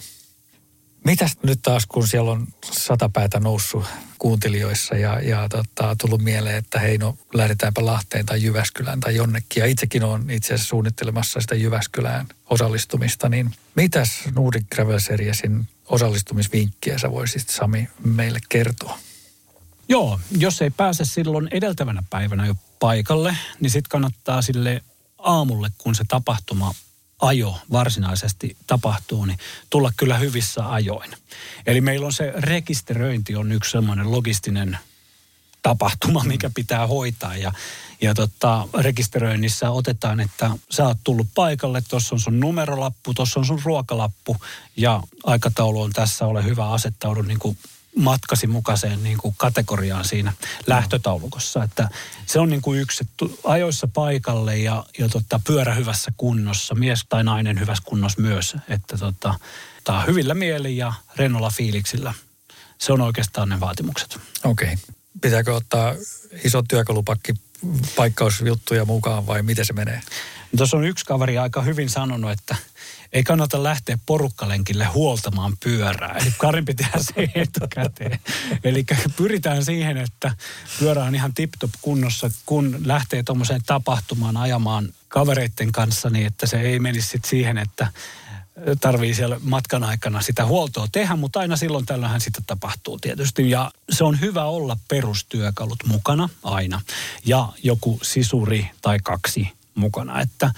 Mitäs 1.05 1.37
nyt 1.43 1.59
taas, 1.63 1.87
kun 1.87 2.09
siellä 2.09 2.31
on 2.31 2.47
sata 2.73 3.09
päätä 3.09 3.41
noussut 3.41 3.85
kuuntelijoissa 4.19 4.97
ja, 4.97 5.21
ja 5.21 5.49
tota, 5.49 5.97
tullut 6.01 6.23
mieleen, 6.23 6.57
että 6.57 6.81
hei 6.81 6.99
no 6.99 7.19
lähdetäänpä 7.35 7.87
Lahteen 7.87 8.27
tai 8.27 8.42
Jyväskylään 8.42 9.01
tai 9.01 9.17
jonnekin. 9.17 9.61
Ja 9.61 9.67
itsekin 9.67 10.05
olen 10.05 10.31
itse 10.31 10.55
asiassa 10.55 10.69
suunnittelemassa 10.69 11.40
sitä 11.40 11.55
Jyväskylään 11.55 12.27
osallistumista, 12.51 13.29
niin 13.29 13.51
mitäs 13.75 14.11
Nordic 14.35 14.65
Gravel 14.75 14.99
Seriesin 14.99 15.69
osallistumisvinkkiä 15.88 16.99
sä 16.99 17.11
voisit 17.11 17.49
Sami 17.49 17.88
meille 18.05 18.38
kertoa? 18.49 18.99
Joo, 19.89 20.21
jos 20.39 20.63
ei 20.63 20.71
pääse 20.71 21.05
silloin 21.05 21.49
edeltävänä 21.51 22.03
päivänä 22.11 22.47
jo 22.47 22.55
paikalle, 22.81 23.37
niin 23.61 23.71
sitten 23.71 23.91
kannattaa 23.91 24.43
sille 24.43 24.83
aamulle, 25.19 25.71
kun 25.79 25.95
se 25.95 26.05
tapahtuma 26.09 26.75
ajo 27.21 27.59
varsinaisesti 27.73 28.57
tapahtuu, 28.67 29.25
niin 29.25 29.39
tulla 29.71 29.93
kyllä 29.97 30.19
hyvissä 30.19 30.73
ajoin. 30.73 31.11
Eli 31.67 31.81
meillä 31.81 32.07
on 32.07 32.13
se 32.13 32.33
rekisteröinti 32.37 33.37
on 33.37 33.53
yksi 33.53 33.71
sellainen 33.71 34.13
logistinen 34.13 34.79
tapahtuma, 35.63 36.25
mikä 36.25 36.51
pitää 36.55 36.87
hoitaa. 36.87 37.37
Ja, 37.37 37.53
ja 38.01 38.15
tota, 38.15 38.69
rekisteröinnissä 38.79 39.71
otetaan, 39.71 40.21
että 40.21 40.51
sä 40.71 40.87
oot 40.87 40.99
tullut 41.05 41.29
paikalle, 41.35 41.83
tuossa 41.89 42.15
on 42.15 42.21
sun 42.21 42.41
numerolappu, 42.41 43.15
tuossa 43.15 43.41
on 43.41 43.47
sun 43.47 43.63
ruokalappu 43.65 44.37
ja 44.77 45.03
aikataulu 45.25 45.83
on 45.83 45.93
tässä, 45.93 46.27
ole 46.27 46.45
hyvä 46.45 46.71
asettaudu 46.71 47.23
niin 47.23 47.39
kuin 47.39 47.59
matkasi 47.97 48.47
mukaiseen 48.47 49.03
niin 49.03 49.19
kuin 49.19 49.35
kategoriaan 49.38 50.05
siinä 50.05 50.33
lähtötaulukossa. 50.67 51.63
Että 51.63 51.88
se 52.27 52.38
on 52.38 52.49
niin 52.49 52.63
kuin 52.63 52.81
yksi, 52.81 53.05
että 53.05 53.37
ajoissa 53.45 53.88
paikalle 53.88 54.59
ja, 54.59 54.85
ja 54.99 55.09
tota, 55.09 55.40
pyörä 55.47 55.75
hyvässä 55.75 56.13
kunnossa, 56.17 56.75
mies 56.75 57.05
tai 57.09 57.25
nainen 57.25 57.61
hyvässä 57.61 57.85
kunnossa 57.87 58.23
myös. 58.23 58.57
Että 58.69 58.99
tota, 58.99 59.35
hyvillä 60.07 60.35
mieli 60.35 60.77
ja 60.77 60.92
rennolla 61.17 61.51
fiiliksillä. 61.51 62.15
Se 62.79 62.92
on 62.92 63.01
oikeastaan 63.01 63.49
ne 63.49 63.61
vaatimukset. 63.61 64.19
Okei. 64.45 64.73
Okay. 64.73 64.77
Pitääkö 65.21 65.55
ottaa 65.55 65.95
iso 66.45 66.63
työkalupakki 66.69 67.35
paikkausjuttuja 67.97 68.85
mukaan 68.85 69.27
vai 69.27 69.42
miten 69.42 69.65
se 69.65 69.73
menee? 69.73 70.01
Tuossa 70.57 70.77
on 70.77 70.85
yksi 70.85 71.05
kaveri 71.05 71.38
aika 71.38 71.63
hyvin 71.63 71.90
sanonut, 71.90 72.31
että– 72.31 72.57
ei 73.15 73.23
kannata 73.23 73.62
lähteä 73.62 73.98
porukkalenkille 74.06 74.85
huoltamaan 74.85 75.52
pyörää. 75.65 76.19
Eli 76.19 76.35
Karin 76.38 76.65
pitää 76.65 76.90
se 76.98 77.29
etukäteen. 77.35 78.19
Eli 78.65 78.85
pyritään 79.17 79.65
siihen, 79.65 79.96
että 79.96 80.33
pyörä 80.79 81.04
on 81.04 81.15
ihan 81.15 81.35
tip-top 81.35 81.71
kunnossa, 81.83 82.31
kun 82.46 82.81
lähtee 82.85 83.23
tuommoiseen 83.23 83.60
tapahtumaan 83.67 84.37
ajamaan 84.37 84.88
kavereiden 85.08 85.73
kanssa, 85.73 86.10
niin 86.10 86.27
että 86.27 86.46
se 86.46 86.60
ei 86.60 86.79
menisi 86.79 87.08
sit 87.08 87.25
siihen, 87.25 87.58
että 87.58 87.88
tarvii 88.81 89.15
siellä 89.15 89.40
matkan 89.42 89.85
aikana 89.85 90.23
sitä 90.23 90.46
huoltoa 90.46 90.88
tehdä, 90.92 91.17
mutta 91.17 91.40
aina 91.40 91.56
silloin 91.56 91.87
tällöinhän 91.87 92.21
sitä 92.21 92.42
tapahtuu 92.46 92.98
tietysti. 92.98 93.50
Ja 93.50 93.71
se 93.90 94.04
on 94.04 94.21
hyvä 94.21 94.44
olla 94.44 94.77
perustyökalut 94.88 95.79
mukana 95.87 96.29
aina 96.42 96.81
ja 97.25 97.48
joku 97.62 97.98
sisuri 98.02 98.71
tai 98.83 98.98
kaksi 99.02 99.52
mukana. 99.75 100.21
Että 100.21 100.50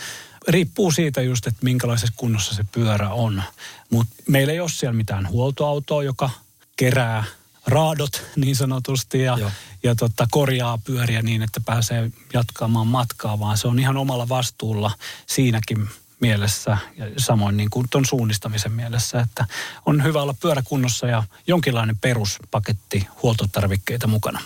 riippuu 0.49 0.91
siitä 0.91 1.23
just, 1.23 1.47
että 1.47 1.65
minkälaisessa 1.65 2.15
kunnossa 2.17 2.55
se 2.55 2.65
pyörä 2.73 3.11
on. 3.11 3.43
Mutta 3.91 4.15
meillä 4.29 4.53
ei 4.53 4.61
ole 4.61 4.69
siellä 4.69 4.97
mitään 4.97 5.29
huoltoautoa, 5.29 6.03
joka 6.03 6.31
kerää 6.77 7.25
raadot 7.67 8.23
niin 8.37 8.57
sanotusti 8.57 9.23
ja, 9.23 9.39
ja 9.83 9.95
tota, 9.95 10.29
korjaa 10.31 10.79
pyöriä 10.79 11.23
niin, 11.23 11.43
että 11.43 11.61
pääsee 11.61 12.11
jatkamaan 12.33 12.87
matkaa, 12.87 13.39
vaan 13.39 13.59
se 13.59 13.69
on 13.69 13.79
ihan 13.79 13.97
omalla 13.97 14.29
vastuulla 14.29 14.91
siinäkin 15.27 15.89
mielessä 16.21 16.79
ja 16.97 17.07
samoin 17.17 17.57
niin 17.57 17.71
kuin 17.71 17.87
tuon 17.91 18.05
suunnistamisen 18.05 18.73
mielessä, 18.73 19.21
että 19.21 19.47
on 19.87 20.05
hyvä 20.05 20.23
olla 20.23 20.35
pyöräkunnossa 20.35 21.07
ja 21.07 21.23
jonkinlainen 21.47 21.99
peruspaketti 21.99 23.07
huoltotarvikkeita 23.23 24.07
mukana. 24.07 24.41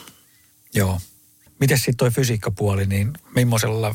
Joo. 0.74 1.00
Miten 1.58 1.78
sitten 1.78 1.96
tuo 1.96 2.10
fysiikkapuoli, 2.10 2.86
niin 2.86 3.12
millaisella 3.34 3.94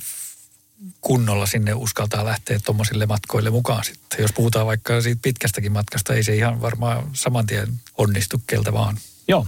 kunnolla 1.01 1.45
sinne 1.45 1.73
uskaltaa 1.73 2.25
lähteä 2.25 2.59
tuommoisille 2.59 3.05
matkoille 3.05 3.49
mukaan 3.49 3.83
sitten. 3.83 4.21
Jos 4.21 4.31
puhutaan 4.33 4.65
vaikka 4.65 5.01
siitä 5.01 5.21
pitkästäkin 5.21 5.71
matkasta, 5.71 6.13
ei 6.13 6.23
se 6.23 6.35
ihan 6.35 6.61
varmaan 6.61 7.09
saman 7.13 7.47
tien 7.47 7.81
onnistu 7.97 8.41
keltä 8.47 8.73
vaan. 8.73 8.97
Joo. 9.27 9.47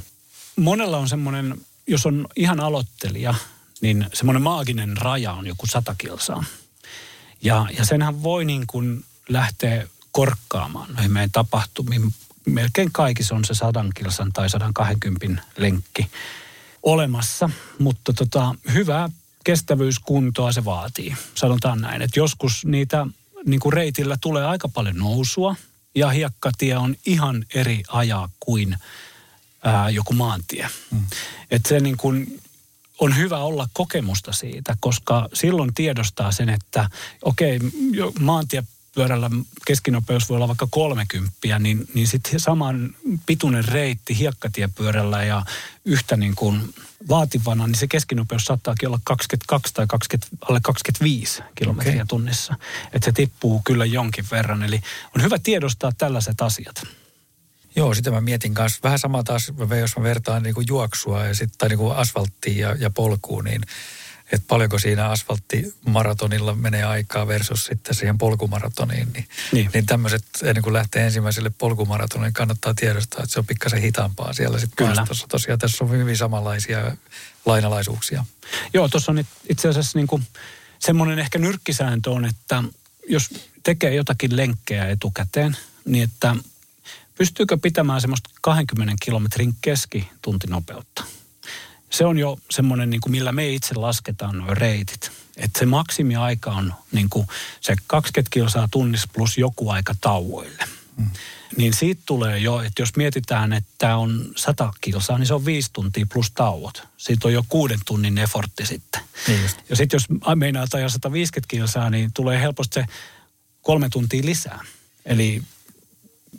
Monella 0.55 0.97
on 0.97 1.09
semmoinen, 1.09 1.61
jos 1.87 2.05
on 2.05 2.27
ihan 2.35 2.59
aloittelija, 2.59 3.33
niin 3.81 4.05
semmoinen 4.13 4.41
maaginen 4.41 4.97
raja 4.97 5.33
on 5.33 5.47
joku 5.47 5.67
sata 5.67 5.95
kilsaa. 5.97 6.43
Ja, 7.41 7.67
ja 7.77 7.85
senhän 7.85 8.23
voi 8.23 8.45
niin 8.45 8.67
kuin 8.67 9.05
lähteä 9.29 9.87
korkkaamaan 10.11 10.93
noihin 10.93 11.11
meidän 11.11 11.31
tapahtumiin. 11.31 12.13
Melkein 12.45 12.91
kaikissa 12.91 13.35
on 13.35 13.45
se 13.45 13.53
sadan 13.53 13.91
kilsan 13.95 14.33
tai 14.33 14.49
120 14.49 15.41
lenkki 15.57 16.07
olemassa, 16.83 17.49
mutta 17.79 18.13
tota, 18.13 18.55
hyvää 18.73 19.09
kestävyyskuntoa 19.47 20.51
se 20.51 20.65
vaatii. 20.65 21.15
Sanotaan 21.35 21.81
näin, 21.81 22.01
että 22.01 22.19
joskus 22.19 22.65
niitä 22.65 23.07
niin 23.45 23.59
kuin 23.59 23.73
reitillä 23.73 24.17
tulee 24.21 24.45
aika 24.45 24.67
paljon 24.69 24.97
nousua 24.97 25.55
ja 25.95 26.09
hiekkatie 26.09 26.77
on 26.77 26.95
ihan 27.05 27.45
eri 27.53 27.83
ajaa 27.87 28.29
kuin 28.39 28.77
ää, 29.63 29.89
joku 29.89 30.13
maantie. 30.13 30.67
Mm. 30.91 31.05
Että 31.51 31.69
se 31.69 31.79
niin 31.79 31.97
kuin 31.97 32.41
on 32.99 33.17
hyvä 33.17 33.39
olla 33.39 33.69
kokemusta 33.73 34.31
siitä, 34.31 34.77
koska 34.79 35.29
silloin 35.33 35.73
tiedostaa 35.73 36.31
sen, 36.31 36.49
että 36.49 36.89
okei, 37.21 37.57
okay, 37.57 38.11
maantie 38.19 38.63
pyörällä 38.97 39.29
keskinopeus 39.65 40.29
voi 40.29 40.35
olla 40.35 40.47
vaikka 40.47 40.67
30, 40.71 41.59
niin, 41.59 41.87
niin 41.93 42.07
sitten 42.07 42.39
saman 42.39 42.95
pituinen 43.25 43.65
reitti 43.65 44.17
hiekkatiepyörällä 44.17 45.23
ja 45.23 45.45
yhtä 45.85 46.17
niin 46.17 46.35
kuin 46.35 46.73
vaativana, 47.09 47.67
niin 47.67 47.75
se 47.75 47.87
keskinopeus 47.87 48.45
saattaakin 48.45 48.87
olla 48.87 48.99
22 49.03 49.73
tai 49.73 49.87
20, 49.87 50.37
alle 50.49 50.59
25 50.63 51.41
kilometriä 51.55 51.93
okay. 51.93 52.05
tunnissa. 52.07 52.55
Että 52.93 53.05
se 53.05 53.11
tippuu 53.11 53.61
kyllä 53.65 53.85
jonkin 53.85 54.25
verran. 54.31 54.63
Eli 54.63 54.81
on 55.15 55.23
hyvä 55.23 55.37
tiedostaa 55.43 55.91
tällaiset 55.97 56.41
asiat. 56.41 56.83
Joo, 57.75 57.93
sitä 57.93 58.11
mä 58.11 58.21
mietin 58.21 58.53
kanssa. 58.53 58.79
Vähän 58.83 58.99
sama 58.99 59.23
taas, 59.23 59.53
jos 59.79 59.97
mä 59.97 60.03
vertaan 60.03 60.43
niin 60.43 60.55
kuin 60.55 60.67
juoksua 60.69 61.25
ja 61.25 61.35
sit, 61.35 61.49
tai 61.57 61.69
niin 61.69 61.79
kuin 61.79 61.95
asfalttiin 61.95 62.57
ja, 62.57 62.75
ja 62.79 62.89
polkuun, 62.89 63.45
niin– 63.45 63.61
että 64.31 64.47
paljonko 64.47 64.79
siinä 64.79 65.09
asfalttimaratonilla 65.09 66.55
menee 66.55 66.83
aikaa 66.83 67.27
versus 67.27 67.65
sitten 67.65 67.95
siihen 67.95 68.17
polkumaratoniin. 68.17 69.13
Niin, 69.13 69.27
niin. 69.51 69.69
niin 69.73 69.85
tämmöiset, 69.85 70.25
ennen 70.43 70.63
kuin 70.63 70.73
lähtee 70.73 71.05
ensimmäiselle 71.05 71.51
polkumaratonille, 71.57 72.31
kannattaa 72.31 72.73
tiedostaa, 72.73 73.23
että 73.23 73.33
se 73.33 73.39
on 73.39 73.45
pikkasen 73.45 73.81
hitaampaa 73.81 74.33
siellä 74.33 74.59
sitten 74.59 74.87
maastossa. 74.87 75.27
Tosiaan 75.27 75.59
tässä 75.59 75.83
on 75.83 75.91
hyvin 75.91 76.17
samanlaisia 76.17 76.97
lainalaisuuksia. 77.45 78.25
Joo, 78.73 78.89
tuossa 78.89 79.11
on 79.11 79.25
itse 79.49 79.69
asiassa 79.69 79.99
niin 79.99 80.07
kuin 80.07 80.27
semmoinen 80.79 81.19
ehkä 81.19 81.39
nyrkkisääntö 81.39 82.11
on, 82.11 82.25
että 82.25 82.63
jos 83.09 83.29
tekee 83.63 83.95
jotakin 83.95 84.35
lenkkejä 84.35 84.87
etukäteen, 84.87 85.57
niin 85.85 86.03
että 86.03 86.35
pystyykö 87.17 87.57
pitämään 87.57 88.01
semmoista 88.01 88.29
20 88.41 88.93
kilometrin 88.99 89.55
keskituntinopeutta– 89.61 91.03
se 91.89 92.05
on 92.05 92.17
jo 92.17 92.37
semmoinen, 92.51 92.89
niin 92.89 93.01
kuin 93.01 93.11
millä 93.11 93.31
me 93.31 93.49
itse 93.49 93.75
lasketaan 93.75 94.37
nuo 94.37 94.53
reitit. 94.53 95.11
Että 95.37 95.59
se 95.59 95.65
maksimiaika 95.65 96.51
on 96.51 96.73
niin 96.91 97.09
kuin 97.09 97.27
se 97.61 97.75
20 97.87 98.33
kilsaa 98.33 98.67
tunnissa 98.71 99.09
plus 99.13 99.37
joku 99.37 99.69
aika 99.69 99.95
tauoille. 100.01 100.63
Mm. 100.97 101.09
Niin 101.57 101.73
siitä 101.73 102.01
tulee 102.05 102.39
jo, 102.39 102.61
että 102.61 102.81
jos 102.81 102.95
mietitään, 102.95 103.53
että 103.53 103.97
on 103.97 104.25
100 104.35 104.73
kilsaa, 104.81 105.17
niin 105.17 105.27
se 105.27 105.33
on 105.33 105.45
viisi 105.45 105.69
tuntia 105.73 106.05
plus 106.13 106.31
tauot. 106.31 106.87
Siitä 106.97 107.27
on 107.27 107.33
jo 107.33 107.43
kuuden 107.49 107.79
tunnin 107.85 108.17
effortti 108.17 108.65
sitten. 108.65 109.01
Niin 109.27 109.39
ja 109.69 109.75
sitten 109.75 109.95
jos 109.95 110.35
meinaa 110.35 110.65
ajaa 110.73 110.89
150 110.89 111.51
kilsaa, 111.51 111.89
niin 111.89 112.13
tulee 112.13 112.41
helposti 112.41 112.73
se 112.73 112.85
kolme 113.61 113.89
tuntia 113.89 114.25
lisää. 114.25 114.59
Eli 115.05 115.43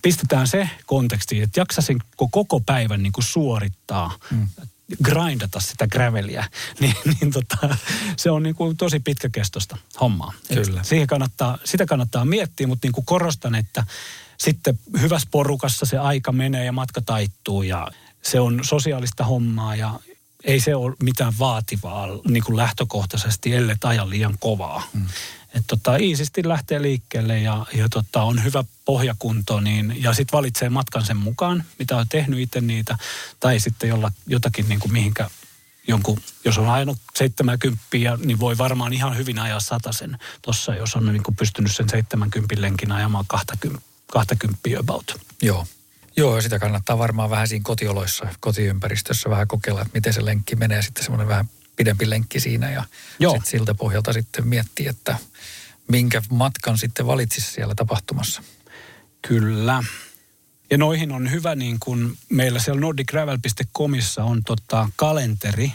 pistetään 0.02 0.46
se 0.46 0.70
konteksti, 0.86 1.40
että 1.40 1.60
jaksasin 1.60 1.98
koko 2.30 2.60
päivän 2.60 3.02
niin 3.02 3.12
kuin 3.12 3.24
suorittaa 3.24 4.18
mm 4.30 4.48
grindata 5.04 5.60
sitä 5.60 5.86
graveliä, 5.86 6.44
niin, 6.80 6.94
niin 7.04 7.32
tota, 7.32 7.76
se 8.16 8.30
on 8.30 8.42
niin 8.42 8.54
kuin 8.54 8.76
tosi 8.76 9.00
pitkäkestoista 9.00 9.76
hommaa. 10.00 10.32
Kyllä. 10.54 10.82
siihen 10.82 11.06
kannattaa, 11.06 11.58
sitä 11.64 11.86
kannattaa 11.86 12.24
miettiä, 12.24 12.66
mutta 12.66 12.86
niin 12.86 12.92
kuin 12.92 13.04
korostan, 13.04 13.54
että 13.54 13.84
sitten 14.38 14.78
hyvässä 15.00 15.28
porukassa 15.30 15.86
se 15.86 15.98
aika 15.98 16.32
menee 16.32 16.64
ja 16.64 16.72
matka 16.72 17.00
taittuu 17.00 17.62
ja 17.62 17.88
se 18.22 18.40
on 18.40 18.60
sosiaalista 18.62 19.24
hommaa 19.24 19.76
ja 19.76 20.00
ei 20.44 20.60
se 20.60 20.74
ole 20.74 20.96
mitään 21.02 21.32
vaativaa 21.38 22.08
niin 22.28 22.44
kuin 22.44 22.56
lähtökohtaisesti, 22.56 23.54
ellei 23.54 23.76
aja 23.84 24.10
liian 24.10 24.34
kovaa. 24.40 24.82
Mm 24.92 25.06
että 25.58 25.76
tota, 25.76 25.96
iisisti 25.96 26.48
lähtee 26.48 26.82
liikkeelle 26.82 27.38
ja, 27.38 27.66
ja 27.74 27.88
tota, 27.88 28.22
on 28.22 28.44
hyvä 28.44 28.64
pohjakunto 28.84 29.60
niin, 29.60 30.02
ja 30.02 30.12
sitten 30.12 30.36
valitsee 30.36 30.68
matkan 30.68 31.06
sen 31.06 31.16
mukaan, 31.16 31.64
mitä 31.78 31.96
on 31.96 32.08
tehnyt 32.08 32.40
itse 32.40 32.60
niitä, 32.60 32.98
tai 33.40 33.60
sitten 33.60 33.88
jolla, 33.88 34.12
jotakin 34.26 34.68
niin 34.68 34.80
kuin 34.80 34.92
mihinkä 34.92 35.30
jonkun, 35.88 36.20
jos 36.44 36.58
on 36.58 36.68
ajanut 36.68 36.98
70, 37.16 37.82
niin 38.24 38.40
voi 38.40 38.58
varmaan 38.58 38.92
ihan 38.92 39.16
hyvin 39.16 39.38
ajaa 39.38 39.60
sen 39.90 40.18
tuossa, 40.42 40.74
jos 40.74 40.96
on 40.96 41.06
niin 41.06 41.22
kuin 41.22 41.36
pystynyt 41.36 41.76
sen 41.76 41.88
70 41.88 42.54
lenkin 42.58 42.92
ajamaan 42.92 43.24
20, 43.28 43.86
20 44.12 44.58
about. 44.80 45.20
Joo. 45.42 45.66
Joo, 46.16 46.36
ja 46.36 46.42
sitä 46.42 46.58
kannattaa 46.58 46.98
varmaan 46.98 47.30
vähän 47.30 47.48
siinä 47.48 47.62
kotioloissa, 47.64 48.28
kotiympäristössä 48.40 49.30
vähän 49.30 49.48
kokeilla, 49.48 49.82
että 49.82 49.94
miten 49.94 50.12
se 50.12 50.24
lenkki 50.24 50.56
menee. 50.56 50.82
Sitten 50.82 51.04
semmoinen 51.04 51.28
vähän 51.28 51.48
pidempi 51.76 52.10
lenkki 52.10 52.40
siinä 52.40 52.70
ja 52.70 52.84
Joo. 53.18 53.40
siltä 53.44 53.74
pohjalta 53.74 54.12
sitten 54.12 54.48
miettiä, 54.48 54.90
että 54.90 55.18
minkä 55.88 56.22
matkan 56.30 56.78
sitten 56.78 57.06
valitsisi 57.06 57.52
siellä 57.52 57.74
tapahtumassa. 57.74 58.42
Kyllä. 59.22 59.84
Ja 60.70 60.78
noihin 60.78 61.12
on 61.12 61.30
hyvä, 61.30 61.54
niin 61.54 61.76
kuin 61.80 62.18
meillä 62.28 62.58
siellä 62.58 62.80
nordicgravel.comissa 62.80 64.24
on 64.24 64.42
tota 64.44 64.88
kalenteri, 64.96 65.72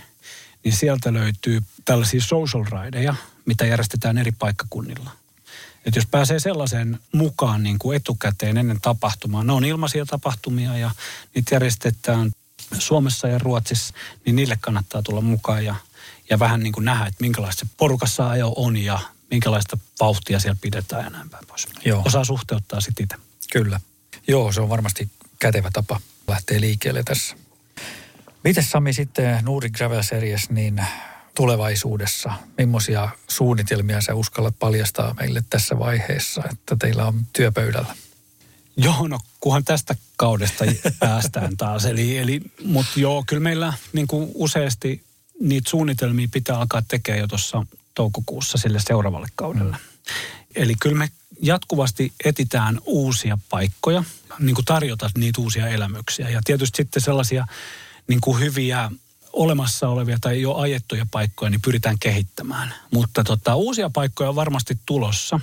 niin 0.64 0.76
sieltä 0.76 1.14
löytyy 1.14 1.62
tällaisia 1.86 2.22
social 2.22 2.64
rideja, 2.64 3.16
mitä 3.46 3.66
järjestetään 3.66 4.18
eri 4.18 4.32
paikkakunnilla. 4.32 5.12
Et 5.86 5.96
jos 5.96 6.06
pääsee 6.06 6.40
sellaiseen 6.40 7.00
mukaan 7.12 7.64
niin 7.64 7.80
kuin 7.80 7.96
etukäteen 7.96 8.58
ennen 8.58 8.82
tapahtumaa, 8.82 9.44
ne 9.44 9.52
on 9.52 9.66
ilmaisia 9.66 10.06
tapahtumia 10.06 10.78
ja 10.78 10.92
niitä 11.36 11.56
järjestetään 11.56 12.32
Suomessa 12.80 13.28
ja 13.28 13.40
Ruotsissa, 13.40 13.94
niin 14.26 14.36
niille 14.36 14.58
kannattaa 14.62 15.02
tulla 15.02 15.22
mukaan 15.22 15.66
ja, 15.66 15.76
ja 16.30 16.40
vähän 16.40 16.60
niin 16.60 16.74
kuin 16.74 16.86
nähdä, 16.86 17.06
että 17.06 17.22
minkälaista 17.22 17.66
se 17.66 17.72
porukassa 17.78 18.30
ajo 18.30 18.54
on 18.56 18.78
ja 18.78 19.00
minkälaista 19.34 19.78
vauhtia 20.00 20.40
siellä 20.40 20.58
pidetään 20.62 21.04
ja 21.04 21.10
näin 21.10 21.30
päin 21.30 21.46
pois. 21.48 21.68
Joo. 21.86 22.02
Osaa 22.06 22.26
suhteuttaa 22.26 22.82
sitten 22.82 23.04
itse. 23.04 23.18
Kyllä. 23.52 23.80
Joo, 24.28 24.52
se 24.52 24.62
on 24.62 24.70
varmasti 24.70 25.10
kätevä 25.40 25.70
tapa 25.74 26.02
lähteä 26.28 26.62
liikkeelle 26.62 27.04
tässä. 27.04 27.36
Miten 28.44 28.64
Sami 28.64 28.94
sitten 28.94 29.46
Nordic 29.46 29.78
Gravel 29.78 30.04
Series, 30.04 30.50
niin 30.50 30.86
tulevaisuudessa, 31.36 32.34
millaisia 32.58 33.10
suunnitelmia 33.28 34.02
sä 34.02 34.16
uskallat 34.16 34.56
paljastaa 34.60 35.14
meille 35.20 35.44
tässä 35.50 35.80
vaiheessa, 35.80 36.44
että 36.52 36.76
teillä 36.80 37.06
on 37.06 37.26
työpöydällä? 37.34 37.96
Joo, 38.78 39.08
no 39.08 39.20
kunhan 39.40 39.64
tästä 39.64 39.96
kaudesta 40.18 40.66
päästään 41.00 41.58
taas. 41.58 41.86
Eli, 41.86 42.18
eli, 42.18 42.42
Mutta 42.66 43.00
joo, 43.00 43.24
kyllä 43.28 43.44
meillä 43.44 43.74
niin 43.94 44.08
kuin 44.08 44.32
useasti 44.34 45.04
niitä 45.40 45.70
suunnitelmia 45.70 46.28
pitää 46.32 46.60
alkaa 46.60 46.82
tekemään 46.88 47.20
jo 47.20 47.28
tuossa 47.28 47.66
toukokuussa 47.94 48.58
sille 48.58 48.80
seuraavalle 48.80 49.28
kaudelle. 49.36 49.78
Mm. 49.78 50.14
Eli 50.56 50.76
kyllä 50.80 50.98
me 50.98 51.10
jatkuvasti 51.42 52.14
etitään 52.26 52.80
uusia 52.86 53.38
paikkoja, 53.50 54.04
niin 54.40 54.56
kuin 54.56 54.66
tarjota 54.66 55.10
niitä 55.18 55.42
uusia 55.42 55.68
elämyksiä. 55.68 56.30
Ja 56.30 56.42
tietysti 56.44 56.78
sitten 56.78 57.02
sellaisia 57.02 57.48
niin 58.08 58.22
kuin 58.22 58.40
hyviä 58.40 58.92
olemassa 59.34 59.90
olevia 59.90 60.18
tai 60.22 60.42
jo 60.42 60.56
ajettuja 60.56 61.06
paikkoja, 61.12 61.50
niin 61.50 61.62
pyritään 61.62 62.00
kehittämään. 62.00 62.74
Mutta 62.92 63.24
tota, 63.24 63.56
uusia 63.56 63.90
paikkoja 63.90 64.30
on 64.30 64.36
varmasti 64.36 64.78
tulossa. 64.86 65.40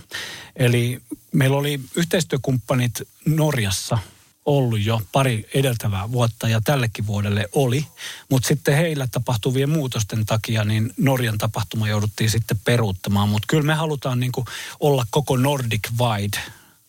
Eli 0.56 1.02
meillä 1.32 1.56
oli 1.56 1.80
yhteistyökumppanit 1.96 2.92
Norjassa 3.24 3.98
ollut 4.46 4.80
jo 4.80 5.00
pari 5.12 5.48
edeltävää 5.54 6.12
vuotta 6.12 6.48
ja 6.48 6.60
tällekin 6.60 7.06
vuodelle 7.06 7.48
oli. 7.52 7.86
Mutta 8.30 8.48
sitten 8.48 8.76
heillä 8.76 9.08
tapahtuvien 9.12 9.70
muutosten 9.70 10.26
takia 10.26 10.64
niin 10.64 10.92
Norjan 10.96 11.38
tapahtuma 11.38 11.88
jouduttiin 11.88 12.30
sitten 12.30 12.60
peruuttamaan. 12.64 13.28
Mutta 13.28 13.46
kyllä 13.48 13.62
me 13.62 13.74
halutaan 13.74 14.20
niinku 14.20 14.44
olla 14.80 15.04
koko 15.10 15.36
Nordic 15.36 15.88
Wide, 15.98 16.38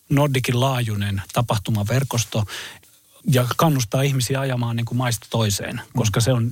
Nordicin 0.09 0.59
laajuinen 0.59 1.21
tapahtumaverkosto 1.33 2.45
ja 3.31 3.47
kannustaa 3.57 4.01
ihmisiä 4.01 4.39
ajamaan 4.39 4.75
niin 4.75 4.85
kuin 4.85 4.97
maista 4.97 5.27
toiseen, 5.29 5.81
koska 5.95 6.21
se 6.21 6.33
on 6.33 6.51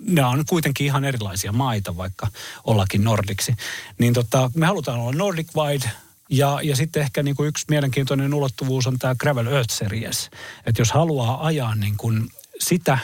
nämä 0.00 0.28
on 0.28 0.44
kuitenkin 0.48 0.86
ihan 0.86 1.04
erilaisia 1.04 1.52
maita, 1.52 1.96
vaikka 1.96 2.28
ollakin 2.64 3.04
nordiksi. 3.04 3.56
Niin 3.98 4.14
tota, 4.14 4.50
me 4.54 4.66
halutaan 4.66 5.00
olla 5.00 5.12
Nordic 5.12 5.48
Wide, 5.56 5.90
ja, 6.28 6.58
ja 6.62 6.76
sitten 6.76 7.02
ehkä 7.02 7.22
niin 7.22 7.36
kuin 7.36 7.48
yksi 7.48 7.64
mielenkiintoinen 7.68 8.34
ulottuvuus 8.34 8.86
on 8.86 8.98
tämä 8.98 9.14
Gravel 9.14 9.46
Earth 9.46 9.74
Series. 9.74 10.30
Että 10.66 10.80
jos 10.80 10.92
haluaa 10.92 11.46
ajaa 11.46 11.74
niin 11.74 11.96
kuin 11.96 12.30
sitä, 12.60 12.98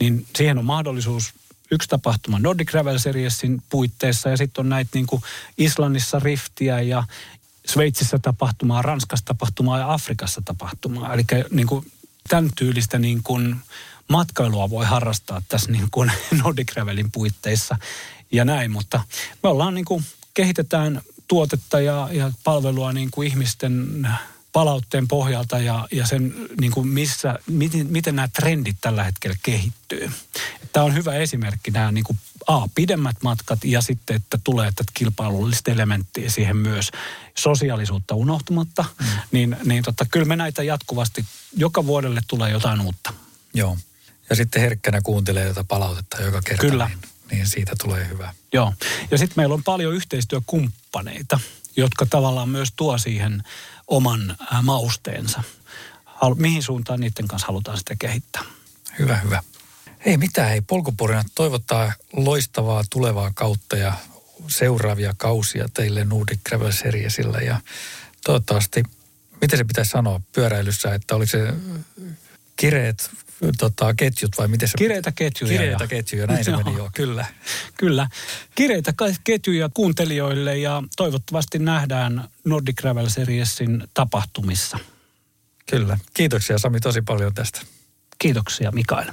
niin 0.00 0.26
siihen 0.36 0.58
on 0.58 0.64
mahdollisuus 0.64 1.34
yksi 1.70 1.88
tapahtuma 1.88 2.38
Nordic 2.38 2.70
Gravel 2.70 2.98
Seriesin 2.98 3.62
puitteissa 3.68 4.28
ja 4.28 4.36
sitten 4.36 4.62
on 4.62 4.68
näitä 4.68 4.90
niin 4.94 5.06
kuin 5.06 5.22
Islannissa 5.58 6.18
riftiä 6.18 6.80
ja 6.80 7.04
Sveitsissä 7.66 8.18
tapahtumaa, 8.18 8.82
Ranskassa 8.82 9.24
tapahtumaa 9.24 9.78
ja 9.78 9.92
Afrikassa 9.92 10.42
tapahtumaa. 10.44 11.14
Eli 11.14 11.24
niin 11.50 11.66
kuin 11.66 11.92
tämän 12.28 12.50
tyylistä 12.56 12.98
niin 12.98 13.22
kuin 13.22 13.56
matkailua 14.08 14.70
voi 14.70 14.84
harrastaa 14.84 15.42
tässä 15.48 15.72
niin 15.72 15.88
kuin 15.90 16.12
Nordic 16.42 16.72
Gravelin 16.72 17.10
puitteissa 17.10 17.76
ja 18.32 18.44
näin, 18.44 18.70
mutta 18.70 19.00
me 19.42 19.48
ollaan 19.48 19.74
niin 19.74 19.84
kuin, 19.84 20.04
kehitetään 20.34 21.02
tuotetta 21.28 21.80
ja, 21.80 22.08
ja 22.12 22.32
palvelua 22.44 22.92
niin 22.92 23.10
kuin 23.10 23.28
ihmisten 23.28 24.08
palautteen 24.52 25.08
pohjalta 25.08 25.58
ja, 25.58 25.88
ja 25.92 26.06
sen, 26.06 26.34
niin 26.60 26.72
kuin 26.72 26.88
missä, 26.88 27.38
miten, 27.46 27.86
miten 27.90 28.16
nämä 28.16 28.28
trendit 28.28 28.76
tällä 28.80 29.04
hetkellä 29.04 29.36
kehittyy. 29.42 30.10
Tämä 30.72 30.84
on 30.84 30.94
hyvä 30.94 31.14
esimerkki, 31.14 31.70
nämä 31.70 31.92
niin 31.92 32.04
kuin, 32.04 32.18
A, 32.46 32.68
pidemmät 32.74 33.16
matkat 33.22 33.64
ja 33.64 33.80
sitten, 33.80 34.16
että 34.16 34.38
tulee 34.44 34.72
tätä 34.76 34.92
kilpailullista 34.94 35.70
elementtiä 35.70 36.30
siihen 36.30 36.56
myös 36.56 36.90
sosiaalisuutta 37.38 38.14
unohtumatta. 38.14 38.84
Mm. 39.00 39.06
Niin, 39.32 39.56
niin 39.64 39.84
totta, 39.84 40.06
kyllä 40.10 40.26
me 40.26 40.36
näitä 40.36 40.62
jatkuvasti, 40.62 41.24
joka 41.56 41.86
vuodelle 41.86 42.20
tulee 42.28 42.50
jotain 42.50 42.80
uutta. 42.80 43.12
Joo. 43.54 43.78
Ja 44.30 44.36
sitten 44.36 44.62
herkkänä 44.62 45.00
kuuntelee 45.02 45.48
tätä 45.48 45.64
palautetta 45.64 46.22
joka 46.22 46.42
kerta. 46.42 46.60
Kyllä. 46.60 46.88
Niin, 46.88 46.98
niin 47.34 47.48
siitä 47.48 47.72
tulee 47.82 48.08
hyvä. 48.08 48.34
Joo. 48.52 48.72
Ja 49.10 49.18
sitten 49.18 49.34
meillä 49.36 49.54
on 49.54 49.64
paljon 49.64 49.94
yhteistyökumppaneita, 49.94 51.40
jotka 51.76 52.06
tavallaan 52.06 52.48
myös 52.48 52.68
tuo 52.76 52.98
siihen 52.98 53.42
oman 53.86 54.36
mausteensa. 54.62 55.42
Mihin 56.36 56.62
suuntaan 56.62 57.00
niiden 57.00 57.28
kanssa 57.28 57.46
halutaan 57.46 57.78
sitä 57.78 57.96
kehittää? 57.98 58.42
Hyvä, 58.98 59.16
hyvä. 59.16 59.42
Ei 60.00 60.16
mitään, 60.16 60.52
ei 60.52 60.60
polkupurina 60.60 61.24
toivottaa 61.34 61.92
loistavaa 62.12 62.84
tulevaa 62.90 63.30
kautta 63.34 63.76
ja 63.76 63.92
seuraavia 64.48 65.14
kausia 65.16 65.68
teille 65.74 66.04
Nordic 66.04 66.40
Gravel 66.48 66.72
Seriesillä 66.72 67.38
ja 67.38 67.60
toivottavasti, 68.24 68.82
miten 69.40 69.58
se 69.58 69.64
pitäisi 69.64 69.90
sanoa 69.90 70.20
pyöräilyssä, 70.32 70.94
että 70.94 71.16
oliko 71.16 71.30
se 71.30 71.54
kireet 72.56 73.10
tota, 73.58 73.94
ketjut 73.94 74.30
vai 74.38 74.48
miten 74.48 74.68
se... 74.68 74.78
Kireitä 74.78 75.12
ketjuja. 75.12 75.52
Kireitä 75.52 75.84
ja... 75.84 75.88
ketjuja, 75.88 76.26
näin 76.26 76.44
se 76.44 76.56
meni 76.56 76.76
joo, 76.76 76.90
kyllä. 76.94 77.26
Kyllä. 77.78 78.08
Kireitä 78.54 78.92
ketjuja 79.24 79.68
kuuntelijoille 79.74 80.58
ja 80.58 80.82
toivottavasti 80.96 81.58
nähdään 81.58 82.28
Nordic 82.44 82.76
Gravel 82.76 83.08
Seriesin 83.08 83.84
tapahtumissa. 83.94 84.78
Kyllä. 85.70 85.98
Kiitoksia 86.14 86.58
Sami 86.58 86.80
tosi 86.80 87.02
paljon 87.02 87.34
tästä. 87.34 87.60
Kiitoksia 88.18 88.72
Mikael. 88.72 89.12